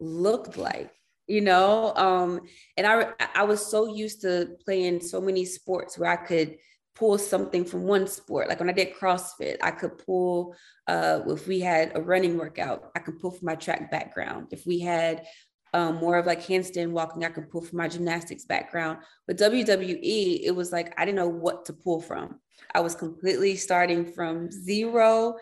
looked 0.00 0.56
like 0.56 0.90
you 1.26 1.40
know 1.40 1.94
um 1.96 2.40
and 2.76 2.86
i 2.86 3.06
i 3.34 3.42
was 3.44 3.64
so 3.64 3.94
used 3.94 4.20
to 4.20 4.56
playing 4.64 5.00
so 5.00 5.20
many 5.20 5.44
sports 5.44 5.98
where 5.98 6.10
i 6.10 6.16
could 6.16 6.56
pull 6.94 7.18
something 7.18 7.64
from 7.64 7.84
one 7.84 8.06
sport. 8.06 8.48
Like 8.48 8.60
when 8.60 8.70
I 8.70 8.72
did 8.72 8.94
CrossFit, 8.94 9.56
I 9.62 9.72
could 9.72 9.98
pull, 9.98 10.54
uh, 10.86 11.20
if 11.26 11.46
we 11.46 11.60
had 11.60 11.92
a 11.94 12.00
running 12.00 12.38
workout, 12.38 12.90
I 12.94 13.00
could 13.00 13.18
pull 13.18 13.32
from 13.32 13.46
my 13.46 13.56
track 13.56 13.90
background. 13.90 14.48
If 14.52 14.64
we 14.66 14.80
had 14.80 15.26
um, 15.74 15.96
more 15.96 16.16
of 16.16 16.24
like 16.24 16.40
handstand 16.40 16.92
walking, 16.92 17.24
I 17.24 17.30
could 17.30 17.50
pull 17.50 17.60
from 17.60 17.78
my 17.78 17.88
gymnastics 17.88 18.44
background. 18.44 18.98
But 19.26 19.38
WWE, 19.38 20.40
it 20.44 20.54
was 20.54 20.70
like 20.70 20.94
I 20.96 21.04
didn't 21.04 21.18
know 21.18 21.28
what 21.28 21.66
to 21.66 21.72
pull 21.72 22.00
from. 22.00 22.38
I 22.72 22.80
was 22.80 22.94
completely 22.94 23.56
starting 23.56 24.06
from 24.12 24.50
zero. 24.52 25.34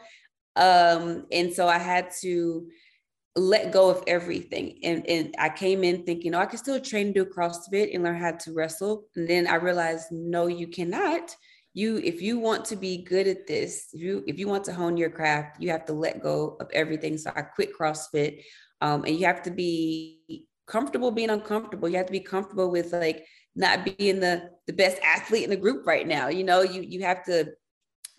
Um, 0.56 1.26
and 1.30 1.52
so 1.52 1.68
I 1.68 1.78
had 1.78 2.10
to 2.22 2.66
let 3.36 3.72
go 3.72 3.90
of 3.90 4.02
everything. 4.06 4.78
And, 4.82 5.06
and 5.06 5.34
I 5.38 5.50
came 5.50 5.84
in 5.84 6.04
thinking, 6.04 6.34
oh, 6.34 6.40
I 6.40 6.46
can 6.46 6.58
still 6.58 6.80
train 6.80 7.12
to 7.12 7.24
do 7.24 7.30
CrossFit 7.30 7.94
and 7.94 8.02
learn 8.02 8.20
how 8.20 8.32
to 8.32 8.52
wrestle. 8.54 9.04
And 9.16 9.28
then 9.28 9.46
I 9.46 9.56
realized, 9.56 10.06
no, 10.10 10.46
you 10.46 10.66
cannot. 10.66 11.36
You, 11.74 11.98
if 11.98 12.22
you 12.22 12.38
want 12.38 12.64
to 12.66 12.76
be 12.76 13.02
good 13.02 13.26
at 13.26 13.46
this, 13.46 13.88
if 13.92 14.00
you 14.00 14.24
if 14.26 14.38
you 14.38 14.46
want 14.46 14.64
to 14.64 14.74
hone 14.74 14.98
your 14.98 15.08
craft, 15.08 15.56
you 15.58 15.70
have 15.70 15.86
to 15.86 15.94
let 15.94 16.22
go 16.22 16.58
of 16.60 16.70
everything. 16.72 17.16
So 17.16 17.32
I 17.34 17.42
quit 17.42 17.70
CrossFit. 17.78 18.42
Um, 18.82 19.04
and 19.04 19.18
you 19.18 19.24
have 19.26 19.42
to 19.44 19.50
be 19.50 20.44
comfortable 20.66 21.10
being 21.10 21.30
uncomfortable. 21.30 21.88
You 21.88 21.96
have 21.96 22.06
to 22.06 22.12
be 22.12 22.20
comfortable 22.20 22.70
with 22.70 22.92
like 22.92 23.24
not 23.54 23.84
being 23.96 24.20
the 24.20 24.50
the 24.66 24.72
best 24.72 25.00
athlete 25.02 25.44
in 25.44 25.50
the 25.50 25.56
group 25.56 25.86
right 25.86 26.06
now. 26.06 26.28
You 26.28 26.44
know, 26.44 26.62
you 26.62 26.82
you 26.82 27.02
have 27.02 27.24
to 27.24 27.52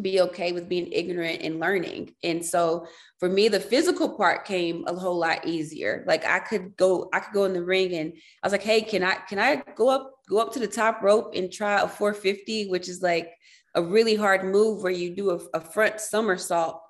be 0.01 0.21
okay 0.21 0.51
with 0.51 0.69
being 0.69 0.91
ignorant 0.91 1.41
and 1.41 1.59
learning. 1.59 2.15
And 2.23 2.43
so 2.43 2.87
for 3.19 3.29
me, 3.29 3.47
the 3.47 3.59
physical 3.59 4.17
part 4.17 4.45
came 4.45 4.85
a 4.87 4.95
whole 4.95 5.17
lot 5.17 5.45
easier. 5.45 6.03
Like 6.07 6.25
I 6.25 6.39
could 6.39 6.75
go, 6.75 7.09
I 7.13 7.19
could 7.19 7.33
go 7.33 7.45
in 7.45 7.53
the 7.53 7.63
ring 7.63 7.93
and 7.93 8.13
I 8.41 8.47
was 8.47 8.51
like, 8.51 8.63
hey, 8.63 8.81
can 8.81 9.03
I 9.03 9.15
can 9.15 9.39
I 9.39 9.63
go 9.75 9.89
up, 9.89 10.11
go 10.29 10.39
up 10.39 10.53
to 10.53 10.59
the 10.59 10.67
top 10.67 11.01
rope 11.03 11.33
and 11.35 11.51
try 11.51 11.81
a 11.81 11.87
450, 11.87 12.69
which 12.69 12.89
is 12.89 13.01
like 13.01 13.31
a 13.75 13.83
really 13.83 14.15
hard 14.15 14.43
move 14.43 14.83
where 14.83 14.91
you 14.91 15.15
do 15.15 15.31
a, 15.31 15.57
a 15.57 15.59
front 15.59 15.99
somersault, 15.99 16.81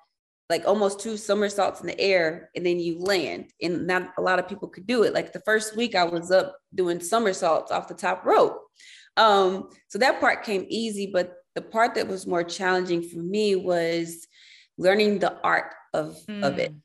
like 0.54 0.68
almost 0.68 1.00
two 1.00 1.16
somersaults 1.16 1.80
in 1.80 1.88
the 1.88 2.00
air, 2.00 2.48
and 2.54 2.64
then 2.64 2.78
you 2.78 3.00
land. 3.00 3.50
And 3.60 3.88
not 3.88 4.12
a 4.16 4.22
lot 4.22 4.38
of 4.38 4.46
people 4.46 4.68
could 4.68 4.86
do 4.86 5.02
it. 5.02 5.12
Like 5.12 5.32
the 5.32 5.40
first 5.40 5.76
week 5.76 5.96
I 5.96 6.04
was 6.04 6.30
up 6.30 6.56
doing 6.72 7.00
somersaults 7.00 7.72
off 7.72 7.88
the 7.88 7.94
top 7.94 8.24
rope. 8.24 8.60
Um, 9.16 9.68
so 9.88 9.98
that 9.98 10.20
part 10.20 10.44
came 10.44 10.64
easy, 10.68 11.10
but 11.12 11.34
the 11.56 11.62
part 11.62 11.96
that 11.96 12.06
was 12.06 12.24
more 12.26 12.44
challenging 12.44 13.02
for 13.02 13.18
me 13.18 13.56
was 13.56 14.28
learning 14.78 15.18
the 15.18 15.36
art 15.42 15.72
of, 15.92 16.16
mm. 16.28 16.44
of 16.44 16.60
it. 16.60 16.72
Mm. 16.72 16.80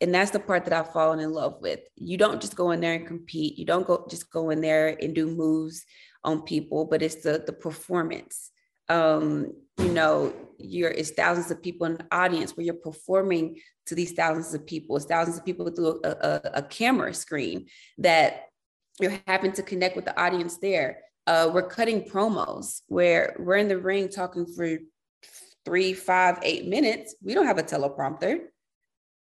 And 0.00 0.14
that's 0.14 0.32
the 0.32 0.40
part 0.40 0.64
that 0.64 0.72
I've 0.72 0.92
fallen 0.92 1.20
in 1.20 1.32
love 1.32 1.58
with. 1.60 1.78
You 1.94 2.16
don't 2.16 2.40
just 2.40 2.56
go 2.56 2.72
in 2.72 2.80
there 2.80 2.94
and 2.94 3.06
compete. 3.06 3.56
You 3.56 3.64
don't 3.64 3.86
go 3.86 4.04
just 4.10 4.32
go 4.32 4.50
in 4.50 4.60
there 4.60 4.98
and 5.00 5.14
do 5.14 5.28
moves 5.28 5.84
on 6.24 6.42
people, 6.42 6.86
but 6.86 7.02
it's 7.02 7.22
the 7.22 7.44
the 7.46 7.52
performance. 7.52 8.50
Um, 8.88 9.52
you 9.78 9.92
know, 9.92 10.32
you're 10.58 10.90
it's 10.90 11.10
thousands 11.10 11.50
of 11.50 11.62
people 11.62 11.86
in 11.86 11.94
the 11.94 12.06
audience 12.12 12.56
where 12.56 12.64
you're 12.64 12.74
performing 12.74 13.60
to 13.86 13.94
these 13.94 14.12
thousands 14.12 14.54
of 14.54 14.66
people. 14.66 14.96
It's 14.96 15.06
thousands 15.06 15.38
of 15.38 15.44
people 15.44 15.68
through 15.70 16.00
a, 16.04 16.08
a, 16.08 16.40
a 16.54 16.62
camera 16.62 17.12
screen 17.14 17.66
that 17.98 18.44
you're 19.00 19.18
having 19.26 19.52
to 19.52 19.62
connect 19.62 19.96
with 19.96 20.04
the 20.04 20.20
audience 20.20 20.58
there 20.58 20.98
uh, 21.26 21.50
we're 21.52 21.68
cutting 21.68 22.02
promos 22.02 22.82
where 22.88 23.36
we're 23.38 23.56
in 23.56 23.68
the 23.68 23.78
ring 23.78 24.08
talking 24.08 24.46
for 24.46 24.78
three, 25.64 25.92
five, 25.92 26.38
eight 26.42 26.66
minutes. 26.66 27.14
We 27.22 27.34
don't 27.34 27.46
have 27.46 27.58
a 27.58 27.62
teleprompter. 27.62 28.40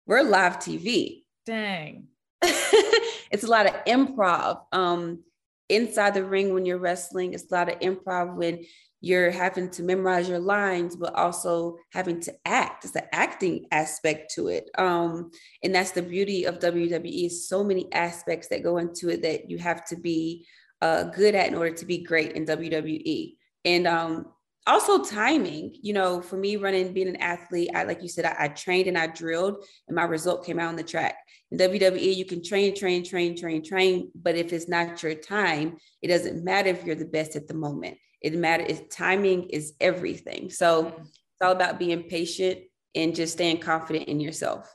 We're 0.06 0.22
live 0.22 0.58
TV. 0.58 1.24
Dang. 1.46 2.08
it's 2.42 3.44
a 3.44 3.48
lot 3.48 3.66
of 3.66 3.72
improv. 3.86 4.60
Um, 4.72 5.24
inside 5.70 6.14
the 6.14 6.24
ring 6.24 6.52
when 6.52 6.66
you're 6.66 6.78
wrestling, 6.78 7.32
it's 7.32 7.50
a 7.50 7.54
lot 7.54 7.70
of 7.70 7.80
improv 7.80 8.34
when 8.34 8.64
you're 9.00 9.30
having 9.30 9.70
to 9.70 9.82
memorize 9.82 10.28
your 10.28 10.40
lines, 10.40 10.96
but 10.96 11.14
also 11.14 11.76
having 11.92 12.20
to 12.20 12.34
act. 12.44 12.84
It's 12.84 12.92
the 12.92 13.14
acting 13.14 13.66
aspect 13.70 14.32
to 14.34 14.48
it. 14.48 14.68
Um, 14.76 15.30
and 15.62 15.74
that's 15.74 15.92
the 15.92 16.02
beauty 16.02 16.44
of 16.44 16.58
WWE. 16.58 17.30
So 17.30 17.62
many 17.62 17.92
aspects 17.92 18.48
that 18.48 18.64
go 18.64 18.78
into 18.78 19.08
it 19.08 19.22
that 19.22 19.50
you 19.50 19.58
have 19.58 19.84
to 19.86 19.96
be 19.96 20.46
uh, 20.82 21.04
good 21.04 21.34
at 21.34 21.48
in 21.48 21.54
order 21.54 21.74
to 21.76 21.86
be 21.86 21.98
great 21.98 22.32
in 22.32 22.44
WWE. 22.44 23.34
And 23.64 23.86
um, 23.86 24.26
also 24.66 25.02
timing, 25.02 25.76
you 25.82 25.92
know, 25.92 26.20
for 26.20 26.36
me 26.36 26.56
running, 26.56 26.92
being 26.92 27.08
an 27.08 27.16
athlete, 27.16 27.70
I, 27.74 27.84
like 27.84 28.02
you 28.02 28.08
said, 28.08 28.24
I, 28.24 28.36
I, 28.38 28.48
trained 28.48 28.86
and 28.86 28.98
I 28.98 29.06
drilled 29.06 29.64
and 29.86 29.96
my 29.96 30.04
result 30.04 30.44
came 30.44 30.58
out 30.58 30.68
on 30.68 30.76
the 30.76 30.82
track. 30.82 31.16
In 31.50 31.58
WWE, 31.58 32.14
you 32.14 32.24
can 32.24 32.42
train, 32.42 32.76
train, 32.76 33.04
train, 33.04 33.36
train, 33.36 33.64
train, 33.64 34.10
but 34.14 34.36
if 34.36 34.52
it's 34.52 34.68
not 34.68 35.02
your 35.02 35.14
time, 35.14 35.78
it 36.02 36.08
doesn't 36.08 36.44
matter 36.44 36.68
if 36.68 36.84
you're 36.84 36.94
the 36.94 37.06
best 37.06 37.34
at 37.34 37.48
the 37.48 37.54
moment. 37.54 37.96
It 38.20 38.34
matters, 38.34 38.80
timing 38.90 39.48
is 39.50 39.74
everything. 39.80 40.50
So 40.50 40.84
mm-hmm. 40.84 41.02
it's 41.02 41.42
all 41.42 41.52
about 41.52 41.78
being 41.78 42.02
patient 42.04 42.60
and 42.94 43.14
just 43.14 43.34
staying 43.34 43.58
confident 43.58 44.08
in 44.08 44.20
yourself. 44.20 44.74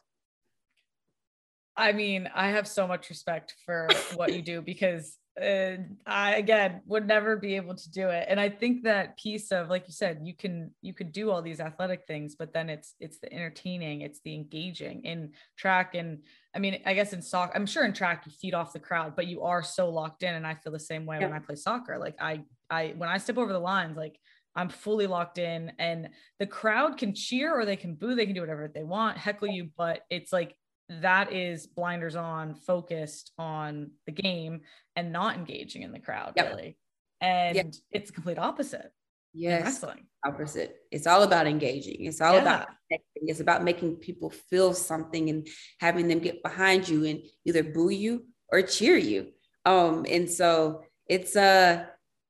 I 1.75 1.91
mean, 1.91 2.29
I 2.33 2.49
have 2.49 2.67
so 2.67 2.87
much 2.87 3.09
respect 3.09 3.55
for 3.65 3.87
what 4.15 4.33
you 4.33 4.41
do 4.41 4.61
because 4.61 5.17
and 5.35 5.97
I 6.05 6.35
again 6.35 6.81
would 6.85 7.07
never 7.07 7.37
be 7.37 7.55
able 7.55 7.75
to 7.75 7.91
do 7.91 8.09
it. 8.09 8.25
And 8.29 8.39
I 8.39 8.49
think 8.49 8.83
that 8.83 9.17
piece 9.17 9.51
of 9.51 9.67
like 9.67 9.87
you 9.87 9.93
said, 9.93 10.19
you 10.23 10.35
can 10.35 10.71
you 10.81 10.93
could 10.93 11.11
do 11.11 11.31
all 11.31 11.41
these 11.41 11.59
athletic 11.59 12.05
things, 12.05 12.35
but 12.35 12.53
then 12.53 12.69
it's 12.69 12.93
it's 12.99 13.17
the 13.17 13.33
entertaining, 13.33 14.01
it's 14.01 14.19
the 14.23 14.35
engaging 14.35 15.03
in 15.05 15.31
track. 15.57 15.95
And 15.95 16.19
I 16.55 16.59
mean, 16.59 16.79
I 16.85 16.93
guess 16.93 17.13
in 17.13 17.21
soccer, 17.21 17.55
I'm 17.55 17.65
sure 17.65 17.83
in 17.83 17.93
track 17.93 18.23
you 18.27 18.31
feed 18.31 18.53
off 18.53 18.73
the 18.73 18.79
crowd, 18.79 19.15
but 19.15 19.25
you 19.25 19.41
are 19.41 19.63
so 19.63 19.89
locked 19.89 20.21
in. 20.21 20.35
And 20.35 20.45
I 20.45 20.53
feel 20.53 20.71
the 20.71 20.79
same 20.79 21.05
way 21.05 21.17
yeah. 21.19 21.25
when 21.25 21.33
I 21.33 21.39
play 21.39 21.55
soccer. 21.55 21.97
Like 21.97 22.15
I 22.21 22.43
I 22.73 22.93
when 22.97 23.09
I 23.09 23.17
step 23.17 23.37
over 23.37 23.53
the 23.53 23.59
lines, 23.59 23.97
like 23.97 24.19
I'm 24.55 24.69
fully 24.69 25.07
locked 25.07 25.37
in 25.37 25.71
and 25.79 26.09
the 26.39 26.47
crowd 26.47 26.97
can 26.97 27.15
cheer 27.15 27.53
or 27.57 27.65
they 27.65 27.75
can 27.75 27.95
boo, 27.95 28.15
they 28.15 28.25
can 28.25 28.35
do 28.35 28.41
whatever 28.41 28.67
they 28.67 28.83
want, 28.83 29.17
heckle 29.17 29.47
you, 29.47 29.69
but 29.77 30.01
it's 30.09 30.31
like 30.31 30.55
that 30.89 31.33
is 31.33 31.67
blinders 31.67 32.15
on 32.15 32.55
focused 32.55 33.31
on 33.37 33.91
the 34.05 34.11
game 34.11 34.61
and 34.95 35.11
not 35.11 35.35
engaging 35.35 35.81
in 35.81 35.91
the 35.91 35.99
crowd 35.99 36.33
yep. 36.35 36.49
really 36.49 36.77
and 37.21 37.55
yep. 37.55 37.73
it's 37.91 38.11
complete 38.11 38.37
opposite 38.37 38.91
yes 39.33 39.83
opposite 40.25 40.75
it's 40.91 41.07
all 41.07 41.23
about 41.23 41.47
engaging 41.47 42.05
it's 42.05 42.21
all 42.21 42.33
yeah. 42.33 42.41
about 42.41 42.67
connecting. 42.89 43.29
it's 43.29 43.39
about 43.39 43.63
making 43.63 43.95
people 43.95 44.29
feel 44.29 44.73
something 44.73 45.29
and 45.29 45.47
having 45.79 46.07
them 46.07 46.19
get 46.19 46.43
behind 46.43 46.87
you 46.87 47.05
and 47.05 47.21
either 47.45 47.63
boo 47.63 47.89
you 47.89 48.25
or 48.51 48.61
cheer 48.61 48.97
you 48.97 49.29
um 49.65 50.05
and 50.09 50.29
so 50.29 50.83
it's 51.07 51.35
uh 51.35 51.85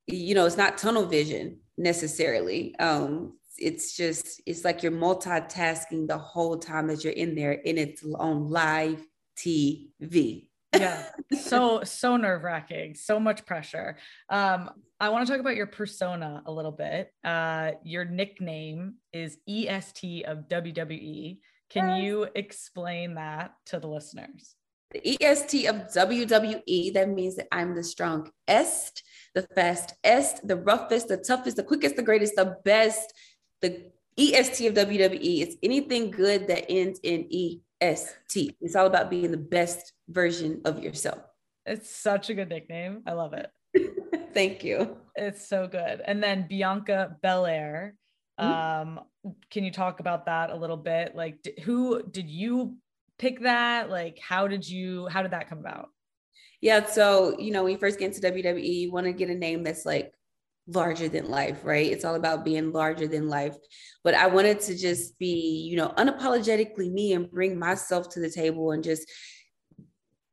you 0.08 0.36
know 0.36 0.46
it's 0.46 0.58
not 0.58 0.78
tunnel 0.78 1.06
vision 1.06 1.60
necessarily. 1.78 2.76
Um 2.80 3.38
it's 3.58 3.96
just 3.96 4.42
it's 4.46 4.66
like 4.66 4.84
you're 4.84 4.92
multitasking 4.92 6.08
the 6.08 6.18
whole 6.18 6.58
time 6.58 6.88
that 6.88 7.04
you're 7.04 7.14
in 7.14 7.36
there 7.36 7.60
and 7.66 7.78
it's 7.78 8.04
on 8.16 8.50
live 8.50 9.06
TV. 9.38 10.50
yeah. 10.76 11.06
So 11.40 11.84
so 11.84 12.18
nerve-wracking 12.18 12.96
so 12.96 13.20
much 13.20 13.46
pressure. 13.46 13.98
Um 14.30 14.72
i 15.00 15.10
want 15.10 15.26
to 15.26 15.32
talk 15.32 15.40
about 15.40 15.56
your 15.56 15.68
persona 15.68 16.44
a 16.46 16.52
little 16.52 16.72
bit. 16.72 17.14
Uh 17.24 17.72
your 17.84 18.06
nickname 18.06 18.96
is 19.12 19.38
est 19.48 20.24
of 20.26 20.48
wwe 20.50 21.38
can 21.70 22.04
you 22.04 22.28
explain 22.36 23.16
that 23.16 23.56
to 23.66 23.80
the 23.80 23.88
listeners? 23.88 24.56
The 24.92 25.24
est 25.24 25.66
of 25.66 25.76
wwe 25.92 26.94
that 26.94 27.10
means 27.10 27.36
that 27.38 27.48
i'm 27.52 27.74
the 27.74 27.84
strongest 27.84 29.04
the 29.36 29.42
fastest 29.56 30.48
the 30.48 30.56
roughest 30.56 31.08
the 31.08 31.18
toughest 31.18 31.58
the 31.58 31.64
quickest 31.64 31.96
the 31.96 32.04
greatest 32.04 32.36
the 32.36 32.58
best 32.64 33.14
the 33.62 33.92
EST 34.18 34.68
of 34.68 34.74
WWE 34.76 35.42
is 35.42 35.58
anything 35.64 36.12
good 36.12 36.48
that 36.48 36.70
ends 36.70 37.00
in 37.04 37.28
EST. 37.32 38.56
It's 38.62 38.76
all 38.76 38.86
about 38.86 39.10
being 39.10 39.32
the 39.32 39.38
best 39.38 39.94
version 40.08 40.62
of 40.66 40.84
yourself. 40.84 41.20
It's 41.66 41.90
such 41.90 42.30
a 42.30 42.34
good 42.34 42.50
nickname. 42.50 43.02
I 43.08 43.14
love 43.14 43.34
it. 43.34 43.50
Thank 44.34 44.64
you. 44.64 44.98
It's 45.16 45.48
so 45.48 45.68
good. 45.68 46.02
And 46.06 46.22
then 46.22 46.46
Bianca 46.48 47.18
Belair. 47.22 47.96
Mm-hmm. 48.40 48.98
Um, 49.00 49.00
can 49.50 49.64
you 49.64 49.72
talk 49.72 50.00
about 50.00 50.26
that 50.26 50.50
a 50.50 50.56
little 50.56 50.78
bit? 50.78 51.16
Like, 51.16 51.38
who 51.64 52.04
did 52.04 52.30
you 52.30 52.78
pick 53.18 53.42
that? 53.42 53.90
Like, 53.90 54.20
how 54.20 54.48
did 54.48 54.68
you, 54.68 55.08
how 55.08 55.22
did 55.22 55.32
that 55.32 55.50
come 55.50 55.60
about? 55.60 55.90
Yeah. 56.64 56.86
So, 56.86 57.38
you 57.38 57.52
know, 57.52 57.64
when 57.64 57.74
you 57.74 57.78
first 57.78 58.00
get 58.00 58.16
into 58.16 58.32
WWE, 58.32 58.64
you 58.64 58.90
want 58.90 59.06
to 59.06 59.12
get 59.12 59.30
a 59.30 59.36
name 59.36 59.64
that's 59.66 59.86
like 59.86 60.14
larger 60.66 61.10
than 61.10 61.30
life, 61.30 61.60
right? 61.66 61.92
It's 61.92 62.06
all 62.06 62.16
about 62.16 62.46
being 62.46 62.72
larger 62.72 63.06
than 63.06 63.28
life. 63.28 63.58
But 64.02 64.14
I 64.14 64.28
wanted 64.28 64.62
to 64.62 64.78
just 64.78 65.20
be, 65.20 65.68
you 65.70 65.76
know, 65.76 65.90
unapologetically 65.98 66.90
me 66.90 67.12
and 67.12 67.30
bring 67.30 67.60
myself 67.60 68.08
to 68.12 68.22
the 68.22 68.30
table 68.30 68.72
and 68.72 68.82
just 68.82 69.12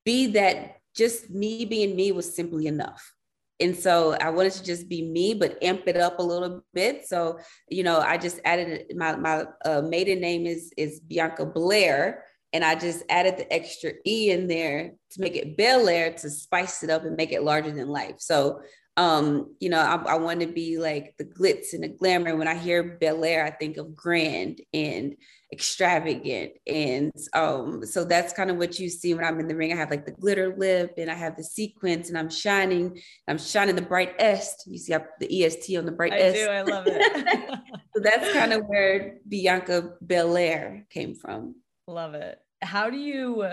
be 0.04 0.28
that 0.28 0.76
just 0.94 1.30
me 1.30 1.64
being 1.64 1.96
me 1.96 2.12
was 2.12 2.32
simply 2.32 2.68
enough. 2.68 3.12
And 3.58 3.76
so 3.76 4.12
I 4.12 4.30
wanted 4.30 4.52
to 4.52 4.62
just 4.62 4.88
be 4.88 5.02
me, 5.02 5.34
but 5.34 5.60
amp 5.64 5.82
it 5.88 5.96
up 5.96 6.20
a 6.20 6.22
little 6.22 6.64
bit. 6.72 7.08
So, 7.08 7.40
you 7.68 7.82
know, 7.82 7.98
I 7.98 8.18
just 8.18 8.38
added 8.44 8.92
my, 8.94 9.16
my 9.16 9.46
uh, 9.64 9.82
maiden 9.82 10.20
name 10.20 10.46
is, 10.46 10.72
is 10.76 11.00
Bianca 11.00 11.44
Blair. 11.44 12.22
And 12.52 12.64
I 12.64 12.74
just 12.74 13.04
added 13.08 13.36
the 13.36 13.52
extra 13.52 13.92
E 14.06 14.30
in 14.30 14.48
there 14.48 14.92
to 15.12 15.20
make 15.20 15.36
it 15.36 15.56
Belair 15.56 16.12
to 16.14 16.30
spice 16.30 16.82
it 16.82 16.90
up 16.90 17.04
and 17.04 17.16
make 17.16 17.32
it 17.32 17.44
larger 17.44 17.70
than 17.70 17.88
life. 17.88 18.16
So 18.18 18.62
um, 18.96 19.54
you 19.60 19.70
know, 19.70 19.80
I, 19.80 20.12
I 20.12 20.14
want 20.16 20.40
to 20.40 20.46
be 20.46 20.78
like 20.78 21.14
the 21.16 21.24
glitz 21.24 21.72
and 21.72 21.84
the 21.84 21.88
glamour. 21.88 22.36
When 22.36 22.48
I 22.48 22.54
hear 22.54 22.98
Belair, 23.00 23.46
I 23.46 23.50
think 23.50 23.76
of 23.76 23.96
grand 23.96 24.60
and 24.74 25.16
extravagant. 25.52 26.52
And 26.66 27.12
um, 27.32 27.84
so 27.86 28.04
that's 28.04 28.32
kind 28.32 28.50
of 28.50 28.56
what 28.56 28.78
you 28.78 28.90
see 28.90 29.14
when 29.14 29.24
I'm 29.24 29.40
in 29.40 29.48
the 29.48 29.56
ring. 29.56 29.72
I 29.72 29.76
have 29.76 29.90
like 29.90 30.04
the 30.04 30.12
glitter 30.12 30.54
lip 30.56 30.94
and 30.98 31.10
I 31.10 31.14
have 31.14 31.36
the 31.36 31.44
sequence 31.44 32.08
and 32.08 32.18
I'm 32.18 32.28
shining. 32.28 33.00
I'm 33.26 33.38
shining 33.38 33.74
the 33.74 33.82
bright 33.82 34.14
est. 34.18 34.64
You 34.66 34.76
see 34.76 34.94
the 35.18 35.44
EST 35.44 35.76
on 35.76 35.86
the 35.86 35.92
bright 35.92 36.12
I 36.12 36.18
est. 36.18 36.34
do. 36.34 36.50
I 36.50 36.62
love 36.62 36.84
it. 36.86 37.58
so 37.94 38.02
that's 38.02 38.32
kind 38.32 38.52
of 38.52 38.66
where 38.66 39.18
Bianca 39.26 39.94
Belair 40.02 40.86
came 40.90 41.14
from. 41.14 41.54
Love 41.90 42.14
it. 42.14 42.38
How 42.62 42.90
do 42.90 42.96
you 42.96 43.44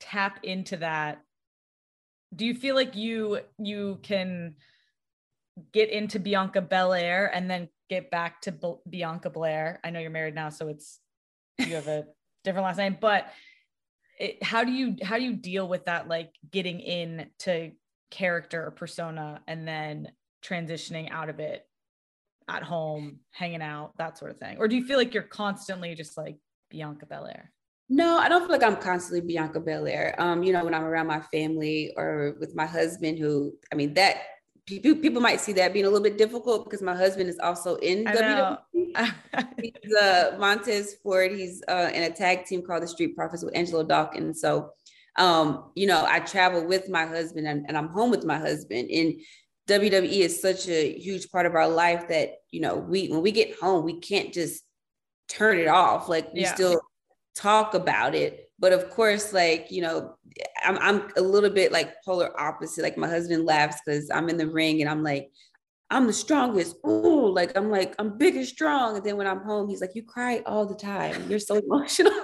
tap 0.00 0.40
into 0.42 0.78
that 0.78 1.22
do 2.34 2.46
you 2.46 2.54
feel 2.54 2.74
like 2.74 2.96
you 2.96 3.40
you 3.58 3.98
can 4.02 4.54
get 5.72 5.90
into 5.90 6.18
Bianca 6.18 6.62
Belair 6.62 7.30
and 7.32 7.50
then 7.50 7.68
get 7.90 8.10
back 8.10 8.40
to 8.42 8.52
B- 8.52 8.74
Bianca 8.88 9.30
Blair? 9.30 9.80
I 9.84 9.90
know 9.90 10.00
you're 10.00 10.10
married 10.10 10.34
now, 10.34 10.48
so 10.48 10.68
it's 10.68 10.98
you 11.58 11.74
have 11.74 11.88
a 11.88 12.06
different 12.44 12.64
last 12.64 12.78
name, 12.78 12.96
but 13.00 13.26
it, 14.18 14.42
how 14.42 14.64
do 14.64 14.72
you 14.72 14.96
how 15.02 15.18
do 15.18 15.24
you 15.24 15.34
deal 15.34 15.68
with 15.68 15.84
that 15.86 16.08
like 16.08 16.30
getting 16.50 16.80
in 16.80 17.28
to 17.40 17.72
character 18.10 18.66
or 18.66 18.70
persona 18.70 19.42
and 19.46 19.66
then 19.66 20.10
transitioning 20.42 21.10
out 21.10 21.28
of 21.28 21.38
it 21.38 21.66
at 22.48 22.62
home, 22.62 23.20
hanging 23.30 23.62
out, 23.62 23.96
that 23.98 24.16
sort 24.16 24.30
of 24.30 24.38
thing? 24.38 24.56
Or 24.58 24.68
do 24.68 24.76
you 24.76 24.84
feel 24.84 24.98
like 24.98 25.12
you're 25.12 25.22
constantly 25.22 25.94
just 25.94 26.16
like 26.16 26.38
Bianca 26.72 27.06
Belair? 27.06 27.52
No, 27.88 28.16
I 28.18 28.28
don't 28.28 28.40
feel 28.40 28.50
like 28.50 28.62
I'm 28.62 28.76
constantly 28.76 29.20
Bianca 29.20 29.60
Belair. 29.60 30.14
Um, 30.18 30.42
you 30.42 30.52
know, 30.52 30.64
when 30.64 30.74
I'm 30.74 30.84
around 30.84 31.06
my 31.06 31.20
family 31.20 31.92
or 31.96 32.36
with 32.40 32.56
my 32.56 32.66
husband, 32.66 33.18
who 33.18 33.52
I 33.70 33.76
mean, 33.76 33.94
that 33.94 34.16
people 34.66 34.94
people 34.96 35.20
might 35.20 35.40
see 35.40 35.52
that 35.52 35.74
being 35.74 35.84
a 35.84 35.88
little 35.88 36.02
bit 36.02 36.16
difficult 36.16 36.64
because 36.64 36.80
my 36.80 36.96
husband 36.96 37.28
is 37.28 37.38
also 37.38 37.76
in 37.76 38.04
WWE. 38.04 38.58
he's 39.62 39.94
uh, 39.94 40.36
Montez 40.38 40.96
Ford. 41.02 41.32
He's 41.32 41.62
uh, 41.68 41.90
in 41.92 42.04
a 42.04 42.10
tag 42.10 42.46
team 42.46 42.62
called 42.62 42.82
the 42.82 42.88
Street 42.88 43.14
Profits 43.14 43.44
with 43.44 43.54
Angelo 43.54 43.82
Dawkins. 43.82 44.40
So, 44.40 44.70
um, 45.18 45.70
you 45.74 45.86
know, 45.86 46.04
I 46.08 46.20
travel 46.20 46.66
with 46.66 46.88
my 46.88 47.04
husband 47.04 47.46
and, 47.46 47.66
and 47.68 47.76
I'm 47.76 47.88
home 47.88 48.10
with 48.10 48.24
my 48.24 48.38
husband. 48.38 48.90
And 48.90 49.20
WWE 49.68 50.20
is 50.20 50.40
such 50.40 50.68
a 50.68 50.98
huge 50.98 51.30
part 51.30 51.46
of 51.46 51.54
our 51.54 51.68
life 51.68 52.08
that 52.08 52.36
you 52.50 52.60
know 52.60 52.76
we 52.76 53.08
when 53.08 53.22
we 53.22 53.30
get 53.30 53.58
home 53.58 53.84
we 53.84 54.00
can't 54.00 54.32
just 54.32 54.64
turn 55.32 55.58
it 55.58 55.68
off. 55.68 56.08
Like 56.08 56.32
we 56.32 56.42
yeah. 56.42 56.54
still 56.54 56.80
talk 57.34 57.74
about 57.74 58.14
it. 58.14 58.50
But 58.58 58.72
of 58.72 58.90
course 58.90 59.32
like 59.32 59.70
you 59.70 59.82
know 59.82 60.14
i'm, 60.64 60.78
I'm 60.78 61.08
a 61.16 61.20
little 61.20 61.50
bit 61.50 61.72
like 61.72 61.94
polar 62.04 62.38
opposite. 62.40 62.82
Like 62.82 62.96
my 62.96 63.08
husband 63.08 63.44
laughs 63.44 63.80
because 63.84 64.10
i'm 64.10 64.28
in 64.28 64.36
the 64.36 64.46
ring 64.46 64.80
and 64.80 64.90
i'm 64.90 65.02
like 65.02 65.30
i'm 65.90 66.06
the 66.06 66.12
strongest. 66.12 66.76
Oh 66.84 67.32
like 67.34 67.56
i'm 67.56 67.70
like 67.70 67.94
i'm 67.98 68.18
big 68.18 68.36
and 68.36 68.46
strong. 68.46 68.96
And 68.96 69.04
then 69.04 69.16
when 69.16 69.26
i'm 69.26 69.42
home 69.42 69.68
he's 69.68 69.80
like 69.80 69.94
you 69.94 70.02
cry 70.04 70.42
all 70.46 70.66
the 70.66 70.76
time. 70.76 71.28
You're 71.28 71.38
so 71.38 71.56
emotional. 71.64 72.12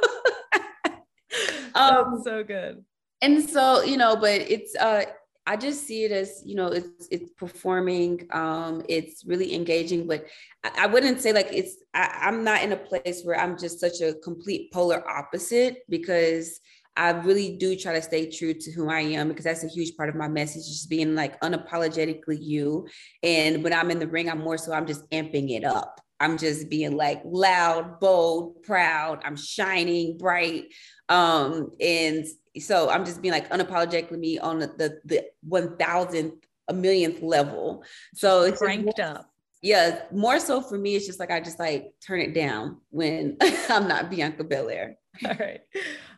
Um 1.75 2.21
so 2.25 2.43
good. 2.43 2.85
and 3.23 3.49
so 3.49 3.83
you 3.85 3.97
know 3.97 4.17
but 4.17 4.41
it's 4.41 4.75
uh 4.75 5.05
I 5.49 5.57
just 5.57 5.87
see 5.87 6.05
it 6.05 6.13
as 6.13 6.43
you 6.45 6.55
know 6.55 6.67
it's 6.67 7.09
it's 7.11 7.31
performing, 7.39 8.29
um, 8.33 8.83
it's 8.87 9.25
really 9.25 9.55
engaging, 9.55 10.07
but 10.07 10.27
I, 10.63 10.83
I 10.83 10.87
wouldn't 10.87 11.23
say 11.23 11.33
like 11.33 11.49
it's 11.51 11.77
I, 11.95 12.21
I'm 12.25 12.45
not 12.45 12.63
in 12.63 12.73
a 12.73 12.77
place 12.77 13.23
where 13.25 13.41
I'm 13.41 13.59
just 13.59 13.81
such 13.81 14.03
a 14.03 14.13
complete 14.23 14.71
polar 14.73 15.03
opposite 15.11 15.79
because 15.89 16.61
I 16.99 17.13
really 17.13 17.57
do 17.57 17.77
try 17.77 17.95
to 17.95 18.03
stay 18.03 18.31
true 18.31 18.53
to 18.53 18.73
who 18.73 18.91
I 18.91 19.01
am 19.01 19.29
because 19.29 19.45
that's 19.45 19.65
a 19.65 19.69
huge 19.69 19.97
part 19.97 20.11
of 20.11 20.17
my 20.17 20.29
message, 20.29 20.67
just 20.67 20.91
being 20.91 21.15
like 21.15 21.41
unapologetically 21.41 22.39
you. 22.43 22.87
And 23.23 23.65
when 23.65 23.73
I'm 23.73 23.91
in 23.91 24.01
the 24.01 24.09
ring, 24.09 24.29
I'm 24.29 24.41
more 24.41 24.59
so 24.59 24.75
I'm 24.75 24.87
just 24.87 25.09
amping 25.11 25.57
it 25.57 25.65
up. 25.65 25.99
I'm 26.21 26.37
just 26.37 26.69
being 26.69 26.95
like 26.97 27.23
loud, 27.25 28.01
bold, 28.01 28.65
proud. 28.65 29.23
I'm 29.25 29.37
shining 29.37 30.19
bright. 30.19 30.65
Um, 31.09 31.71
and 31.81 32.27
so 32.61 32.91
I'm 32.91 33.05
just 33.05 33.23
being 33.23 33.33
like 33.33 33.49
unapologetically 33.51 34.19
me 34.19 34.39
on 34.39 34.59
the 34.59 34.67
the, 34.67 35.01
the 35.05 35.25
one 35.43 35.77
thousandth 35.77 36.35
a 36.69 36.75
millionth 36.75 37.23
level. 37.23 37.83
So 38.15 38.43
it's 38.43 38.59
cranked 38.59 39.01
up. 39.01 39.31
Yeah, 39.61 40.03
more 40.13 40.39
so 40.39 40.61
for 40.61 40.79
me, 40.79 40.95
it's 40.95 41.07
just 41.07 41.19
like 41.19 41.31
I 41.31 41.41
just 41.41 41.59
like 41.59 41.93
turn 42.07 42.21
it 42.21 42.33
down 42.33 42.81
when 42.91 43.37
I'm 43.69 43.89
not 43.89 44.11
Bianca 44.11 44.45
Belair. 44.45 44.97
All 45.25 45.35
right. 45.39 45.61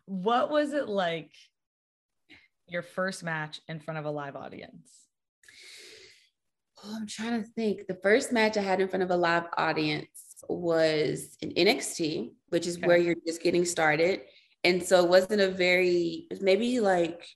What 0.04 0.50
was 0.50 0.72
it 0.72 0.88
like 0.88 1.32
your 2.66 2.82
first 2.82 3.24
match 3.24 3.60
in 3.68 3.80
front 3.80 3.98
of 3.98 4.04
a 4.04 4.10
live 4.10 4.36
audience? 4.36 4.90
Oh, 6.84 6.96
I'm 6.96 7.06
trying 7.06 7.42
to 7.42 7.48
think. 7.48 7.86
The 7.86 7.98
first 8.02 8.32
match 8.32 8.56
I 8.56 8.62
had 8.62 8.80
in 8.80 8.88
front 8.88 9.02
of 9.02 9.10
a 9.10 9.16
live 9.16 9.44
audience 9.56 10.08
was 10.48 11.36
in 11.40 11.50
NXT, 11.50 12.32
which 12.48 12.66
is 12.66 12.76
okay. 12.76 12.86
where 12.86 12.96
you're 12.96 13.16
just 13.26 13.42
getting 13.42 13.64
started. 13.64 14.22
And 14.64 14.82
so 14.82 15.02
it 15.04 15.08
wasn't 15.08 15.40
a 15.40 15.50
very, 15.50 16.26
maybe 16.40 16.80
like 16.80 17.26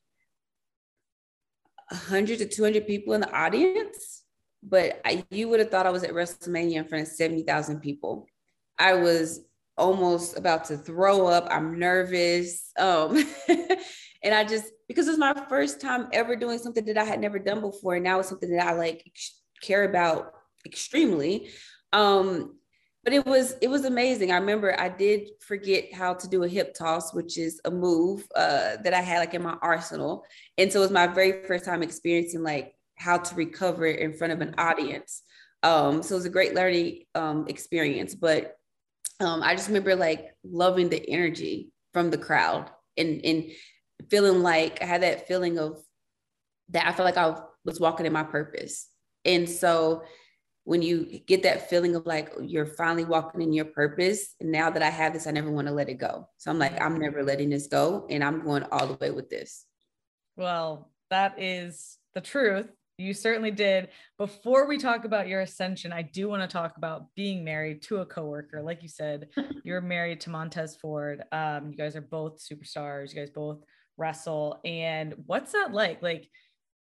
100 1.91 2.39
to 2.39 2.49
200 2.49 2.87
people 2.87 3.15
in 3.15 3.23
the 3.23 3.33
audience, 3.33 4.23
but 4.63 5.01
I, 5.05 5.25
you 5.31 5.49
would 5.49 5.61
have 5.61 5.71
thought 5.71 5.87
I 5.87 5.91
was 5.91 6.05
at 6.05 6.13
WrestleMania 6.13 6.77
in 6.77 6.89
front 6.89 7.07
of 7.07 7.13
70,000 7.13 7.81
people. 7.81 8.27
I 8.79 8.95
was 8.95 9.41
almost 9.77 10.39
about 10.39 10.65
to 10.67 10.77
throw 10.77 11.27
up. 11.27 11.47
I'm 11.51 11.79
nervous. 11.79 12.71
Um, 12.79 13.25
and 14.23 14.35
I 14.35 14.45
just, 14.45 14.67
because 14.89 15.09
it's 15.09 15.19
my 15.19 15.35
first 15.49 15.81
time 15.81 16.09
ever 16.13 16.37
doing 16.37 16.59
something 16.59 16.85
that 16.87 16.99
I 16.99 17.05
had 17.05 17.21
never 17.21 17.39
done 17.39 17.61
before. 17.61 17.95
And 17.95 18.05
now 18.05 18.21
it's 18.21 18.29
something 18.29 18.55
that 18.57 18.67
I 18.67 18.73
like 18.73 19.11
care 19.63 19.85
about 19.85 20.33
extremely. 20.67 21.49
Um, 21.93 22.57
but 23.05 23.13
it 23.13 23.27
was 23.27 23.55
it 23.61 23.69
was 23.69 23.85
amazing. 23.85 24.33
I 24.33 24.37
remember 24.37 24.79
I 24.81 24.89
did 24.89 25.29
forget 25.41 25.93
how 25.93 26.15
to 26.15 26.27
do 26.27 26.43
a 26.43 26.49
hip 26.49 26.75
toss, 26.75 27.13
which 27.13 27.37
is 27.37 27.61
a 27.67 27.71
move 27.71 28.27
uh, 28.35 28.77
that 28.83 28.95
I 28.95 29.03
had 29.03 29.19
like 29.19 29.35
in 29.35 29.43
my 29.43 29.57
arsenal, 29.61 30.25
and 30.57 30.73
so 30.73 30.81
it 30.81 30.83
was 30.83 30.91
my 30.91 31.07
very 31.07 31.47
first 31.47 31.67
time 31.67 31.83
experiencing 31.83 32.43
like 32.43 32.75
how 32.97 33.19
to 33.19 33.35
recover 33.35 33.87
in 33.87 34.15
front 34.15 34.33
of 34.33 34.41
an 34.41 34.55
audience. 34.57 35.23
Um, 35.63 36.03
so 36.03 36.15
it 36.15 36.19
was 36.19 36.25
a 36.25 36.31
great 36.31 36.55
learning 36.55 37.05
um, 37.15 37.47
experience. 37.49 38.15
But 38.15 38.57
um, 39.21 39.43
I 39.43 39.55
just 39.55 39.69
remember 39.69 39.95
like 39.97 40.35
loving 40.43 40.89
the 40.89 41.09
energy 41.11 41.73
from 41.93 42.11
the 42.11 42.19
crowd 42.19 42.71
and 42.97 43.21
and 43.23 43.51
feeling 44.11 44.43
like 44.43 44.81
I 44.83 44.87
had 44.87 45.03
that 45.03 45.29
feeling 45.29 45.59
of 45.59 45.83
that 46.71 46.87
I 46.87 46.93
felt 46.93 47.05
like 47.05 47.19
I 47.19 47.39
was 47.67 47.81
walking 47.81 48.07
in 48.07 48.15
my 48.15 48.25
purpose, 48.25 48.89
and 49.27 49.49
so 49.49 50.05
when 50.65 50.81
you 50.81 51.21
get 51.27 51.43
that 51.43 51.69
feeling 51.69 51.95
of 51.95 52.07
like 52.07 52.33
you're 52.41 52.67
finally 52.67 53.05
walking 53.05 53.43
in 53.43 53.53
your 53.53 53.67
purpose 53.67 54.35
and 54.41 54.51
now 54.51 54.71
that 54.71 54.83
i 54.83 54.89
have 54.89 55.13
this 55.13 55.27
i 55.27 55.31
never 55.31 55.51
want 55.51 55.69
to 55.69 55.73
let 55.73 55.89
it 55.89 55.99
go. 55.99 56.27
So 56.39 56.51
i'm 56.51 56.59
like 56.59 56.81
i'm 56.81 56.99
never 56.99 57.23
letting 57.23 57.51
this 57.51 57.67
go 57.67 58.07
and 58.11 58.25
i'm 58.25 58.43
going 58.45 58.65
all 58.73 58.87
the 58.87 58.95
way 58.95 59.11
with 59.11 59.31
this. 59.31 59.67
Well 60.37 60.91
that 61.11 61.41
is 61.41 61.99
the 62.15 62.21
truth. 62.21 62.69
You 62.97 63.13
certainly 63.13 63.51
did. 63.51 63.89
Before 64.19 64.69
we 64.69 64.79
talk 64.79 65.05
about 65.05 65.29
your 65.29 65.43
ascension 65.43 65.93
i 65.93 66.03
do 66.03 66.29
want 66.29 66.43
to 66.43 66.49
talk 66.49 66.77
about 66.77 67.15
being 67.15 67.45
married 67.45 67.83
to 67.83 67.99
a 67.99 68.07
coworker. 68.07 68.63
Like 68.63 68.83
you 68.83 68.89
said 68.89 69.29
you're 69.65 69.81
married 69.81 70.21
to 70.23 70.31
montez 70.31 70.77
ford. 70.77 71.23
Um, 71.31 71.71
you 71.71 71.77
guys 71.77 71.95
are 71.95 72.01
both 72.01 72.41
superstars. 72.43 73.11
You 73.11 73.17
guys 73.17 73.31
both 73.31 73.59
wrestle. 73.97 74.61
And 74.65 75.15
what's 75.27 75.53
that 75.53 75.73
like? 75.73 76.03
Like 76.03 76.29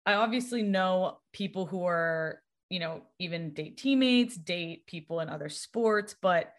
i 0.05 0.13
obviously 0.13 0.63
know 0.63 1.17
people 1.31 1.65
who 1.65 1.85
are 1.85 2.42
you 2.73 2.79
know, 2.79 3.03
even 3.19 3.53
date 3.53 3.77
teammates, 3.77 4.35
date 4.35 4.87
people 4.87 5.19
in 5.19 5.29
other 5.29 5.47
sports, 5.47 6.15
but 6.19 6.51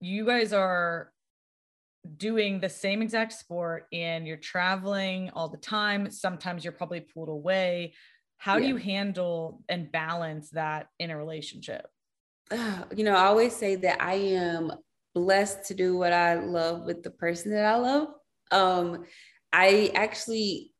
you 0.00 0.24
guys 0.24 0.54
are 0.54 1.12
doing 2.16 2.58
the 2.58 2.70
same 2.70 3.02
exact 3.02 3.34
sport 3.34 3.84
and 3.92 4.26
you're 4.26 4.38
traveling 4.38 5.28
all 5.34 5.50
the 5.50 5.58
time. 5.58 6.10
Sometimes 6.10 6.64
you're 6.64 6.72
probably 6.72 7.00
pulled 7.00 7.28
away. 7.28 7.92
How 8.38 8.56
yeah. 8.56 8.62
do 8.62 8.68
you 8.68 8.76
handle 8.76 9.62
and 9.68 9.92
balance 9.92 10.48
that 10.52 10.86
in 10.98 11.10
a 11.10 11.18
relationship? 11.18 11.86
you 12.96 13.04
know, 13.04 13.14
I 13.14 13.26
always 13.26 13.54
say 13.54 13.74
that 13.74 14.00
I 14.00 14.14
am 14.14 14.72
blessed 15.14 15.66
to 15.66 15.74
do 15.74 15.98
what 15.98 16.14
I 16.14 16.36
love 16.36 16.86
with 16.86 17.02
the 17.02 17.10
person 17.10 17.52
that 17.52 17.66
I 17.66 17.76
love. 17.76 18.08
Um, 18.52 19.04
I 19.52 19.92
actually 19.94 20.72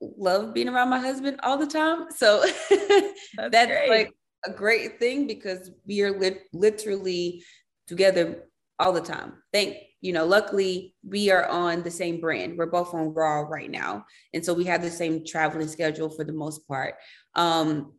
love 0.00 0.54
being 0.54 0.68
around 0.68 0.88
my 0.88 0.98
husband 0.98 1.40
all 1.42 1.56
the 1.56 1.66
time. 1.66 2.06
So 2.14 2.44
that's, 2.70 3.50
that's 3.50 3.88
like 3.88 4.12
a 4.44 4.50
great 4.50 4.98
thing 4.98 5.26
because 5.26 5.70
we 5.86 6.02
are 6.02 6.18
li- 6.18 6.40
literally 6.52 7.42
together 7.86 8.48
all 8.78 8.92
the 8.92 9.00
time. 9.00 9.34
Thank 9.52 9.76
you 10.06 10.12
know, 10.12 10.24
luckily 10.24 10.94
we 11.02 11.30
are 11.30 11.48
on 11.48 11.82
the 11.82 11.90
same 11.90 12.20
brand. 12.20 12.56
We're 12.56 12.66
both 12.66 12.94
on 12.94 13.12
Raw 13.12 13.40
right 13.40 13.70
now. 13.70 14.04
And 14.34 14.44
so 14.44 14.54
we 14.54 14.64
have 14.64 14.80
the 14.80 14.90
same 14.90 15.24
traveling 15.24 15.66
schedule 15.66 16.10
for 16.10 16.22
the 16.22 16.32
most 16.32 16.66
part. 16.68 16.94
Um, 17.34 17.94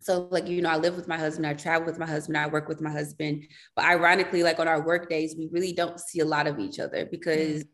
so 0.00 0.28
like, 0.30 0.48
you 0.48 0.60
know, 0.60 0.68
I 0.68 0.76
live 0.76 0.96
with 0.96 1.08
my 1.08 1.16
husband, 1.16 1.46
I 1.46 1.54
travel 1.54 1.86
with 1.86 1.98
my 1.98 2.06
husband, 2.06 2.36
I 2.36 2.46
work 2.46 2.68
with 2.68 2.82
my 2.82 2.90
husband. 2.90 3.44
But 3.74 3.86
ironically, 3.86 4.42
like 4.42 4.58
on 4.58 4.68
our 4.68 4.84
work 4.84 5.08
days, 5.08 5.34
we 5.36 5.48
really 5.50 5.72
don't 5.72 5.98
see 5.98 6.20
a 6.20 6.26
lot 6.26 6.46
of 6.46 6.58
each 6.58 6.78
other 6.78 7.06
because 7.06 7.64
mm. 7.64 7.68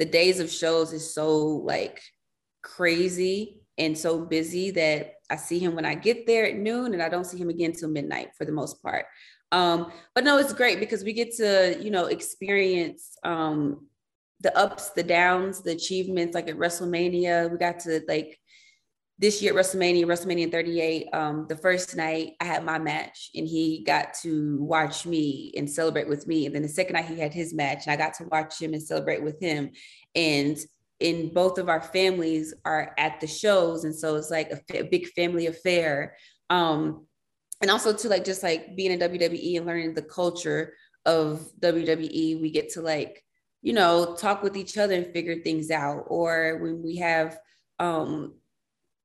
the 0.00 0.06
days 0.06 0.40
of 0.40 0.50
shows 0.50 0.92
is 0.92 1.14
so 1.14 1.38
like 1.38 2.02
crazy 2.64 3.60
and 3.78 3.96
so 3.96 4.18
busy 4.18 4.72
that 4.72 5.12
I 5.30 5.36
see 5.36 5.58
him 5.58 5.76
when 5.76 5.84
I 5.84 5.94
get 5.94 6.26
there 6.26 6.46
at 6.46 6.56
noon 6.56 6.94
and 6.94 7.02
I 7.02 7.08
don't 7.08 7.24
see 7.24 7.38
him 7.38 7.50
again 7.50 7.72
till 7.72 7.88
midnight 7.88 8.30
for 8.36 8.44
the 8.44 8.52
most 8.52 8.82
part. 8.82 9.06
Um, 9.52 9.92
but 10.14 10.24
no, 10.24 10.38
it's 10.38 10.52
great 10.52 10.80
because 10.80 11.04
we 11.04 11.12
get 11.12 11.34
to, 11.36 11.78
you 11.80 11.90
know, 11.90 12.06
experience 12.06 13.16
um, 13.22 13.86
the 14.40 14.56
ups, 14.56 14.90
the 14.90 15.02
downs, 15.02 15.62
the 15.62 15.72
achievements. 15.72 16.34
Like 16.34 16.48
at 16.48 16.56
WrestleMania, 16.56 17.50
we 17.50 17.58
got 17.58 17.80
to 17.80 18.00
like 18.08 18.38
this 19.18 19.40
year 19.40 19.56
at 19.56 19.64
WrestleMania, 19.64 20.04
WrestleMania 20.04 20.50
38. 20.50 21.08
Um, 21.12 21.46
the 21.48 21.56
first 21.56 21.96
night 21.96 22.32
I 22.40 22.44
had 22.44 22.64
my 22.64 22.78
match, 22.78 23.30
and 23.34 23.46
he 23.46 23.84
got 23.86 24.14
to 24.22 24.58
watch 24.60 25.06
me 25.06 25.52
and 25.56 25.70
celebrate 25.70 26.08
with 26.08 26.26
me. 26.26 26.46
And 26.46 26.54
then 26.54 26.62
the 26.62 26.68
second 26.68 26.94
night 26.94 27.06
he 27.06 27.18
had 27.18 27.32
his 27.32 27.54
match, 27.54 27.86
and 27.86 27.92
I 27.92 27.96
got 27.96 28.14
to 28.14 28.24
watch 28.24 28.60
him 28.60 28.74
and 28.74 28.82
celebrate 28.82 29.22
with 29.22 29.40
him. 29.40 29.70
And 30.16 30.58
in 31.04 31.28
both 31.34 31.58
of 31.58 31.68
our 31.68 31.82
families 31.82 32.54
are 32.64 32.94
at 32.96 33.20
the 33.20 33.26
shows, 33.26 33.84
and 33.84 33.94
so 33.94 34.16
it's 34.16 34.30
like 34.30 34.50
a, 34.50 34.78
a 34.78 34.82
big 34.84 35.06
family 35.08 35.48
affair. 35.48 36.16
Um, 36.48 37.06
and 37.60 37.70
also 37.70 37.92
to 37.92 38.08
like 38.08 38.24
just 38.24 38.42
like 38.42 38.74
being 38.74 38.90
in 38.90 38.98
WWE 39.00 39.58
and 39.58 39.66
learning 39.66 39.92
the 39.92 40.00
culture 40.00 40.72
of 41.04 41.46
WWE, 41.60 42.40
we 42.40 42.50
get 42.50 42.70
to 42.70 42.80
like, 42.80 43.22
you 43.60 43.74
know, 43.74 44.16
talk 44.18 44.42
with 44.42 44.56
each 44.56 44.78
other 44.78 44.94
and 44.94 45.12
figure 45.12 45.42
things 45.42 45.70
out. 45.70 46.04
Or 46.06 46.58
when 46.62 46.82
we 46.82 46.96
have 46.96 47.38
um 47.78 48.34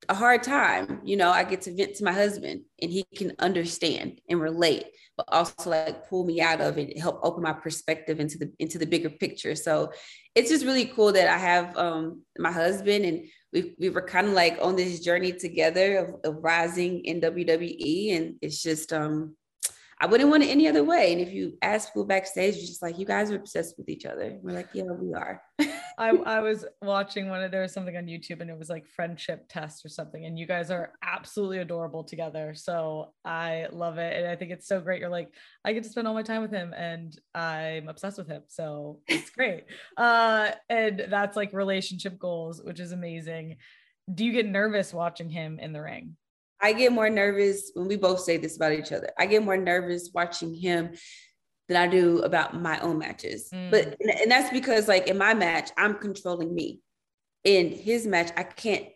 a 0.10 0.16
hard 0.16 0.43
time, 0.43 1.01
you 1.03 1.16
know, 1.16 1.30
I 1.30 1.43
get 1.43 1.62
to 1.62 1.76
vent 1.76 1.95
to 1.95 2.03
my 2.03 2.12
husband 2.12 2.64
and 2.82 2.91
he 2.91 3.05
can 3.16 3.34
understand 3.39 4.20
and 4.28 4.41
relate, 4.41 4.86
but 5.16 5.28
also 5.32 5.70
like 5.70 6.10
pull 6.10 6.26
me 6.26 6.41
out 6.41 6.60
of 6.60 6.78
it, 6.78 6.99
help 6.99 7.20
open 7.24 7.43
my 7.43 7.53
perspective 7.53 8.20
into 8.20 8.39
the 8.39 8.51
into 8.60 8.80
the 8.80 8.88
bigger 8.88 9.12
picture. 9.12 9.55
So 9.55 9.91
it's 10.34 10.49
just 10.49 10.66
really 10.66 10.86
cool 10.86 11.12
that 11.14 11.28
I 11.28 11.38
have 11.38 11.78
um 11.78 12.24
my 12.38 12.51
husband 12.51 13.05
and 13.05 13.28
we, 13.53 13.76
we 13.80 13.89
were 13.89 14.01
kind 14.01 14.28
of 14.28 14.34
like 14.34 14.57
on 14.62 14.76
this 14.76 14.99
journey 14.99 15.32
together 15.32 15.97
of, 15.97 16.36
of 16.36 16.43
rising 16.43 17.05
in 17.05 17.22
WWE. 17.22 18.16
And 18.16 18.36
it's 18.41 18.62
just, 18.62 18.93
um, 18.93 19.36
I 20.02 20.06
wouldn't 20.06 20.30
want 20.30 20.43
it 20.43 20.47
any 20.47 20.66
other 20.68 20.84
way. 20.84 21.12
And 21.12 21.20
if 21.20 21.34
you 21.34 21.58
ask 21.62 21.89
people 21.89 22.06
backstage, 22.06 22.56
you're 22.56 22.66
just 22.66 22.82
like, 22.82 22.97
you 22.97 23.06
guys 23.06 23.32
are 23.32 23.36
obsessed 23.36 23.78
with 23.78 23.89
each 23.89 24.06
other. 24.06 24.39
We're 24.41 24.56
like, 24.56 24.70
yeah, 24.74 24.84
we 24.84 25.14
are. 25.14 25.41
I, 25.97 26.12
I 26.12 26.39
was 26.39 26.66
watching 26.82 27.28
one 27.28 27.43
of 27.43 27.52
there 27.52 27.64
was 27.64 27.74
something 27.74 27.97
on 27.97 28.06
YouTube 28.06 28.39
and 28.39 28.50
it 28.50 28.58
was 28.58 28.70
like 28.70 28.88
friendship 28.88 29.47
test 29.50 29.86
or 29.86 29.89
something. 29.89 30.24
And 30.24 30.39
you 30.39 30.47
guys 30.47 30.72
are 30.72 30.93
absolutely 31.04 31.58
adorable 31.58 32.06
together. 32.06 32.54
So 32.56 33.14
I 33.26 33.68
love 33.72 33.97
it. 33.97 34.16
And 34.16 34.26
I 34.26 34.38
think 34.38 34.52
it's 34.52 34.68
so 34.68 34.80
great. 34.80 35.02
You're 35.02 35.10
like, 35.10 35.34
I 35.66 35.74
get 35.74 35.84
to 35.84 35.89
spend 35.89 36.08
all 36.08 36.14
my 36.14 36.24
time 36.24 36.41
with 36.41 36.52
him 36.52 36.74
and 36.74 37.14
I'm 37.36 37.89
obsessed 37.89 38.18
with 38.18 38.30
him. 38.30 38.43
So 38.47 39.02
it's 39.06 39.32
great. 39.32 39.66
uh, 39.97 40.52
and 40.70 41.08
that's 41.10 41.36
like 41.36 41.52
relationship 41.52 42.18
goals, 42.18 42.62
which 42.64 42.80
is 42.80 42.93
amazing. 42.93 43.58
Do 44.14 44.24
you 44.24 44.32
get 44.32 44.45
nervous 44.45 44.93
watching 44.93 45.30
him 45.30 45.60
in 45.60 45.74
the 45.74 45.82
ring? 45.82 46.16
I 46.62 46.74
get 46.74 46.91
more 46.91 47.10
nervous 47.10 47.72
when 47.74 47.88
we 47.88 47.95
both 47.95 48.20
say 48.20 48.38
this 48.38 48.55
about 48.55 48.74
each 48.74 48.91
other. 48.91 49.10
I 49.18 49.26
get 49.26 49.43
more 49.43 49.57
nervous 49.57 50.12
watching 50.14 50.53
him 50.53 50.91
than 51.68 51.78
I 51.78 51.88
do 51.88 52.20
about 52.20 52.60
my 52.60 52.80
own 52.80 52.97
matches. 52.97 53.49
Mm. 53.53 53.72
But 53.72 53.97
and 54.01 54.30
that's 54.30 54.51
because 54.51 54.88
like 54.88 55.07
in 55.07 55.18
my 55.18 55.34
match, 55.34 55.70
I'm 55.78 55.95
controlling 55.95 56.53
me. 56.53 56.82
In 57.45 57.72
his 57.72 58.05
match, 58.05 58.32
I 58.36 58.43
can't 58.43 58.88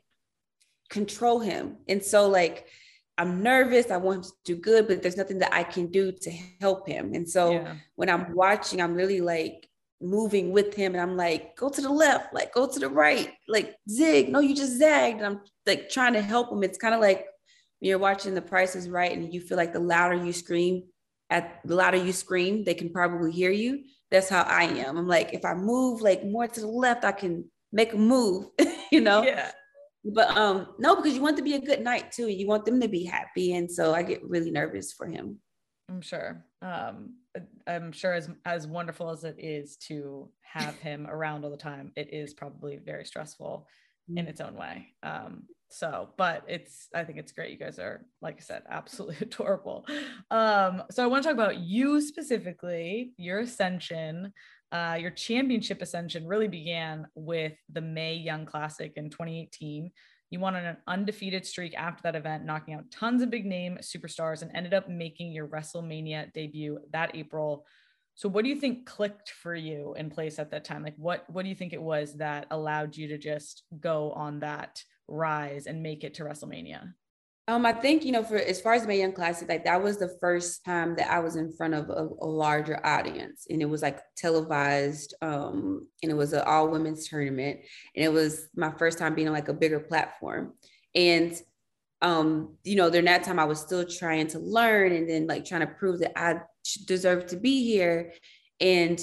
control 0.90 1.40
him. 1.40 1.78
And 1.88 2.04
so 2.04 2.28
like 2.28 2.68
I'm 3.18 3.44
nervous, 3.44 3.92
I 3.92 3.98
want 3.98 4.18
him 4.18 4.24
to 4.24 4.32
do 4.44 4.56
good, 4.58 4.88
but 4.88 5.02
there's 5.02 5.18
nothing 5.18 5.40
that 5.40 5.54
I 5.54 5.64
can 5.64 5.88
do 5.88 6.12
to 6.12 6.32
help 6.60 6.88
him. 6.88 7.14
And 7.14 7.30
so 7.30 7.52
yeah. 7.52 7.76
when 7.96 8.10
I'm 8.10 8.34
watching, 8.34 8.82
I'm 8.82 8.96
really 8.96 9.22
like 9.22 9.70
moving 10.02 10.52
with 10.52 10.74
him 10.74 10.94
and 10.94 11.02
I'm 11.02 11.16
like, 11.16 11.56
go 11.56 11.70
to 11.70 11.82
the 11.82 11.92
left, 11.92 12.34
like 12.34 12.54
go 12.54 12.68
to 12.68 12.80
the 12.80 12.90
right, 12.90 13.32
like 13.48 13.76
zig. 13.90 14.30
No, 14.30 14.40
you 14.40 14.56
just 14.56 14.78
zagged. 14.80 15.18
And 15.18 15.26
I'm 15.26 15.42
like 15.66 15.90
trying 15.90 16.14
to 16.14 16.22
help 16.22 16.52
him. 16.52 16.64
It's 16.64 16.78
kind 16.78 16.96
of 16.96 17.02
like 17.02 17.26
you're 17.84 18.00
watching 18.00 18.34
the 18.34 18.42
price 18.42 18.76
is 18.76 18.90
right 18.90 19.12
and 19.12 19.34
you 19.34 19.42
feel 19.42 19.58
like 19.58 19.74
the 19.74 19.80
louder 19.80 20.16
you 20.16 20.32
scream 20.32 20.84
at 21.30 21.60
the 21.66 21.76
louder 21.76 21.98
you 21.98 22.14
scream 22.14 22.64
they 22.64 22.74
can 22.74 22.90
probably 22.90 23.32
hear 23.32 23.52
you. 23.52 23.84
That's 24.10 24.30
how 24.30 24.44
i 24.44 24.64
am. 24.64 24.98
I'm 24.98 25.08
like 25.08 25.34
if 25.34 25.44
i 25.44 25.54
move 25.54 26.02
like 26.02 26.24
more 26.24 26.48
to 26.48 26.60
the 26.62 26.68
left 26.68 27.04
i 27.04 27.12
can 27.12 27.46
make 27.72 27.94
a 27.94 27.98
move 27.98 28.46
you 28.92 29.02
know? 29.02 29.24
Yeah. 29.24 29.52
But 30.06 30.36
um 30.38 30.68
no 30.80 30.96
because 30.96 31.14
you 31.14 31.22
want 31.22 31.38
to 31.38 31.44
be 31.44 31.56
a 31.56 31.60
good 31.60 31.82
night 31.82 32.12
too 32.12 32.28
you 32.30 32.48
want 32.48 32.66
them 32.66 32.80
to 32.80 32.88
be 32.88 33.04
happy 33.04 33.54
and 33.54 33.70
so 33.70 33.94
i 33.94 34.02
get 34.02 34.24
really 34.24 34.52
nervous 34.52 34.94
for 34.94 35.06
him. 35.06 35.40
I'm 35.90 36.02
sure. 36.02 36.46
Um 36.62 37.16
i'm 37.68 37.92
sure 37.92 38.14
as 38.14 38.30
as 38.46 38.66
wonderful 38.66 39.10
as 39.10 39.24
it 39.26 39.36
is 39.40 39.76
to 39.88 40.30
have 40.42 40.78
him 40.78 41.08
around 41.08 41.44
all 41.44 41.52
the 41.52 41.58
time 41.58 41.92
it 41.96 42.14
is 42.14 42.34
probably 42.34 42.78
very 42.78 43.04
stressful 43.04 43.68
in 44.08 44.16
mm-hmm. 44.16 44.28
its 44.30 44.40
own 44.40 44.56
way. 44.56 44.88
Um 45.02 45.44
so 45.74 46.10
but 46.18 46.44
it's 46.48 46.88
i 46.94 47.04
think 47.04 47.18
it's 47.18 47.32
great 47.32 47.52
you 47.52 47.58
guys 47.58 47.80
are 47.80 48.06
like 48.22 48.36
i 48.38 48.42
said 48.42 48.64
absolutely 48.70 49.18
adorable 49.22 49.86
um 50.32 50.84
so 50.92 51.04
i 51.04 51.08
want 51.08 51.24
to 51.24 51.30
talk 51.30 51.34
about 51.34 51.60
you 51.60 52.00
specifically 52.02 53.12
your 53.18 53.40
ascension 53.40 54.32
uh, 54.74 54.98
your 55.00 55.12
championship 55.12 55.84
ascension 55.84 56.26
really 56.26 56.48
began 56.48 57.06
with 57.14 57.54
the 57.72 57.80
Mae 57.80 58.16
Young 58.16 58.44
Classic 58.44 58.92
in 58.96 59.12
2018. 59.12 59.92
You 60.32 60.40
won 60.40 60.56
on 60.56 60.66
an 60.66 60.78
undefeated 60.88 61.46
streak 61.46 61.76
after 61.76 62.02
that 62.02 62.16
event, 62.16 62.44
knocking 62.44 62.74
out 62.74 62.90
tons 62.90 63.22
of 63.22 63.30
big 63.30 63.46
name 63.46 63.78
superstars 63.84 64.42
and 64.42 64.50
ended 64.56 64.74
up 64.74 64.90
making 64.90 65.32
your 65.32 65.48
WrestleMania 65.48 66.34
debut 66.34 66.80
that 66.92 67.16
April. 67.16 67.68
So 68.16 68.28
what 68.28 68.44
do 68.44 68.50
you 68.50 68.56
think 68.56 68.88
clicked 68.88 69.30
for 69.30 69.54
you 69.54 69.94
in 69.96 70.10
place 70.10 70.40
at 70.40 70.50
that 70.50 70.66
time? 70.66 70.82
Like 70.82 70.96
what 70.98 71.26
what 71.30 71.44
do 71.44 71.50
you 71.50 71.56
think 71.56 71.74
it 71.74 71.82
was 71.82 72.16
that 72.16 72.48
allowed 72.50 72.98
you 72.98 73.08
to 73.10 73.20
just 73.20 73.62
go 73.80 74.12
on 74.14 74.40
that 74.40 74.82
rise 75.08 75.66
and 75.66 75.84
make 75.84 76.04
it 76.04 76.16
to 76.16 76.24
WrestleMania? 76.24 76.94
Um, 77.50 77.66
I 77.66 77.74
think 77.74 78.06
you 78.06 78.14
know, 78.14 78.24
for 78.24 78.38
as 78.38 78.62
far 78.62 78.74
as 78.74 78.88
Mae 78.88 79.00
Young 79.00 79.12
Classic, 79.12 79.50
like 79.50 79.66
that 79.66 79.84
was 79.84 79.98
the 79.98 80.16
first 80.22 80.64
time 80.64 80.96
that 80.96 81.12
I 81.12 81.20
was 81.20 81.36
in 81.36 81.52
front 81.52 81.74
of 81.74 81.90
a, 81.90 82.08
a 82.22 82.26
larger 82.26 82.80
audience, 82.86 83.48
and 83.50 83.62
it 83.62 83.66
was 83.66 83.82
like 83.82 84.00
televised, 84.16 85.14
um, 85.22 85.86
and 86.02 86.12
it 86.12 86.16
was 86.16 86.32
an 86.32 86.44
all 86.46 86.70
women's 86.70 87.10
tournament, 87.10 87.60
and 87.96 88.06
it 88.06 88.14
was 88.14 88.48
my 88.56 88.72
first 88.72 88.98
time 88.98 89.14
being 89.14 89.28
on 89.28 89.34
like 89.34 89.50
a 89.50 89.54
bigger 89.54 89.82
platform, 89.82 90.54
and 90.96 91.38
um, 92.02 92.56
you 92.64 92.78
know, 92.78 92.90
during 92.90 93.06
that 93.06 93.24
time 93.24 93.40
I 93.40 93.46
was 93.46 93.60
still 93.60 93.86
trying 93.86 94.28
to 94.28 94.40
learn, 94.40 94.94
and 94.94 95.10
then 95.10 95.28
like 95.28 95.44
trying 95.44 95.68
to 95.68 95.74
prove 95.74 96.00
that 96.00 96.18
I 96.18 96.40
deserve 96.86 97.26
to 97.28 97.36
be 97.36 97.66
here, 97.66 98.14
and 98.62 99.02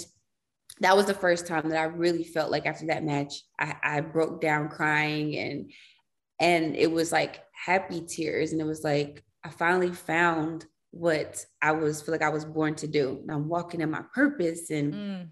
that 0.81 0.97
was 0.97 1.07
the 1.07 1.15
first 1.15 1.47
time 1.47 1.69
that 1.69 1.79
I 1.79 1.85
really 1.85 2.25
felt 2.25 2.51
like 2.51 2.67
after 2.67 2.87
that 2.87 3.05
match, 3.05 3.43
I, 3.59 3.77
I 3.83 4.01
broke 4.01 4.41
down 4.41 4.69
crying 4.69 5.37
and 5.37 5.71
and 6.41 6.75
it 6.75 6.91
was 6.91 7.13
like 7.13 7.43
happy 7.53 8.01
tears. 8.01 8.53
And 8.53 8.61
it 8.61 8.67
was 8.67 8.83
like 8.83 9.23
i 9.45 9.49
finally 9.49 9.93
found 9.93 10.67
what 10.91 11.45
i 11.63 11.73
was 11.73 12.03
feel 12.03 12.13
like 12.13 12.23
i 12.23 12.31
was 12.31 12.45
born 12.45 12.75
to 12.77 12.87
do. 12.87 13.19
And 13.21 13.31
i'm 13.31 13.49
walking 13.49 13.81
in 13.81 13.91
my 13.91 14.03
purpose 14.15 14.71
and 14.71 14.95
mm. 14.95 15.29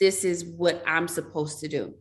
this 0.00 0.24
is 0.24 0.44
what 0.44 0.82
i'm 0.86 1.08
supposed 1.08 1.60
to 1.60 1.68
do. 1.68 1.94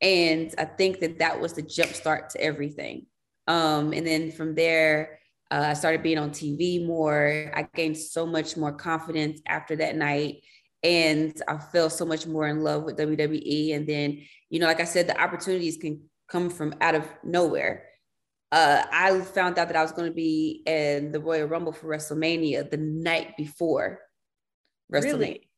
And 0.00 0.54
i 0.56 0.64
think 0.64 1.00
that 1.00 1.18
that 1.18 1.40
was 1.40 1.54
the 1.54 1.62
jump 1.62 1.92
start 1.92 2.30
to 2.30 2.40
everything. 2.40 3.06
Um, 3.48 3.92
and 3.92 4.06
then 4.06 4.30
from 4.30 4.54
there 4.54 5.18
uh, 5.50 5.64
i 5.66 5.74
started 5.74 6.04
being 6.04 6.18
on 6.18 6.30
tv 6.30 6.86
more. 6.86 7.50
I 7.54 7.66
gained 7.74 7.98
so 7.98 8.24
much 8.24 8.56
more 8.56 8.72
confidence 8.72 9.40
after 9.46 9.74
that 9.76 9.96
night 9.96 10.42
and 10.82 11.42
i 11.48 11.56
fell 11.56 11.90
so 11.90 12.04
much 12.04 12.26
more 12.26 12.46
in 12.48 12.62
love 12.62 12.84
with 12.84 12.96
wwe 12.96 13.74
and 13.74 13.86
then 13.86 14.20
you 14.48 14.58
know 14.58 14.66
like 14.66 14.80
i 14.80 14.84
said 14.84 15.06
the 15.06 15.20
opportunities 15.20 15.76
can 15.76 16.00
come 16.28 16.48
from 16.48 16.74
out 16.80 16.94
of 16.94 17.06
nowhere 17.24 17.84
uh, 18.52 18.84
I 18.92 19.20
found 19.20 19.58
out 19.58 19.68
that 19.68 19.76
I 19.76 19.82
was 19.82 19.92
going 19.92 20.08
to 20.08 20.14
be 20.14 20.62
in 20.66 21.12
the 21.12 21.20
Royal 21.20 21.46
Rumble 21.46 21.72
for 21.72 21.86
WrestleMania 21.86 22.68
the 22.68 22.78
night 22.78 23.36
before 23.36 24.00
WrestleMania. 24.92 25.04
Really? 25.04 25.50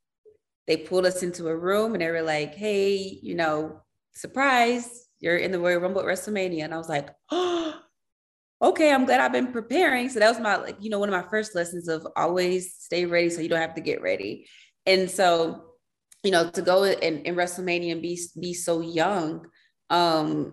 They 0.66 0.76
pulled 0.76 1.06
us 1.06 1.22
into 1.22 1.48
a 1.48 1.56
room 1.56 1.94
and 1.94 2.02
they 2.02 2.10
were 2.10 2.22
like, 2.22 2.54
hey, 2.54 3.18
you 3.22 3.34
know, 3.34 3.80
surprise, 4.14 5.08
you're 5.20 5.36
in 5.36 5.52
the 5.52 5.58
Royal 5.58 5.80
Rumble 5.80 6.02
at 6.02 6.06
WrestleMania. 6.06 6.64
And 6.64 6.74
I 6.74 6.76
was 6.76 6.88
like, 6.88 7.08
oh, 7.30 7.74
okay, 8.62 8.92
I'm 8.92 9.06
glad 9.06 9.20
I've 9.20 9.32
been 9.32 9.52
preparing. 9.52 10.08
So 10.10 10.20
that 10.20 10.28
was 10.28 10.38
my 10.38 10.56
like, 10.56 10.76
you 10.78 10.90
know, 10.90 10.98
one 10.98 11.08
of 11.08 11.20
my 11.20 11.28
first 11.28 11.54
lessons 11.54 11.88
of 11.88 12.06
always 12.14 12.74
stay 12.74 13.06
ready 13.06 13.30
so 13.30 13.40
you 13.40 13.48
don't 13.48 13.58
have 13.58 13.74
to 13.74 13.80
get 13.80 14.02
ready. 14.02 14.46
And 14.86 15.10
so, 15.10 15.64
you 16.22 16.30
know, 16.30 16.50
to 16.50 16.62
go 16.62 16.84
in, 16.84 17.22
in 17.22 17.34
WrestleMania 17.34 17.92
and 17.92 18.02
be 18.02 18.18
be 18.40 18.54
so 18.54 18.80
young, 18.80 19.46
um, 19.90 20.52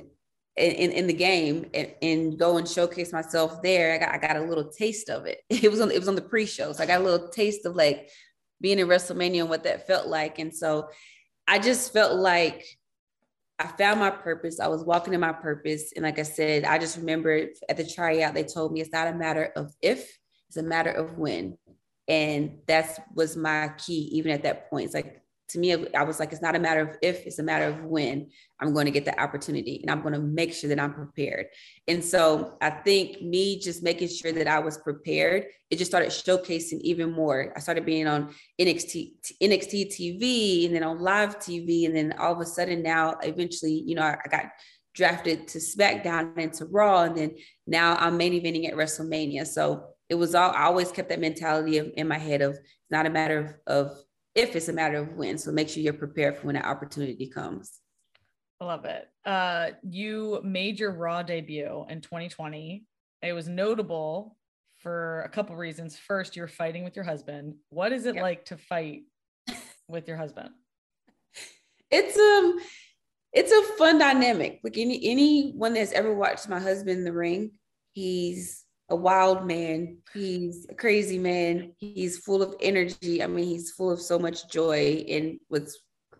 in, 0.59 0.91
in 0.91 1.07
the 1.07 1.13
game 1.13 1.65
and, 1.73 1.93
and, 2.01 2.37
go 2.37 2.57
and 2.57 2.67
showcase 2.67 3.13
myself 3.13 3.61
there. 3.61 3.93
I 3.93 3.97
got 3.97 4.13
I 4.13 4.17
got 4.17 4.35
a 4.35 4.47
little 4.47 4.69
taste 4.69 5.09
of 5.09 5.25
it. 5.25 5.39
It 5.49 5.71
was 5.71 5.81
on 5.81 5.91
it 5.91 5.99
was 5.99 6.07
on 6.07 6.15
the 6.15 6.21
pre-show. 6.21 6.73
So 6.73 6.83
I 6.83 6.85
got 6.85 7.01
a 7.01 7.03
little 7.03 7.29
taste 7.29 7.65
of 7.65 7.75
like 7.75 8.09
being 8.61 8.79
in 8.79 8.87
WrestleMania 8.87 9.41
and 9.41 9.49
what 9.49 9.63
that 9.63 9.87
felt 9.87 10.07
like. 10.07 10.39
And 10.39 10.53
so 10.53 10.89
I 11.47 11.59
just 11.59 11.93
felt 11.93 12.19
like 12.19 12.65
I 13.57 13.67
found 13.67 13.99
my 13.99 14.09
purpose. 14.09 14.59
I 14.59 14.67
was 14.67 14.83
walking 14.83 15.13
in 15.13 15.19
my 15.19 15.33
purpose. 15.33 15.93
And 15.95 16.03
like 16.03 16.19
I 16.19 16.23
said, 16.23 16.63
I 16.63 16.77
just 16.77 16.97
remember 16.97 17.47
at 17.69 17.77
the 17.77 17.85
tryout, 17.85 18.33
they 18.33 18.43
told 18.43 18.71
me 18.71 18.81
it's 18.81 18.91
not 18.91 19.07
a 19.07 19.13
matter 19.13 19.51
of 19.55 19.73
if, 19.81 20.17
it's 20.47 20.57
a 20.57 20.63
matter 20.63 20.91
of 20.91 21.17
when. 21.17 21.57
And 22.09 22.57
that 22.67 23.07
was 23.13 23.37
my 23.37 23.71
key, 23.77 24.09
even 24.13 24.31
at 24.31 24.43
that 24.43 24.69
point. 24.69 24.85
It's 24.85 24.95
like 24.95 25.21
to 25.49 25.59
me, 25.59 25.73
I 25.95 26.03
was 26.03 26.19
like, 26.19 26.31
it's 26.31 26.41
not 26.41 26.55
a 26.55 26.59
matter 26.59 26.81
of 26.81 26.97
if, 27.01 27.25
it's 27.25 27.39
a 27.39 27.43
matter 27.43 27.65
of 27.65 27.83
when 27.83 28.29
I'm 28.59 28.73
going 28.73 28.85
to 28.85 28.91
get 28.91 29.05
the 29.05 29.19
opportunity 29.19 29.79
and 29.81 29.89
I'm 29.89 30.01
going 30.01 30.13
to 30.13 30.19
make 30.19 30.53
sure 30.53 30.69
that 30.69 30.79
I'm 30.79 30.93
prepared. 30.93 31.47
And 31.87 32.03
so 32.03 32.57
I 32.61 32.69
think 32.69 33.21
me 33.21 33.59
just 33.59 33.81
making 33.81 34.09
sure 34.09 34.31
that 34.31 34.47
I 34.47 34.59
was 34.59 34.77
prepared, 34.77 35.45
it 35.69 35.77
just 35.77 35.89
started 35.89 36.09
showcasing 36.09 36.79
even 36.81 37.11
more. 37.11 37.51
I 37.55 37.59
started 37.59 37.85
being 37.85 38.07
on 38.07 38.33
NXT, 38.61 39.13
NXT 39.41 39.87
TV 39.87 40.65
and 40.65 40.75
then 40.75 40.83
on 40.83 40.99
live 40.99 41.39
TV. 41.39 41.85
And 41.85 41.95
then 41.95 42.13
all 42.19 42.33
of 42.33 42.39
a 42.39 42.45
sudden 42.45 42.83
now, 42.83 43.17
eventually, 43.23 43.83
you 43.85 43.95
know, 43.95 44.03
I, 44.03 44.17
I 44.23 44.29
got 44.29 44.45
drafted 44.93 45.47
to 45.47 45.57
SmackDown 45.57 46.33
and 46.37 46.53
to 46.53 46.65
Raw. 46.65 47.03
And 47.03 47.17
then 47.17 47.35
now 47.65 47.95
I'm 47.95 48.17
main 48.17 48.33
eventing 48.33 48.67
at 48.67 48.75
WrestleMania. 48.75 49.47
So 49.47 49.93
it 50.09 50.15
was 50.15 50.35
all, 50.35 50.51
I 50.51 50.63
always 50.63 50.91
kept 50.91 51.09
that 51.09 51.19
mentality 51.19 51.77
of, 51.77 51.91
in 51.95 52.07
my 52.07 52.17
head 52.17 52.41
of 52.41 52.55
it's 52.55 52.91
not 52.91 53.05
a 53.05 53.09
matter 53.09 53.61
of, 53.67 53.89
of 53.89 53.97
if 54.35 54.55
it's 54.55 54.67
a 54.67 54.73
matter 54.73 54.97
of 54.97 55.13
when. 55.13 55.37
So 55.37 55.51
make 55.51 55.69
sure 55.69 55.83
you're 55.83 55.93
prepared 55.93 56.37
for 56.37 56.47
when 56.47 56.55
that 56.55 56.65
opportunity 56.65 57.27
comes. 57.27 57.79
I 58.59 58.65
love 58.65 58.85
it. 58.85 59.07
Uh, 59.25 59.69
you 59.87 60.41
made 60.43 60.79
your 60.79 60.91
Raw 60.91 61.23
debut 61.23 61.85
in 61.89 62.01
2020. 62.01 62.83
It 63.21 63.33
was 63.33 63.47
notable 63.47 64.35
for 64.79 65.21
a 65.21 65.29
couple 65.29 65.55
reasons. 65.55 65.97
First, 65.97 66.35
you're 66.35 66.47
fighting 66.47 66.83
with 66.83 66.95
your 66.95 67.05
husband. 67.05 67.55
What 67.69 67.91
is 67.91 68.05
it 68.05 68.15
yep. 68.15 68.23
like 68.23 68.45
to 68.45 68.57
fight 68.57 69.03
with 69.87 70.07
your 70.07 70.17
husband? 70.17 70.49
It's 71.91 72.15
um, 72.19 72.59
it's 73.33 73.51
a 73.51 73.77
fun 73.79 73.97
dynamic. 73.97 74.59
Like 74.63 74.77
any 74.77 75.03
anyone 75.09 75.73
that's 75.73 75.91
ever 75.91 76.13
watched 76.13 76.47
my 76.47 76.59
husband 76.59 76.99
in 76.99 77.03
the 77.03 77.11
ring, 77.11 77.53
he's 77.93 78.58
a 78.89 78.95
wild 78.95 79.45
man. 79.45 79.97
He's 80.13 80.65
a 80.69 80.75
crazy 80.75 81.17
man. 81.17 81.73
He's 81.77 82.17
full 82.17 82.41
of 82.41 82.55
energy. 82.61 83.21
I 83.23 83.27
mean, 83.27 83.45
he's 83.45 83.71
full 83.71 83.91
of 83.91 84.01
so 84.01 84.17
much 84.17 84.49
joy. 84.49 85.05
And 85.09 85.39
what's 85.47 85.79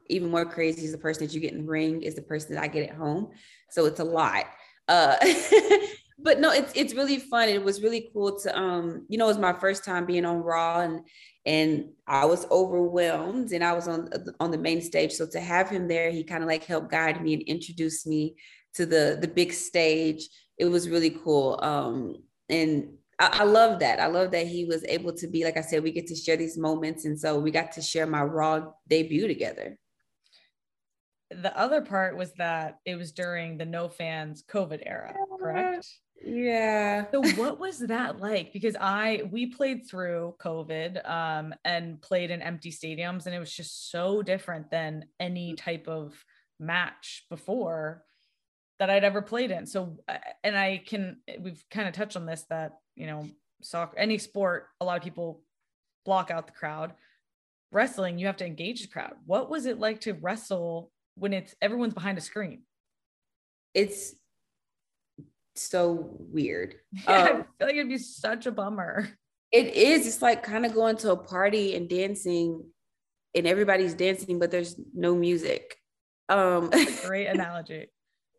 even 0.10 0.30
more 0.30 0.46
crazy 0.46 0.86
is 0.86 0.92
the 0.92 0.98
person 0.98 1.26
that 1.26 1.34
you 1.34 1.40
get 1.40 1.54
in 1.54 1.66
the 1.66 1.72
ring 1.72 2.02
is 2.02 2.16
the 2.16 2.22
person 2.22 2.56
that 2.56 2.64
I 2.64 2.68
get 2.68 2.90
at 2.90 2.96
home. 2.96 3.30
So 3.70 3.86
it's 3.86 4.00
a 4.00 4.04
lot. 4.04 4.46
Uh, 4.88 5.16
but 6.20 6.40
no, 6.40 6.52
it's 6.52 6.72
it's 6.76 6.94
really 6.94 7.18
fun. 7.18 7.50
It 7.50 7.64
was 7.64 7.82
really 7.82 8.10
cool 8.14 8.40
to 8.40 8.60
um, 8.60 9.06
you 9.10 9.18
know, 9.18 9.26
it 9.26 9.30
was 9.30 9.38
my 9.38 9.54
first 9.54 9.86
time 9.86 10.06
being 10.06 10.26
on 10.26 10.38
Raw 10.38 10.82
and 10.82 11.02
and 11.46 11.90
I 12.08 12.26
was 12.26 12.46
overwhelmed 12.52 13.52
and 13.52 13.64
I 13.64 13.74
was 13.74 13.88
on 13.88 14.10
on 14.40 14.52
the 14.52 14.58
main 14.58 14.82
stage. 14.82 15.14
So 15.14 15.26
to 15.28 15.40
have 15.40 15.70
him 15.70 15.88
there, 15.88 16.12
he 16.12 16.24
kind 16.24 16.44
of 16.44 16.50
like 16.50 16.66
helped 16.66 16.92
guide 16.92 17.24
me 17.24 17.34
and 17.34 17.44
introduce 17.44 18.06
me 18.06 18.36
to 18.74 18.86
the 18.86 19.18
the 19.22 19.28
big 19.28 19.54
stage. 19.54 20.28
It 20.58 20.66
was 20.66 20.90
really 20.90 21.12
cool. 21.12 21.60
Um, 21.62 22.16
and 22.50 22.90
I, 23.20 23.40
I 23.42 23.44
love 23.44 23.80
that. 23.80 24.00
I 24.00 24.08
love 24.08 24.32
that 24.32 24.48
he 24.48 24.66
was 24.66 24.84
able 24.86 25.14
to 25.14 25.28
be, 25.28 25.44
like 25.44 25.58
I 25.58 25.62
said, 25.62 25.84
we 25.84 25.92
get 25.92 26.08
to 26.08 26.16
share 26.16 26.38
these 26.38 26.58
moments. 26.58 27.06
And 27.06 27.20
so 27.20 27.38
we 27.40 27.52
got 27.52 27.72
to 27.74 27.82
share 27.82 28.08
my 28.08 28.24
raw 28.24 28.72
debut 28.88 29.28
together. 29.28 29.78
The 31.32 31.56
other 31.58 31.82
part 31.82 32.18
was 32.18 32.34
that 32.34 32.80
it 32.86 32.96
was 32.96 33.12
during 33.12 33.58
the 33.58 33.66
no 33.66 33.88
fans 33.88 34.44
COVID 34.50 34.82
era, 34.84 35.14
correct? 35.40 35.88
Yeah. 36.26 37.06
So 37.12 37.22
what 37.36 37.60
was 37.60 37.80
that 37.80 38.20
like? 38.20 38.52
Because 38.52 38.76
I 38.80 39.24
we 39.32 39.46
played 39.46 39.88
through 39.88 40.36
COVID 40.42 41.08
um 41.08 41.54
and 41.64 42.02
played 42.02 42.32
in 42.32 42.42
empty 42.42 42.72
stadiums 42.72 43.26
and 43.26 43.36
it 43.36 43.40
was 43.40 43.54
just 43.54 43.92
so 43.92 44.24
different 44.24 44.72
than 44.72 45.06
any 45.20 45.54
type 45.54 45.88
of 45.88 46.14
match 46.60 47.26
before 47.30 48.04
that 48.80 48.90
I'd 48.90 49.04
ever 49.04 49.22
played 49.22 49.52
in. 49.52 49.66
So, 49.66 49.98
uh, 50.08 50.18
and 50.44 50.58
I 50.58 50.82
can, 50.86 51.18
we've 51.40 51.64
kind 51.70 51.88
of 51.88 51.94
touched 51.94 52.16
on 52.16 52.26
this 52.26 52.46
that, 52.50 52.80
you 52.96 53.08
know, 53.08 53.28
soccer, 53.62 53.98
any 53.98 54.18
sport, 54.18 54.68
a 54.80 54.86
lot 54.86 54.98
of 54.98 55.04
people 55.04 55.42
block 56.06 56.32
out 56.32 56.48
the 56.48 56.54
crowd. 56.54 56.94
Wrestling, 57.72 58.18
you 58.18 58.26
have 58.26 58.38
to 58.38 58.46
engage 58.46 58.82
the 58.82 58.88
crowd. 58.88 59.14
What 59.26 59.50
was 59.50 59.66
it 59.66 59.80
like 59.80 60.02
to 60.02 60.14
wrestle 60.14 60.92
when 61.16 61.34
it's 61.34 61.54
everyone's 61.62 61.94
behind 61.94 62.18
a 62.18 62.22
screen? 62.22 62.64
It's 63.74 64.16
so 65.56 66.16
weird. 66.18 66.76
Yeah, 67.08 67.22
um, 67.22 67.28
I 67.28 67.32
feel 67.32 67.68
like 67.68 67.76
it'd 67.76 67.90
be 67.90 67.98
such 67.98 68.46
a 68.46 68.52
bummer. 68.52 69.10
It 69.52 69.76
is. 69.76 70.08
It's 70.08 70.22
like 70.22 70.42
kind 70.42 70.66
of 70.66 70.74
going 70.74 70.98
to 70.98 71.12
a 71.12 71.18
party 71.18 71.76
and 71.76 71.90
dancing, 71.90 72.64
and 73.36 73.46
everybody's 73.46 73.94
dancing, 73.94 74.40
but 74.40 74.52
there's 74.52 74.80
no 74.94 75.16
music. 75.16 75.76
Um, 76.30 76.72
great 77.04 77.28
analogy 77.34 77.88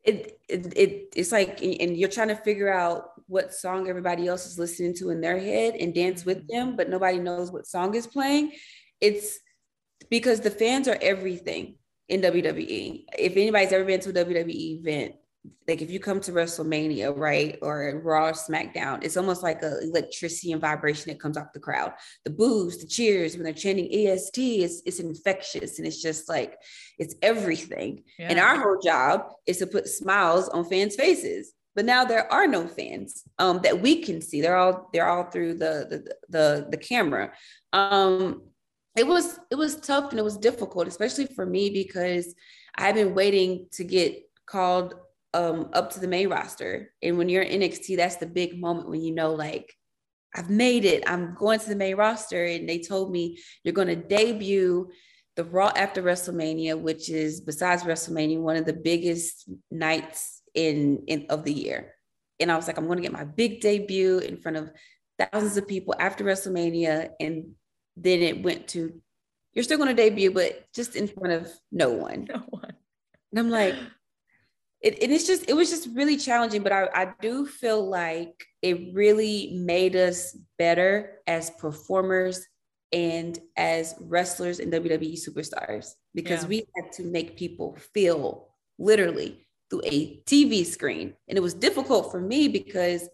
it, 0.05 0.39
it, 0.49 0.73
it 0.77 1.09
it's 1.15 1.33
like 1.33 1.61
and 1.63 1.97
you're 1.97 2.09
trying 2.09 2.29
to 2.29 2.37
figure 2.37 2.73
out 2.73 3.11
what 3.27 3.53
song 3.53 3.89
everybody 3.89 4.27
else 4.27 4.47
is 4.47 4.59
listening 4.59 4.95
to 4.95 5.11
in 5.11 5.21
their 5.21 5.39
head 5.39 5.75
and 5.75 5.95
dance 5.95 6.25
with 6.25 6.39
mm-hmm. 6.39 6.69
them 6.69 6.77
but 6.77 6.89
nobody 6.89 7.19
knows 7.19 7.53
what 7.53 7.67
song 7.67 7.95
is 7.95 8.07
playing 8.07 8.53
it's 9.01 9.39
because 10.09 10.41
the 10.41 10.51
fans 10.51 10.89
are 10.89 10.99
everything 11.03 11.77
in 12.09 12.23
WWE 12.23 13.05
if 13.19 13.33
anybody's 13.33 13.73
ever 13.73 13.85
been 13.85 14.01
to 14.01 14.11
a 14.11 14.25
WWE 14.25 14.81
event 14.81 15.15
like 15.67 15.81
if 15.81 15.91
you 15.91 16.01
come 16.01 16.21
to 16.21 16.33
WrestleMania, 16.33 17.17
right, 17.17 17.59
or 17.63 18.01
Raw, 18.05 18.29
or 18.29 18.33
SmackDown, 18.33 19.03
it's 19.03 19.17
almost 19.17 19.43
like 19.43 19.63
a 19.63 19.81
electricity 19.81 20.53
and 20.53 20.61
vibration 20.61 21.11
that 21.11 21.21
comes 21.21 21.37
off 21.37 21.53
the 21.55 21.61
crowd. 21.61 21.93
The 22.25 22.31
boos, 22.31 22.79
the 22.79 22.87
cheers 22.87 23.35
when 23.35 23.45
they're 23.45 23.53
chanting 23.53 23.89
EST, 23.93 24.63
it's, 24.63 24.83
it's 24.85 25.01
infectious 25.01 25.79
and 25.79 25.87
it's 25.87 26.03
just 26.03 26.29
like 26.29 26.59
it's 26.99 27.15
everything. 27.23 28.05
Yeah. 28.19 28.29
And 28.29 28.39
our 28.39 28.61
whole 28.61 28.81
job 28.83 29.33
is 29.47 29.59
to 29.59 29.67
put 29.67 29.89
smiles 29.89 30.49
on 30.51 30.65
fans' 30.65 30.97
faces. 30.97 31.53
But 31.75 31.85
now 31.85 32.05
there 32.05 32.31
are 32.33 32.47
no 32.47 32.67
fans 32.67 33.23
um, 33.39 33.61
that 33.63 33.81
we 33.81 34.03
can 34.03 34.21
see. 34.21 34.41
They're 34.41 34.57
all 34.57 34.91
they're 34.93 35.09
all 35.09 35.31
through 35.31 35.55
the 35.55 35.87
the 35.89 36.15
the, 36.29 36.69
the 36.71 36.77
camera. 36.77 37.33
Um, 37.73 38.43
it 38.97 39.07
was 39.07 39.39
it 39.51 39.55
was 39.55 39.77
tough 39.77 40.11
and 40.11 40.19
it 40.19 40.25
was 40.25 40.37
difficult, 40.37 40.89
especially 40.89 41.27
for 41.27 41.47
me 41.47 41.71
because 41.71 42.35
I've 42.77 42.97
been 42.97 43.15
waiting 43.15 43.69
to 43.73 43.85
get 43.85 44.23
called 44.47 44.95
um, 45.35 45.71
up 45.73 45.93
to 45.93 46.01
the 46.01 46.09
main 46.09 46.29
roster. 46.29 46.93
And 47.03 47.19
when 47.19 47.29
you're 47.29 47.43
in 47.43 47.61
NXT, 47.61 47.97
that's 47.97 48.17
the 48.17 48.27
big 48.27 48.61
moment 48.61 48.89
when 48.89 49.03
you 49.03 49.15
know, 49.15 49.35
like, 49.35 49.75
I've 50.35 50.51
made 50.51 50.85
it. 50.85 51.03
I'm 51.09 51.35
going 51.35 51.59
to 51.61 51.69
the 51.69 51.77
main 51.77 51.97
roster. 51.97 52.45
And 52.45 52.69
they 52.69 52.81
told 52.81 53.11
me 53.11 53.39
you're 53.65 53.75
going 53.75 53.89
to 53.89 53.97
debut 53.97 54.91
the 55.37 55.45
Raw 55.45 55.73
after 55.75 56.03
WrestleMania, 56.03 56.79
which 56.79 57.09
is 57.09 57.41
besides 57.41 57.83
WrestleMania, 57.83 58.41
one 58.41 58.57
of 58.57 58.67
the 58.67 58.73
biggest 58.73 59.49
nights 59.71 60.43
in, 60.55 61.05
in 61.07 61.27
of 61.31 61.45
the 61.45 61.53
year. 61.53 61.95
And 62.39 62.51
I 62.51 62.57
was 62.57 62.67
like, 62.67 62.79
I'm 62.79 62.87
going 62.87 62.97
to 62.97 63.03
get 63.03 63.13
my 63.13 63.25
big 63.25 63.61
debut 63.61 64.19
in 64.19 64.37
front 64.37 64.57
of 64.57 64.71
thousands 65.19 65.57
of 65.57 65.69
people 65.69 65.95
after 65.99 66.25
WrestleMania. 66.25 67.11
And 67.21 67.53
then 67.97 68.21
it 68.21 68.43
went 68.43 68.69
to, 68.69 69.01
you're 69.53 69.63
still 69.63 69.79
going 69.79 69.95
to 69.95 70.03
debut, 70.03 70.31
but 70.31 70.67
just 70.75 70.97
in 70.97 71.07
front 71.07 71.33
of 71.33 71.53
no 71.71 71.91
one. 71.91 72.29
No 72.33 72.43
one. 72.49 72.73
And 73.33 73.39
I'm 73.39 73.51
like, 73.51 73.77
it, 74.81 75.03
it 75.03 75.11
is 75.11 75.27
just 75.27 75.49
it 75.49 75.55
was 75.55 75.71
just 75.71 75.89
really 75.95 76.17
challenging 76.17 76.63
but 76.63 76.73
I, 76.73 76.89
I 76.95 77.13
do 77.21 77.47
feel 77.47 77.89
like 77.89 78.47
it 78.63 78.95
really 78.95 79.53
made 79.55 79.97
us 79.97 80.37
better 80.59 81.19
as 81.27 81.51
performers 81.51 82.47
and 82.93 83.39
as 83.57 83.95
wrestlers 84.01 84.59
and 84.59 84.73
WWE 84.73 85.15
superstars 85.15 85.93
because 86.15 86.43
yeah. 86.43 86.49
we 86.49 86.67
had 86.77 86.93
to 86.93 87.05
make 87.05 87.37
people 87.37 87.77
feel 87.95 88.49
literally 88.79 89.47
through 89.71 89.83
a 89.85 90.21
TV 90.27 90.67
screen. 90.67 91.15
And 91.29 91.39
it 91.39 91.43
was 91.43 91.55
difficult 91.55 92.11
for 92.11 92.21
me 92.21 92.49
because 92.49 93.09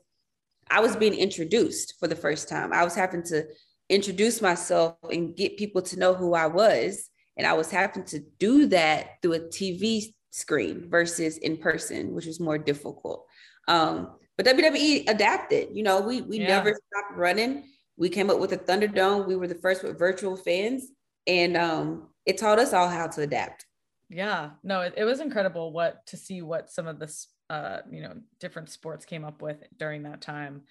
I 0.71 0.81
was 0.81 0.97
being 0.97 1.15
introduced 1.15 1.95
for 2.01 2.09
the 2.09 2.17
first 2.17 2.49
time. 2.49 2.73
I 2.73 2.85
was 2.85 2.95
having 2.95 3.23
to 3.25 3.45
introduce 3.89 4.41
myself 4.41 4.97
and 5.11 5.37
get 5.37 5.59
people 5.59 5.83
to 5.83 5.99
know 5.99 6.15
who 6.15 6.35
I 6.35 6.47
was. 6.47 7.11
And 7.37 7.47
I 7.47 7.53
was 7.53 7.71
having 7.71 8.05
to 8.07 8.21
do 8.39 8.67
that 8.69 9.21
through 9.21 9.35
a 9.35 9.41
TV 9.41 10.15
screen 10.37 10.89
versus 10.91 11.39
in 11.39 11.57
person, 11.57 12.15
which 12.15 12.27
was 12.27 12.39
more 12.39 12.59
difficult. 12.59 13.27
Um, 13.69 14.13
but 14.37 14.47
WWE 14.47 15.09
adapted. 15.09 15.69
You 15.73 15.83
know, 15.83 16.01
we 16.01 16.21
we 16.23 16.39
yeah. 16.39 16.49
never 16.49 16.71
stopped 16.71 17.17
running. 17.17 17.65
We 17.97 18.11
came 18.11 18.29
up 18.29 18.39
with 18.39 18.53
a 18.53 18.59
Thunderdome. 18.59 19.27
We 19.27 19.37
were 19.37 19.49
the 19.49 19.55
first 19.55 19.83
with 19.83 19.99
virtual 19.99 20.37
fans, 20.37 20.89
and 21.27 21.57
um, 21.57 22.09
it 22.27 22.37
taught 22.37 22.59
us 22.59 22.75
all 22.75 22.89
how 22.89 23.07
to 23.07 23.23
adapt. 23.23 23.65
Yeah, 24.11 24.51
no, 24.63 24.83
it, 24.83 24.95
it 24.97 25.05
was 25.05 25.21
incredible 25.21 25.73
what 25.73 26.07
to 26.09 26.17
see 26.17 26.43
what 26.43 26.71
some 26.71 26.87
of 26.87 26.99
the 26.99 27.13
uh, 27.49 27.79
you 27.91 28.03
know, 28.03 28.15
different 28.41 28.71
sports 28.71 29.05
came 29.05 29.25
up 29.25 29.41
with 29.41 29.63
during 29.79 30.03
that 30.03 30.21
time 30.21 30.63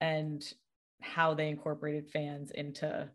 and 0.00 0.42
how 1.00 1.34
they 1.34 1.48
incorporated 1.48 2.10
fans 2.10 2.50
into 2.50 3.08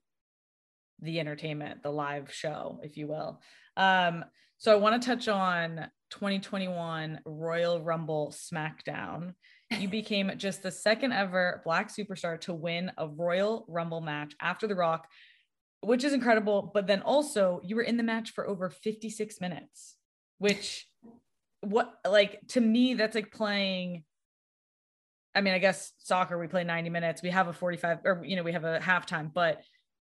the 1.02 1.20
entertainment, 1.20 1.84
the 1.84 1.92
live 1.92 2.34
show, 2.34 2.80
if 2.84 2.98
you 2.98 3.08
will. 3.08 3.40
Um, 3.78 4.26
so 4.58 4.72
I 4.72 4.76
want 4.76 5.02
to 5.02 5.08
touch 5.08 5.28
on 5.28 5.88
2021 6.10 7.20
Royal 7.26 7.82
Rumble 7.82 8.34
SmackDown. 8.36 9.34
You 9.70 9.88
became 9.90 10.32
just 10.38 10.64
the 10.64 10.72
second 10.72 11.14
ever 11.14 11.62
Black 11.64 11.90
superstar 11.94 12.40
to 12.42 12.54
win 12.54 12.92
a 12.98 13.08
Royal 13.08 13.66
Rumble 13.68 14.02
match 14.02 14.34
after 14.42 14.66
The 14.68 14.76
Rock, 14.76 15.08
which 15.82 16.04
is 16.04 16.14
incredible. 16.14 16.72
But 16.74 16.88
then 16.88 17.02
also, 17.02 17.62
you 17.64 17.76
were 17.76 17.84
in 17.84 17.98
the 17.98 18.04
match 18.04 18.32
for 18.32 18.48
over 18.48 18.70
56 18.70 19.40
minutes, 19.40 19.96
which, 20.40 20.88
what, 21.62 21.94
like, 22.08 22.40
to 22.50 22.62
me, 22.62 22.96
that's 22.96 23.16
like 23.16 23.32
playing. 23.32 24.04
I 25.36 25.42
mean, 25.42 25.54
I 25.54 25.60
guess 25.60 25.94
soccer, 26.00 26.40
we 26.40 26.48
play 26.48 26.64
90 26.64 26.90
minutes. 26.90 27.22
We 27.22 27.30
have 27.30 27.48
a 27.48 27.54
45, 27.54 28.00
or, 28.06 28.24
you 28.26 28.36
know, 28.36 28.44
we 28.44 28.54
have 28.54 28.64
a 28.64 28.80
halftime, 28.80 29.32
but 29.32 29.62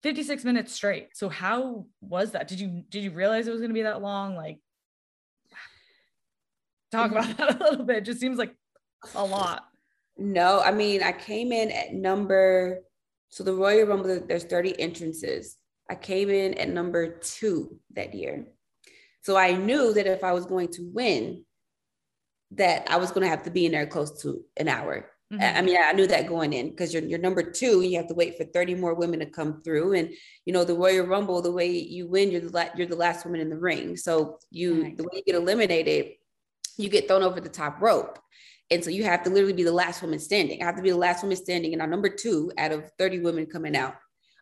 56 0.04 0.46
minutes 0.46 0.74
straight. 0.74 1.10
So 1.14 1.30
how 1.30 1.86
was 2.02 2.32
that? 2.32 2.48
Did 2.48 2.60
you 2.60 2.84
did 2.90 3.04
you 3.04 3.12
realize 3.12 3.48
it 3.48 3.52
was 3.52 3.62
going 3.62 3.72
to 3.72 3.76
be 3.76 3.84
that 3.84 4.02
long? 4.02 4.36
Like 4.36 4.60
talk 6.92 7.12
about 7.12 7.26
mm-hmm. 7.26 7.38
that 7.38 7.62
a 7.62 7.64
little 7.64 7.86
bit. 7.86 7.98
It 7.98 8.06
just 8.06 8.20
seems 8.20 8.38
like 8.38 8.56
a 9.16 9.24
lot. 9.24 9.66
No, 10.18 10.60
I 10.60 10.72
mean, 10.72 11.02
I 11.02 11.12
came 11.12 11.52
in 11.52 11.72
at 11.72 11.94
number 11.94 12.82
so 13.30 13.44
the 13.44 13.54
Royal 13.54 13.88
Rumble 13.88 14.20
there's 14.28 14.44
30 14.44 14.80
entrances. 14.80 15.58
I 15.90 15.96
came 15.96 16.30
in 16.30 16.56
at 16.56 16.70
number 16.70 17.20
2 17.20 17.80
that 17.96 18.14
year. 18.14 18.46
So 19.22 19.38
I 19.38 19.54
knew 19.54 19.94
that 19.94 20.08
if 20.08 20.24
I 20.24 20.34
was 20.34 20.46
going 20.46 20.70
to 20.74 20.90
win 20.94 21.46
that 22.52 22.90
I 22.90 22.98
was 22.98 23.12
going 23.12 23.24
to 23.24 23.30
have 23.30 23.44
to 23.44 23.52
be 23.52 23.66
in 23.66 23.72
there 23.72 23.86
close 23.86 24.24
to 24.24 24.44
an 24.58 24.68
hour. 24.68 25.10
Mm-hmm. 25.32 25.58
I 25.58 25.62
mean, 25.62 25.78
I 25.80 25.92
knew 25.94 26.08
that 26.08 26.28
going 26.28 26.54
in 26.54 26.70
because 26.70 26.92
you're, 26.92 27.04
you're 27.04 27.20
number 27.20 27.44
two, 27.44 27.82
you 27.82 27.98
have 27.98 28.08
to 28.08 28.16
wait 28.16 28.36
for 28.36 28.46
30 28.46 28.76
more 28.76 28.96
women 28.96 29.20
to 29.20 29.28
come 29.28 29.62
through. 29.62 29.94
And, 29.94 30.10
you 30.46 30.54
know, 30.54 30.64
the 30.64 30.74
Royal 30.74 31.06
Rumble, 31.06 31.42
the 31.42 31.52
way 31.52 31.70
you 31.70 32.08
win, 32.08 32.32
you're 32.32 32.42
the, 32.42 32.50
la- 32.50 32.70
you're 32.76 32.88
the 32.88 32.96
last 32.96 33.26
woman 33.26 33.40
in 33.40 33.50
the 33.50 33.58
ring. 33.58 33.96
So 33.96 34.40
you, 34.50 34.84
right. 34.84 34.98
the 34.98 35.04
way 35.04 35.10
you 35.14 35.24
get 35.24 35.36
eliminated, 35.36 36.14
you 36.78 36.90
get 36.90 37.08
thrown 37.08 37.22
over 37.22 37.40
the 37.40 37.50
top 37.50 37.80
rope. 37.80 38.18
And 38.72 38.84
so 38.84 38.90
you 38.90 39.04
have 39.04 39.24
to 39.24 39.30
literally 39.30 39.54
be 39.54 39.64
the 39.64 39.72
last 39.72 40.02
woman 40.02 40.20
standing. 40.20 40.62
I 40.62 40.66
have 40.66 40.78
to 40.78 40.82
be 40.82 40.92
the 40.92 40.98
last 40.98 41.22
woman 41.24 41.38
standing 41.38 41.74
and 41.74 41.82
I'm 41.82 41.90
number 41.90 42.10
two 42.10 42.52
out 42.58 42.72
of 42.72 42.90
30 42.98 43.20
women 43.20 43.46
coming 43.46 43.76
out. 43.76 43.96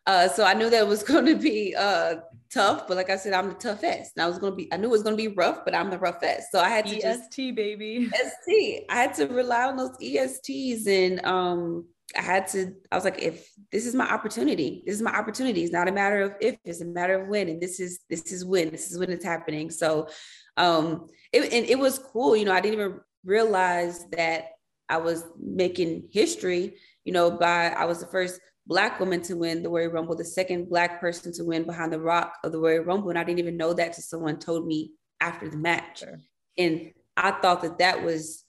Uh, 0.08 0.26
so 0.26 0.42
I 0.42 0.54
knew 0.54 0.70
that 0.70 0.88
was 0.88 1.02
going 1.12 1.26
to 1.26 1.36
be 1.36 1.74
uh, 1.76 2.16
tough, 2.52 2.88
but 2.88 2.96
like 2.96 3.10
I 3.10 3.16
said, 3.16 3.34
I'm 3.34 3.50
the 3.50 3.54
toughest. 3.54 4.12
And 4.16 4.24
I 4.24 4.26
was 4.26 4.38
going 4.38 4.52
to 4.52 4.56
be, 4.56 4.72
I 4.72 4.78
knew 4.78 4.88
it 4.88 4.90
was 4.90 5.02
going 5.02 5.16
to 5.16 5.22
be 5.22 5.34
rough, 5.34 5.66
but 5.66 5.74
I'm 5.74 5.90
the 5.90 5.98
roughest. 5.98 6.50
So 6.50 6.58
I 6.58 6.70
had 6.70 6.86
to 6.86 6.96
EST, 6.96 7.02
just 7.02 7.30
baby. 7.54 8.08
ST. 8.08 8.84
I 8.88 8.94
had 8.94 9.14
to 9.14 9.26
rely 9.26 9.64
on 9.64 9.76
those 9.76 9.96
ESTs, 10.02 10.86
and 10.86 11.24
um, 11.26 11.84
I 12.16 12.22
had 12.22 12.46
to. 12.48 12.74
I 12.90 12.96
was 12.96 13.04
like, 13.04 13.22
if 13.22 13.50
this 13.70 13.84
is 13.84 13.94
my 13.94 14.10
opportunity, 14.10 14.82
this 14.86 14.94
is 14.94 15.02
my 15.02 15.14
opportunity. 15.14 15.62
It's 15.62 15.72
not 15.72 15.88
a 15.88 15.92
matter 15.92 16.22
of 16.22 16.32
if, 16.40 16.56
it's 16.64 16.80
a 16.80 16.86
matter 16.86 17.20
of 17.20 17.28
when, 17.28 17.50
and 17.50 17.60
this 17.60 17.78
is 17.78 18.00
this 18.08 18.32
is 18.32 18.46
when. 18.46 18.70
This 18.70 18.90
is 18.90 18.98
when 18.98 19.10
it's 19.10 19.24
happening. 19.24 19.70
So, 19.70 20.08
um, 20.56 21.08
it, 21.32 21.52
and 21.52 21.66
it 21.66 21.78
was 21.78 21.98
cool. 21.98 22.34
You 22.34 22.46
know, 22.46 22.52
I 22.52 22.62
didn't 22.62 22.80
even 22.80 23.00
realize 23.26 24.06
that 24.12 24.52
I 24.88 24.96
was 24.96 25.22
making 25.38 26.08
history. 26.10 26.76
You 27.04 27.12
know, 27.12 27.30
by 27.30 27.68
I 27.68 27.84
was 27.84 28.00
the 28.00 28.06
first 28.06 28.40
black 28.68 29.00
woman 29.00 29.22
to 29.22 29.34
win 29.34 29.62
the 29.62 29.70
Royal 29.70 29.90
Rumble, 29.90 30.14
the 30.14 30.24
second 30.24 30.68
black 30.68 31.00
person 31.00 31.32
to 31.32 31.44
win 31.44 31.64
behind 31.64 31.92
the 31.92 31.98
rock 31.98 32.34
of 32.44 32.52
the 32.52 32.58
Royal 32.58 32.84
Rumble. 32.84 33.08
And 33.08 33.18
I 33.18 33.24
didn't 33.24 33.38
even 33.38 33.56
know 33.56 33.72
that 33.72 33.94
till 33.94 34.04
someone 34.04 34.38
told 34.38 34.66
me 34.66 34.92
after 35.20 35.48
the 35.48 35.56
match. 35.56 36.00
Sure. 36.00 36.20
And 36.58 36.92
I 37.16 37.32
thought 37.32 37.62
that 37.62 37.78
that 37.78 38.04
was 38.04 38.44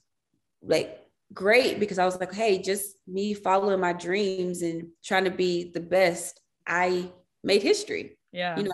like 0.61 0.99
great 1.33 1.79
because 1.79 1.97
I 1.97 2.05
was 2.05 2.19
like, 2.19 2.33
hey, 2.33 2.61
just 2.61 2.97
me 3.07 3.33
following 3.33 3.79
my 3.79 3.93
dreams 3.93 4.61
and 4.61 4.89
trying 5.03 5.23
to 5.23 5.31
be 5.31 5.71
the 5.71 5.79
best, 5.79 6.39
I 6.67 7.09
made 7.43 7.63
history. 7.63 8.17
Yeah. 8.33 8.57
You 8.57 8.63
know, 8.63 8.71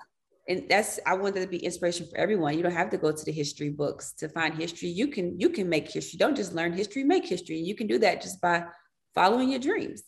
and 0.47 0.67
that's 0.67 0.99
I 1.05 1.13
wanted 1.13 1.41
to 1.41 1.47
be 1.47 1.63
inspiration 1.63 2.07
for 2.07 2.17
everyone. 2.17 2.57
You 2.57 2.63
don't 2.63 2.71
have 2.71 2.89
to 2.89 2.97
go 2.97 3.11
to 3.11 3.25
the 3.25 3.31
history 3.31 3.69
books 3.69 4.13
to 4.13 4.29
find 4.29 4.55
history. 4.55 4.89
You 4.89 5.07
can 5.07 5.39
you 5.39 5.49
can 5.49 5.69
make 5.69 5.91
history. 5.91 6.17
Don't 6.17 6.35
just 6.35 6.53
learn 6.53 6.73
history, 6.73 7.03
make 7.03 7.25
history. 7.25 7.59
And 7.59 7.67
you 7.67 7.75
can 7.75 7.87
do 7.87 7.99
that 7.99 8.21
just 8.21 8.41
by 8.41 8.65
following 9.13 9.51
your 9.51 9.59
dreams. 9.59 10.03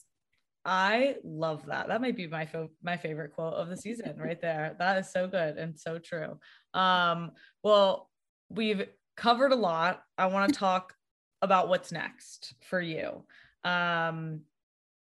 I 0.68 1.16
love 1.24 1.66
that. 1.68 1.88
That 1.88 2.02
might 2.02 2.18
be 2.18 2.28
my 2.28 2.46
fo- 2.46 2.70
my 2.84 2.98
favorite 2.98 3.34
quote 3.34 3.54
of 3.54 3.70
the 3.70 3.78
season 3.78 4.18
right 4.18 4.40
there. 4.42 4.76
That 4.78 4.98
is 4.98 5.10
so 5.10 5.26
good 5.26 5.58
and 5.58 5.80
so 5.80 5.98
true. 5.98 6.38
Um, 6.74 7.32
well, 7.64 8.10
we've 8.50 8.86
covered 9.16 9.54
a 9.54 9.56
lot. 9.56 10.04
I 10.18 10.26
want 10.26 10.54
to 10.54 10.60
talk 10.60 10.94
about 11.42 11.70
what's 11.70 11.94
next 11.94 12.54
for 12.70 12.82
you. 12.82 13.24
Um, 13.64 14.42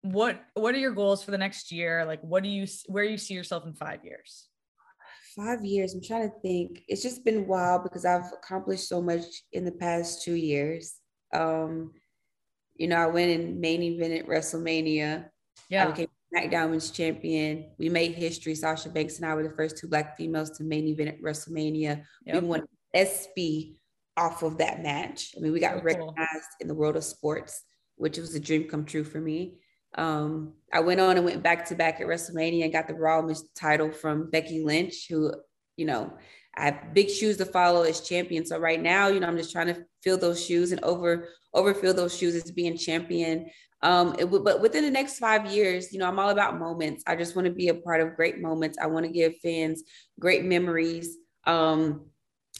what 0.02 0.44
what 0.52 0.74
are 0.74 0.78
your 0.78 0.92
goals 0.92 1.24
for 1.24 1.30
the 1.30 1.38
next 1.38 1.72
year? 1.72 2.04
Like, 2.04 2.20
what 2.20 2.42
do 2.42 2.50
you 2.50 2.66
where 2.88 3.04
do 3.04 3.10
you 3.10 3.16
see 3.16 3.32
yourself 3.32 3.64
in 3.64 3.72
five 3.72 4.04
years? 4.04 4.48
Five 5.34 5.64
years. 5.64 5.94
I'm 5.94 6.02
trying 6.02 6.30
to 6.30 6.40
think. 6.42 6.82
It's 6.88 7.02
just 7.02 7.24
been 7.24 7.46
wild 7.46 7.84
because 7.84 8.04
I've 8.04 8.30
accomplished 8.34 8.86
so 8.86 9.00
much 9.00 9.24
in 9.54 9.64
the 9.64 9.72
past 9.72 10.22
two 10.22 10.34
years. 10.34 10.96
Um, 11.32 11.92
you 12.76 12.86
know, 12.86 12.96
I 12.96 13.06
went 13.06 13.40
and 13.40 13.60
main 13.60 13.80
evented 13.80 14.28
WrestleMania 14.28 15.30
yeah. 15.68 15.86
I 15.86 15.90
became 15.90 16.08
SmackDown 16.34 16.66
Women's 16.66 16.90
Champion. 16.90 17.66
We 17.78 17.88
made 17.88 18.14
history. 18.14 18.54
Sasha 18.54 18.88
Banks 18.88 19.16
and 19.16 19.26
I 19.26 19.34
were 19.34 19.42
the 19.42 19.54
first 19.54 19.78
two 19.78 19.88
Black 19.88 20.16
females 20.16 20.50
to 20.52 20.64
main 20.64 20.86
event 20.88 21.10
at 21.10 21.22
WrestleMania. 21.22 22.02
Yep. 22.26 22.42
We 22.42 22.48
won 22.48 22.66
ESPY 22.94 23.76
off 24.16 24.42
of 24.42 24.58
that 24.58 24.82
match. 24.82 25.34
I 25.36 25.40
mean, 25.40 25.52
we 25.52 25.60
got 25.60 25.78
so 25.78 25.82
recognized 25.82 26.18
cool. 26.18 26.60
in 26.60 26.68
the 26.68 26.74
world 26.74 26.96
of 26.96 27.04
sports, 27.04 27.62
which 27.96 28.18
was 28.18 28.34
a 28.34 28.40
dream 28.40 28.68
come 28.68 28.84
true 28.84 29.04
for 29.04 29.20
me. 29.20 29.58
Um, 29.96 30.54
I 30.72 30.80
went 30.80 31.00
on 31.00 31.16
and 31.16 31.24
went 31.24 31.42
back 31.42 31.66
to 31.66 31.74
back 31.74 32.00
at 32.00 32.06
WrestleMania 32.06 32.64
and 32.64 32.72
got 32.72 32.88
the 32.88 32.94
Raw 32.94 33.20
Women's 33.20 33.44
title 33.54 33.90
from 33.90 34.30
Becky 34.30 34.62
Lynch, 34.62 35.06
who, 35.08 35.32
you 35.76 35.86
know, 35.86 36.12
I 36.56 36.66
have 36.66 36.94
big 36.94 37.10
shoes 37.10 37.36
to 37.38 37.44
follow 37.44 37.82
as 37.82 38.00
champion. 38.00 38.46
So 38.46 38.58
right 38.58 38.80
now, 38.80 39.08
you 39.08 39.20
know, 39.20 39.26
I'm 39.26 39.36
just 39.36 39.52
trying 39.52 39.68
to 39.68 39.84
fill 40.02 40.18
those 40.18 40.44
shoes 40.44 40.72
and 40.72 40.82
over 40.84 41.28
overfill 41.52 41.94
those 41.94 42.16
shoes 42.16 42.34
as 42.34 42.50
being 42.50 42.76
champion. 42.76 43.46
Um, 43.84 44.16
it, 44.18 44.24
but 44.24 44.62
within 44.62 44.82
the 44.82 44.90
next 44.90 45.18
five 45.18 45.46
years, 45.52 45.92
you 45.92 45.98
know, 45.98 46.08
I'm 46.08 46.18
all 46.18 46.30
about 46.30 46.58
moments. 46.58 47.04
I 47.06 47.16
just 47.16 47.36
want 47.36 47.46
to 47.46 47.52
be 47.52 47.68
a 47.68 47.74
part 47.74 48.00
of 48.00 48.16
great 48.16 48.40
moments. 48.40 48.78
I 48.80 48.86
want 48.86 49.04
to 49.04 49.12
give 49.12 49.36
fans 49.42 49.82
great 50.18 50.42
memories. 50.42 51.18
Um, 51.46 52.06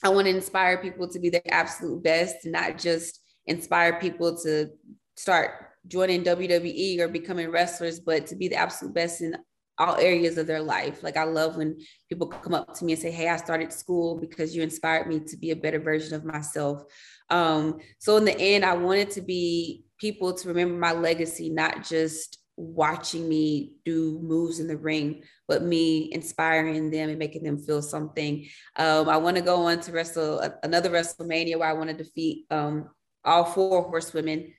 I 0.02 0.10
want 0.10 0.26
to 0.26 0.34
inspire 0.34 0.82
people 0.82 1.08
to 1.08 1.18
be 1.18 1.30
their 1.30 1.40
absolute 1.48 2.02
best, 2.02 2.44
not 2.44 2.76
just 2.76 3.20
inspire 3.46 3.98
people 3.98 4.36
to 4.42 4.68
start 5.16 5.52
joining 5.88 6.24
WWE 6.24 7.00
or 7.00 7.08
becoming 7.08 7.50
wrestlers, 7.50 8.00
but 8.00 8.26
to 8.26 8.36
be 8.36 8.48
the 8.48 8.56
absolute 8.56 8.94
best 8.94 9.22
in 9.22 9.34
all 9.78 9.96
areas 9.96 10.36
of 10.36 10.46
their 10.46 10.62
life. 10.62 11.02
Like 11.02 11.16
I 11.16 11.24
love 11.24 11.56
when 11.56 11.78
people 12.10 12.26
come 12.26 12.52
up 12.52 12.74
to 12.74 12.84
me 12.84 12.92
and 12.92 13.00
say, 13.00 13.10
"Hey, 13.10 13.28
I 13.28 13.36
started 13.36 13.72
school 13.72 14.18
because 14.20 14.54
you 14.54 14.62
inspired 14.62 15.08
me 15.08 15.20
to 15.20 15.36
be 15.38 15.52
a 15.52 15.56
better 15.56 15.80
version 15.80 16.14
of 16.14 16.24
myself." 16.24 16.82
Um, 17.30 17.78
so 17.98 18.18
in 18.18 18.26
the 18.26 18.38
end, 18.38 18.64
I 18.64 18.74
wanted 18.74 19.10
to 19.12 19.22
be 19.22 19.83
people 19.98 20.34
to 20.34 20.48
remember 20.48 20.74
my 20.74 20.92
legacy, 20.92 21.50
not 21.50 21.84
just 21.84 22.38
watching 22.56 23.28
me 23.28 23.72
do 23.84 24.18
moves 24.22 24.60
in 24.60 24.68
the 24.68 24.76
ring, 24.76 25.22
but 25.48 25.62
me 25.62 26.12
inspiring 26.12 26.90
them 26.90 27.08
and 27.08 27.18
making 27.18 27.42
them 27.42 27.58
feel 27.58 27.82
something. 27.82 28.46
Um, 28.76 29.08
I 29.08 29.16
want 29.16 29.36
to 29.36 29.42
go 29.42 29.66
on 29.66 29.80
to 29.80 29.92
wrestle 29.92 30.40
another 30.62 30.90
WrestleMania 30.90 31.58
where 31.58 31.68
I 31.68 31.72
want 31.72 31.90
to 31.90 31.96
defeat 31.96 32.46
um, 32.50 32.90
all 33.24 33.44
four 33.44 33.82
horsewomen 33.82 34.52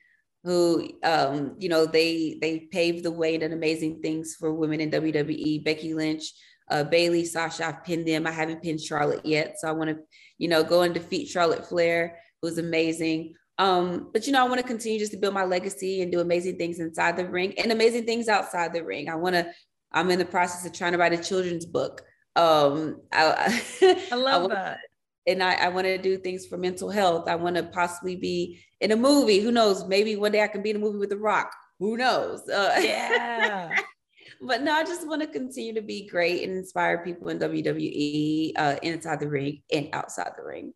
who 0.44 0.88
um, 1.02 1.56
you 1.58 1.68
know 1.68 1.86
they 1.86 2.38
they 2.40 2.60
paved 2.70 3.04
the 3.04 3.10
way 3.10 3.34
and 3.34 3.40
done 3.40 3.52
amazing 3.52 4.00
things 4.00 4.36
for 4.38 4.54
women 4.54 4.80
in 4.80 4.90
WWE. 4.90 5.64
Becky 5.64 5.92
Lynch, 5.92 6.32
uh, 6.70 6.84
Bayley, 6.84 7.24
Sasha, 7.24 7.66
I've 7.66 7.84
pinned 7.84 8.06
them. 8.06 8.26
I 8.26 8.30
haven't 8.30 8.62
pinned 8.62 8.80
Charlotte 8.80 9.26
yet, 9.26 9.56
so 9.58 9.68
I 9.68 9.72
want 9.72 9.90
to 9.90 9.98
you 10.38 10.48
know 10.48 10.62
go 10.62 10.82
and 10.82 10.94
defeat 10.94 11.28
Charlotte 11.28 11.66
Flair, 11.66 12.20
who's 12.40 12.58
amazing. 12.58 13.34
Um, 13.58 14.10
but 14.12 14.26
you 14.26 14.32
know, 14.32 14.44
I 14.44 14.48
want 14.48 14.60
to 14.60 14.66
continue 14.66 14.98
just 14.98 15.12
to 15.12 15.18
build 15.18 15.34
my 15.34 15.44
legacy 15.44 16.02
and 16.02 16.12
do 16.12 16.20
amazing 16.20 16.58
things 16.58 16.78
inside 16.78 17.16
the 17.16 17.26
ring 17.26 17.54
and 17.58 17.72
amazing 17.72 18.04
things 18.04 18.28
outside 18.28 18.72
the 18.72 18.84
ring. 18.84 19.08
I 19.08 19.14
want 19.14 19.34
to. 19.34 19.50
I'm 19.92 20.10
in 20.10 20.18
the 20.18 20.26
process 20.26 20.66
of 20.66 20.72
trying 20.72 20.92
to 20.92 20.98
write 20.98 21.12
a 21.12 21.22
children's 21.22 21.64
book. 21.64 22.02
Um, 22.34 23.00
I, 23.12 23.62
I 24.12 24.14
love 24.14 24.34
I 24.34 24.38
wanna, 24.38 24.54
that. 24.54 24.78
And 25.26 25.42
I, 25.42 25.54
I 25.54 25.68
want 25.68 25.86
to 25.86 25.96
do 25.96 26.18
things 26.18 26.46
for 26.46 26.58
mental 26.58 26.90
health. 26.90 27.28
I 27.28 27.36
want 27.36 27.56
to 27.56 27.62
possibly 27.62 28.16
be 28.16 28.60
in 28.80 28.92
a 28.92 28.96
movie. 28.96 29.40
Who 29.40 29.50
knows? 29.50 29.86
Maybe 29.86 30.16
one 30.16 30.32
day 30.32 30.42
I 30.42 30.48
can 30.48 30.62
be 30.62 30.70
in 30.70 30.76
a 30.76 30.80
movie 30.80 30.98
with 30.98 31.10
The 31.10 31.16
Rock. 31.16 31.50
Who 31.78 31.96
knows? 31.96 32.48
Uh, 32.48 32.76
yeah. 32.80 33.74
but 34.42 34.62
no, 34.62 34.72
I 34.72 34.84
just 34.84 35.06
want 35.06 35.22
to 35.22 35.28
continue 35.28 35.74
to 35.74 35.82
be 35.82 36.08
great 36.08 36.42
and 36.46 36.56
inspire 36.56 37.04
people 37.04 37.28
in 37.28 37.38
WWE, 37.38 38.52
uh, 38.56 38.76
inside 38.82 39.20
the 39.20 39.28
ring 39.28 39.62
and 39.72 39.88
outside 39.92 40.32
the 40.36 40.44
ring. 40.44 40.74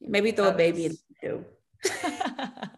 Maybe 0.00 0.32
throw 0.32 0.48
a 0.48 0.52
baby 0.52 0.86
in 0.86 0.96
too. 1.20 1.44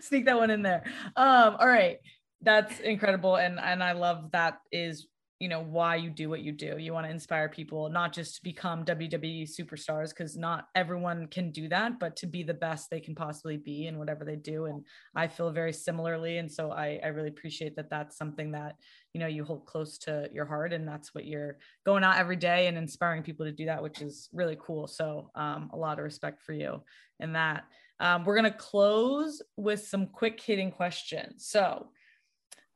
Sneak 0.00 0.26
that 0.26 0.36
one 0.36 0.50
in 0.50 0.62
there. 0.62 0.84
Um, 1.16 1.56
all 1.58 1.68
right. 1.68 1.98
That's 2.42 2.78
incredible. 2.80 3.36
And 3.36 3.58
and 3.58 3.82
I 3.82 3.92
love 3.92 4.30
that 4.32 4.58
is 4.70 5.06
you 5.40 5.48
know 5.48 5.62
why 5.62 5.96
you 5.96 6.10
do 6.10 6.28
what 6.28 6.40
you 6.40 6.52
do. 6.52 6.76
You 6.78 6.92
want 6.92 7.06
to 7.06 7.10
inspire 7.10 7.48
people 7.48 7.88
not 7.90 8.12
just 8.12 8.36
to 8.36 8.42
become 8.42 8.84
wwe 8.84 9.48
superstars 9.48 10.10
because 10.10 10.36
not 10.36 10.68
everyone 10.74 11.26
can 11.28 11.50
do 11.50 11.68
that 11.68 11.98
but 11.98 12.16
to 12.16 12.26
be 12.26 12.42
the 12.42 12.54
best 12.54 12.90
they 12.90 13.00
can 13.00 13.14
possibly 13.14 13.56
be 13.56 13.86
in 13.86 13.98
whatever 13.98 14.24
they 14.24 14.36
do 14.36 14.66
and 14.66 14.84
i 15.14 15.26
feel 15.26 15.50
very 15.50 15.72
similarly 15.72 16.38
and 16.38 16.50
so 16.50 16.70
i, 16.70 16.98
I 17.02 17.08
really 17.08 17.28
appreciate 17.28 17.76
that 17.76 17.90
that's 17.90 18.16
something 18.16 18.52
that 18.52 18.76
you 19.12 19.20
know 19.20 19.26
you 19.26 19.44
hold 19.44 19.66
close 19.66 19.98
to 19.98 20.28
your 20.32 20.46
heart 20.46 20.72
and 20.72 20.86
that's 20.86 21.14
what 21.14 21.24
you're 21.24 21.58
going 21.86 22.04
out 22.04 22.18
every 22.18 22.36
day 22.36 22.66
and 22.66 22.76
inspiring 22.76 23.22
people 23.22 23.46
to 23.46 23.52
do 23.52 23.66
that 23.66 23.82
which 23.82 24.00
is 24.00 24.28
really 24.32 24.56
cool 24.60 24.86
so 24.86 25.30
um, 25.34 25.70
a 25.72 25.76
lot 25.76 25.98
of 25.98 26.04
respect 26.04 26.42
for 26.42 26.52
you 26.52 26.82
in 27.20 27.32
that. 27.32 27.64
Um, 28.00 28.24
we're 28.24 28.36
going 28.36 28.50
to 28.50 28.58
close 28.58 29.42
with 29.56 29.86
some 29.86 30.06
quick 30.06 30.40
hitting 30.40 30.70
questions. 30.70 31.46
So 31.48 31.88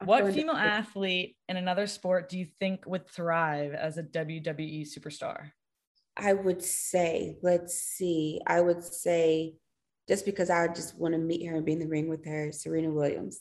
what 0.04 0.32
female 0.32 0.56
athlete 0.56 1.36
in 1.48 1.56
another 1.56 1.86
sport 1.86 2.28
do 2.28 2.38
you 2.38 2.46
think 2.60 2.86
would 2.86 3.08
thrive 3.08 3.72
as 3.74 3.98
a 3.98 4.02
WWE 4.02 4.86
superstar? 4.86 5.50
I 6.16 6.34
would 6.34 6.62
say, 6.62 7.36
let's 7.42 7.74
see, 7.74 8.40
I 8.46 8.60
would 8.60 8.84
say 8.84 9.54
just 10.08 10.24
because 10.26 10.50
I 10.50 10.68
just 10.68 10.98
want 10.98 11.14
to 11.14 11.18
meet 11.18 11.46
her 11.46 11.56
and 11.56 11.64
be 11.64 11.72
in 11.72 11.78
the 11.78 11.86
ring 11.86 12.08
with 12.08 12.26
her, 12.26 12.52
Serena 12.52 12.90
Williams. 12.90 13.40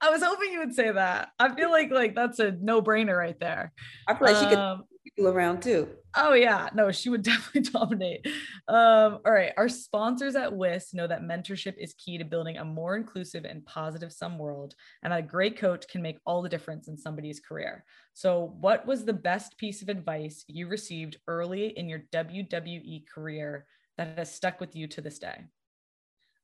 I 0.00 0.10
was 0.10 0.22
hoping 0.22 0.52
you 0.52 0.58
would 0.60 0.74
say 0.74 0.92
that. 0.92 1.30
I 1.38 1.54
feel 1.54 1.70
like 1.70 1.90
like 1.90 2.14
that's 2.14 2.38
a 2.38 2.52
no 2.52 2.82
brainer 2.82 3.16
right 3.16 3.38
there. 3.40 3.72
I 4.06 4.14
feel 4.14 4.28
like 4.28 4.36
um, 4.36 4.42
she 4.42 4.48
could 4.50 4.58
um, 4.58 4.84
people 5.06 5.28
around 5.30 5.62
too. 5.62 5.88
Oh 6.16 6.34
yeah, 6.34 6.68
no, 6.74 6.90
she 6.90 7.08
would 7.08 7.22
definitely 7.24 7.70
dominate. 7.70 8.26
Um, 8.68 9.18
all 9.24 9.32
right, 9.32 9.52
our 9.56 9.68
sponsors 9.68 10.34
at 10.34 10.52
WIS 10.52 10.94
know 10.94 11.06
that 11.06 11.22
mentorship 11.22 11.74
is 11.78 11.94
key 11.94 12.18
to 12.18 12.24
building 12.24 12.56
a 12.56 12.64
more 12.64 12.96
inclusive 12.96 13.44
and 13.44 13.64
positive 13.64 14.12
sum 14.12 14.38
world, 14.38 14.74
and 15.02 15.12
that 15.12 15.20
a 15.20 15.22
great 15.22 15.58
coach 15.58 15.86
can 15.88 16.02
make 16.02 16.18
all 16.26 16.42
the 16.42 16.48
difference 16.48 16.88
in 16.88 16.96
somebody's 16.96 17.40
career. 17.40 17.84
So, 18.14 18.56
what 18.60 18.86
was 18.86 19.04
the 19.04 19.12
best 19.12 19.56
piece 19.58 19.82
of 19.82 19.88
advice 19.88 20.44
you 20.48 20.68
received 20.68 21.18
early 21.26 21.68
in 21.68 21.88
your 21.88 22.02
WWE 22.12 23.04
career 23.06 23.66
that 23.98 24.18
has 24.18 24.34
stuck 24.34 24.60
with 24.60 24.74
you 24.74 24.86
to 24.88 25.00
this 25.00 25.18
day? 25.18 25.44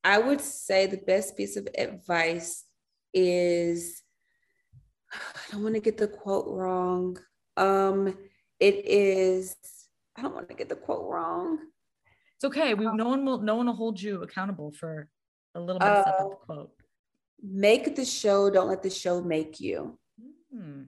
I 0.04 0.18
would 0.18 0.40
say 0.40 0.86
the 0.86 0.96
best 0.96 1.36
piece 1.36 1.56
of 1.56 1.68
advice 1.76 2.64
is 3.14 4.02
I 5.12 5.52
don't 5.52 5.62
want 5.62 5.74
to 5.74 5.80
get 5.80 5.96
the 5.98 6.08
quote 6.08 6.46
wrong. 6.48 7.18
Um, 7.56 8.16
it 8.62 8.86
is 8.86 9.56
i 10.16 10.22
don't 10.22 10.34
want 10.34 10.48
to 10.48 10.54
get 10.54 10.68
the 10.68 10.76
quote 10.76 11.10
wrong. 11.10 11.58
It's 12.36 12.44
okay. 12.44 12.74
We 12.74 12.86
um, 12.86 12.96
no 12.96 13.08
one 13.08 13.24
will 13.24 13.40
no 13.40 13.56
one 13.56 13.66
will 13.66 13.74
hold 13.74 14.00
you 14.00 14.22
accountable 14.22 14.72
for 14.72 15.08
a 15.54 15.60
little 15.60 15.78
bit 15.78 15.88
uh, 15.88 16.04
of 16.06 16.30
the 16.30 16.36
quote. 16.36 16.72
Make 17.42 17.94
the 17.96 18.04
show 18.04 18.50
don't 18.50 18.68
let 18.68 18.82
the 18.82 18.90
show 18.90 19.20
make 19.20 19.60
you. 19.60 19.98
Hmm. 20.54 20.82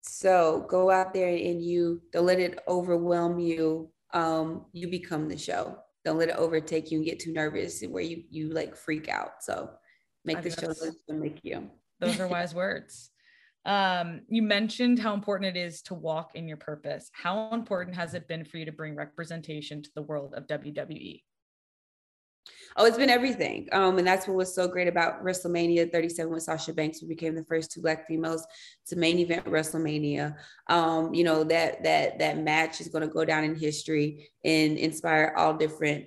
so 0.00 0.64
go 0.66 0.90
out 0.90 1.12
there 1.12 1.28
and 1.28 1.62
you 1.62 2.00
don't 2.10 2.26
let 2.26 2.40
it 2.40 2.58
overwhelm 2.66 3.38
you. 3.38 3.90
Um 4.12 4.66
you 4.72 4.88
become 4.88 5.28
the 5.28 5.36
show. 5.36 5.78
Don't 6.04 6.18
let 6.18 6.30
it 6.30 6.36
overtake 6.36 6.90
you 6.90 6.98
and 6.98 7.06
get 7.06 7.20
too 7.20 7.32
nervous 7.32 7.82
where 7.82 8.02
you 8.02 8.24
you 8.30 8.50
like 8.50 8.74
freak 8.76 9.08
out. 9.08 9.42
So 9.42 9.70
make 10.24 10.38
I 10.38 10.40
the 10.42 10.50
show 10.50 10.72
make 11.14 11.40
you. 11.42 11.70
Those 12.00 12.18
are 12.18 12.28
wise 12.36 12.54
words 12.54 13.09
um, 13.66 14.22
you 14.28 14.42
mentioned 14.42 14.98
how 14.98 15.12
important 15.12 15.56
it 15.56 15.60
is 15.60 15.82
to 15.82 15.94
walk 15.94 16.32
in 16.34 16.48
your 16.48 16.56
purpose. 16.56 17.10
How 17.12 17.52
important 17.52 17.94
has 17.96 18.14
it 18.14 18.26
been 18.26 18.44
for 18.44 18.56
you 18.56 18.64
to 18.64 18.72
bring 18.72 18.96
representation 18.96 19.82
to 19.82 19.90
the 19.94 20.02
world 20.02 20.34
of 20.34 20.46
WWE? 20.46 21.22
Oh, 22.76 22.86
it's 22.86 22.96
been 22.96 23.10
everything. 23.10 23.68
Um, 23.72 23.98
and 23.98 24.06
that's 24.06 24.26
what 24.26 24.36
was 24.36 24.54
so 24.54 24.68
great 24.68 24.88
about 24.88 25.22
WrestleMania 25.22 25.92
37 25.92 26.32
with 26.32 26.42
Sasha 26.42 26.72
Banks. 26.72 27.02
We 27.02 27.08
became 27.08 27.34
the 27.34 27.44
first 27.44 27.72
two 27.72 27.82
black 27.82 28.06
females 28.06 28.46
to 28.86 28.96
main 28.96 29.18
event 29.18 29.44
WrestleMania. 29.44 30.34
Um, 30.68 31.12
you 31.12 31.24
know, 31.24 31.44
that 31.44 31.82
that 31.84 32.18
that 32.20 32.38
match 32.38 32.80
is 32.80 32.88
going 32.88 33.06
to 33.06 33.12
go 33.12 33.24
down 33.24 33.44
in 33.44 33.56
history 33.56 34.30
and 34.44 34.78
inspire 34.78 35.34
all 35.36 35.54
different 35.54 36.06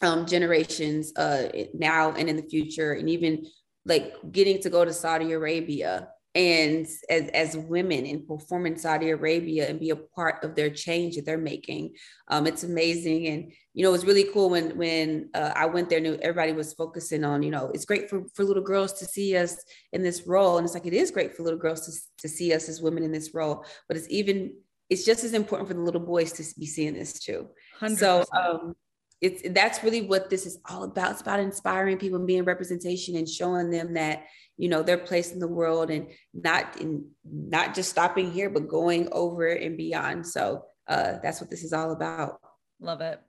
um, 0.00 0.26
generations 0.26 1.12
uh, 1.16 1.48
now 1.74 2.12
and 2.12 2.28
in 2.28 2.36
the 2.36 2.42
future. 2.42 2.94
And 2.94 3.08
even 3.08 3.46
like 3.84 4.14
getting 4.30 4.60
to 4.62 4.70
go 4.70 4.84
to 4.84 4.92
Saudi 4.92 5.32
Arabia 5.32 6.08
and 6.34 6.86
as, 7.10 7.28
as 7.28 7.56
women 7.56 8.06
and 8.06 8.26
perform 8.26 8.66
in 8.66 8.76
Saudi 8.76 9.10
Arabia 9.10 9.68
and 9.68 9.78
be 9.78 9.90
a 9.90 9.96
part 9.96 10.42
of 10.42 10.54
their 10.54 10.70
change 10.70 11.16
that 11.16 11.26
they're 11.26 11.36
making. 11.36 11.94
Um, 12.28 12.46
it's 12.46 12.64
amazing. 12.64 13.26
And, 13.26 13.52
you 13.74 13.82
know, 13.82 13.90
it 13.90 13.92
was 13.92 14.06
really 14.06 14.28
cool 14.32 14.48
when, 14.48 14.76
when 14.76 15.28
uh, 15.34 15.52
I 15.54 15.66
went 15.66 15.90
there, 15.90 16.00
knew 16.00 16.18
everybody 16.22 16.52
was 16.52 16.72
focusing 16.72 17.22
on, 17.22 17.42
you 17.42 17.50
know, 17.50 17.70
it's 17.74 17.84
great 17.84 18.08
for, 18.08 18.24
for 18.34 18.44
little 18.44 18.62
girls 18.62 18.94
to 18.94 19.04
see 19.04 19.36
us 19.36 19.62
in 19.92 20.02
this 20.02 20.26
role. 20.26 20.56
And 20.56 20.64
it's 20.64 20.74
like, 20.74 20.86
it 20.86 20.94
is 20.94 21.10
great 21.10 21.36
for 21.36 21.42
little 21.42 21.58
girls 21.58 21.84
to, 21.86 21.92
to 22.22 22.28
see 22.28 22.54
us 22.54 22.68
as 22.68 22.80
women 22.80 23.02
in 23.02 23.12
this 23.12 23.34
role, 23.34 23.66
but 23.86 23.98
it's 23.98 24.08
even, 24.08 24.54
it's 24.88 25.04
just 25.04 25.24
as 25.24 25.34
important 25.34 25.68
for 25.68 25.74
the 25.74 25.80
little 25.80 26.00
boys 26.00 26.32
to 26.32 26.44
be 26.58 26.66
seeing 26.66 26.94
this 26.94 27.18
too. 27.18 27.48
100%. 27.80 27.98
So, 27.98 28.24
um, 28.34 28.74
it's 29.22 29.42
that's 29.50 29.84
really 29.84 30.02
what 30.02 30.28
this 30.28 30.46
is 30.46 30.58
all 30.68 30.82
about. 30.82 31.12
It's 31.12 31.20
about 31.20 31.38
inspiring 31.38 31.96
people 31.96 32.18
and 32.18 32.26
being 32.26 32.44
representation 32.44 33.16
and 33.16 33.28
showing 33.28 33.70
them 33.70 33.94
that 33.94 34.24
you 34.58 34.68
know 34.68 34.82
their 34.82 34.98
place 34.98 35.32
in 35.32 35.38
the 35.38 35.48
world 35.48 35.90
and 35.90 36.08
not 36.34 36.80
in 36.80 37.06
not 37.24 37.72
just 37.74 37.88
stopping 37.88 38.32
here 38.32 38.50
but 38.50 38.68
going 38.68 39.08
over 39.12 39.46
and 39.46 39.76
beyond. 39.76 40.26
So 40.26 40.64
uh, 40.88 41.14
that's 41.22 41.40
what 41.40 41.50
this 41.50 41.62
is 41.62 41.72
all 41.72 41.92
about. 41.92 42.40
Love 42.80 43.00
it. 43.00 43.20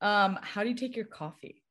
Um, 0.00 0.38
how 0.40 0.62
do 0.62 0.68
you 0.68 0.76
take 0.76 0.94
your 0.94 1.04
coffee? 1.04 1.62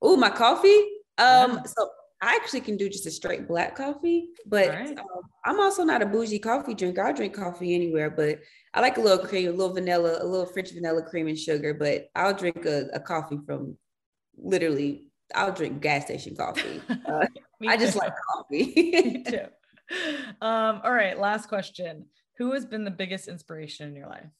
Oh 0.00 0.16
my 0.16 0.30
coffee? 0.30 0.84
Um, 1.18 1.60
so 1.66 1.90
I 2.22 2.36
actually 2.36 2.60
can 2.60 2.76
do 2.76 2.88
just 2.88 3.04
a 3.06 3.10
straight 3.10 3.48
black 3.48 3.76
coffee, 3.76 4.28
but 4.46 4.68
right. 4.68 4.96
um, 4.96 5.06
I'm 5.44 5.58
also 5.58 5.82
not 5.82 6.02
a 6.02 6.06
bougie 6.06 6.38
coffee 6.38 6.72
drinker. 6.72 7.02
I 7.02 7.10
drink 7.10 7.34
coffee 7.34 7.74
anywhere, 7.74 8.10
but 8.10 8.38
I 8.72 8.80
like 8.80 8.96
a 8.96 9.00
little 9.00 9.26
cream, 9.26 9.48
a 9.48 9.50
little 9.50 9.74
vanilla, 9.74 10.22
a 10.22 10.24
little 10.24 10.46
French 10.46 10.70
vanilla 10.72 11.02
cream 11.02 11.26
and 11.26 11.38
sugar. 11.38 11.74
But 11.74 12.10
I'll 12.14 12.32
drink 12.32 12.64
a, 12.64 12.86
a 12.94 13.00
coffee 13.00 13.40
from 13.44 13.76
literally 14.38 15.08
I'll 15.34 15.52
drink 15.52 15.80
gas 15.80 16.04
station 16.04 16.36
coffee. 16.36 16.80
Uh, 17.06 17.26
I 17.66 17.76
just 17.76 17.96
like 17.96 18.12
coffee. 18.32 18.72
Me 18.76 19.24
too. 19.26 19.46
Um, 20.40 20.80
all 20.84 20.92
right, 20.92 21.18
last 21.18 21.48
question. 21.48 22.06
Who 22.38 22.52
has 22.52 22.64
been 22.64 22.84
the 22.84 22.90
biggest 22.90 23.28
inspiration 23.28 23.88
in 23.88 23.96
your 23.96 24.08
life? 24.08 24.30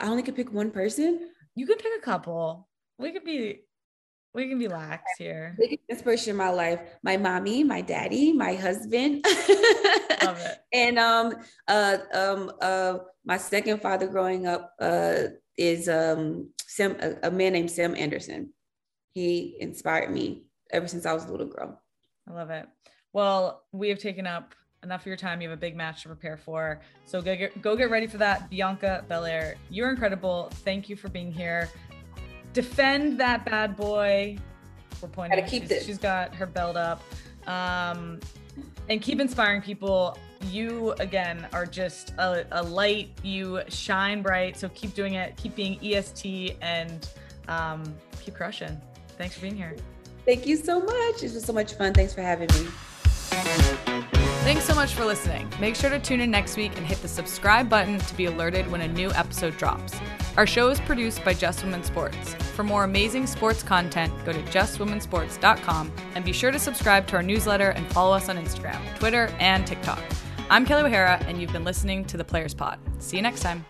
I 0.00 0.08
only 0.08 0.22
could 0.22 0.34
pick 0.34 0.52
one 0.52 0.70
person. 0.70 1.30
You 1.54 1.66
could 1.66 1.78
pick 1.78 1.92
a 1.98 2.02
couple. 2.02 2.68
We 2.98 3.12
could 3.12 3.24
be 3.24 3.60
we 4.34 4.48
can 4.48 4.58
be 4.58 4.68
lax 4.68 5.02
here. 5.18 5.56
Biggest 5.58 5.82
inspiration 5.88 6.30
in 6.32 6.36
my 6.36 6.50
life: 6.50 6.80
my 7.02 7.16
mommy, 7.16 7.64
my 7.64 7.80
daddy, 7.80 8.32
my 8.32 8.54
husband, 8.54 9.24
Love 10.22 10.38
it. 10.40 10.58
and 10.72 10.98
um 10.98 11.34
uh 11.66 11.98
um 12.12 12.52
uh 12.60 12.98
my 13.24 13.36
second 13.36 13.80
father 13.80 14.06
growing 14.06 14.46
up 14.46 14.74
uh 14.80 15.24
is 15.56 15.88
um 15.88 16.50
Sam 16.66 16.96
a, 17.00 17.28
a 17.28 17.30
man 17.30 17.52
named 17.52 17.70
Sam 17.70 17.96
Anderson 17.96 18.52
he 19.18 19.56
inspired 19.58 20.12
me 20.12 20.44
ever 20.70 20.86
since 20.86 21.04
I 21.04 21.12
was 21.12 21.24
a 21.24 21.30
little 21.30 21.46
girl. 21.46 21.82
I 22.28 22.32
love 22.32 22.50
it. 22.50 22.66
Well, 23.12 23.64
we 23.72 23.88
have 23.88 23.98
taken 23.98 24.26
up 24.26 24.54
enough 24.84 25.00
of 25.00 25.06
your 25.06 25.16
time. 25.16 25.40
You 25.40 25.48
have 25.48 25.58
a 25.58 25.60
big 25.60 25.74
match 25.74 26.02
to 26.02 26.08
prepare 26.08 26.36
for. 26.36 26.80
So 27.04 27.20
go 27.20 27.34
get, 27.34 27.60
go 27.60 27.74
get 27.74 27.90
ready 27.90 28.06
for 28.06 28.18
that. 28.18 28.48
Bianca 28.48 29.04
Belair, 29.08 29.56
you're 29.70 29.90
incredible. 29.90 30.50
Thank 30.64 30.88
you 30.88 30.94
for 30.94 31.08
being 31.08 31.32
here. 31.32 31.68
Defend 32.52 33.18
that 33.20 33.44
bad 33.44 33.76
boy. 33.76 34.38
We're 35.00 35.08
pointing. 35.08 35.38
Gotta 35.38 35.50
keep 35.50 35.62
she's, 35.62 35.68
this. 35.68 35.86
she's 35.86 35.98
got 35.98 36.34
her 36.34 36.46
belt 36.46 36.76
up. 36.76 37.02
Um, 37.46 38.20
and 38.88 39.00
keep 39.00 39.20
inspiring 39.20 39.62
people. 39.62 40.18
You 40.42 40.92
again 41.00 41.46
are 41.52 41.66
just 41.66 42.10
a, 42.18 42.46
a 42.52 42.62
light. 42.62 43.10
You 43.22 43.62
shine 43.68 44.22
bright. 44.22 44.56
So 44.56 44.68
keep 44.70 44.94
doing 44.94 45.14
it. 45.14 45.36
Keep 45.36 45.56
being 45.56 45.78
EST 45.84 46.56
and 46.62 47.08
um, 47.48 47.94
keep 48.20 48.34
crushing. 48.34 48.80
Thanks 49.16 49.34
for 49.34 49.42
being 49.42 49.56
here. 49.56 49.76
Thank 50.24 50.46
you 50.46 50.56
so 50.56 50.80
much. 50.80 51.22
It 51.22 51.32
was 51.32 51.44
so 51.44 51.52
much 51.52 51.74
fun. 51.74 51.94
Thanks 51.94 52.14
for 52.14 52.22
having 52.22 52.48
me. 52.54 53.87
Thanks 54.48 54.64
so 54.64 54.74
much 54.74 54.94
for 54.94 55.04
listening. 55.04 55.46
Make 55.60 55.74
sure 55.74 55.90
to 55.90 55.98
tune 55.98 56.22
in 56.22 56.30
next 56.30 56.56
week 56.56 56.74
and 56.78 56.86
hit 56.86 57.02
the 57.02 57.06
subscribe 57.06 57.68
button 57.68 57.98
to 57.98 58.14
be 58.14 58.24
alerted 58.24 58.66
when 58.70 58.80
a 58.80 58.88
new 58.88 59.10
episode 59.10 59.54
drops. 59.58 59.94
Our 60.38 60.46
show 60.46 60.70
is 60.70 60.80
produced 60.80 61.22
by 61.22 61.34
Just 61.34 61.62
Women 61.62 61.84
Sports. 61.84 62.32
For 62.32 62.62
more 62.62 62.84
amazing 62.84 63.26
sports 63.26 63.62
content, 63.62 64.10
go 64.24 64.32
to 64.32 64.40
justwomensports.com 64.44 65.92
and 66.14 66.24
be 66.24 66.32
sure 66.32 66.50
to 66.50 66.58
subscribe 66.58 67.06
to 67.08 67.16
our 67.16 67.22
newsletter 67.22 67.72
and 67.72 67.86
follow 67.88 68.16
us 68.16 68.30
on 68.30 68.38
Instagram, 68.38 68.80
Twitter, 68.98 69.26
and 69.38 69.66
TikTok. 69.66 70.02
I'm 70.48 70.64
Kelly 70.64 70.84
O'Hara, 70.84 71.22
and 71.26 71.38
you've 71.38 71.52
been 71.52 71.64
listening 71.64 72.06
to 72.06 72.16
the 72.16 72.24
Players 72.24 72.54
Pod. 72.54 72.78
See 73.00 73.18
you 73.18 73.22
next 73.22 73.40
time. 73.40 73.66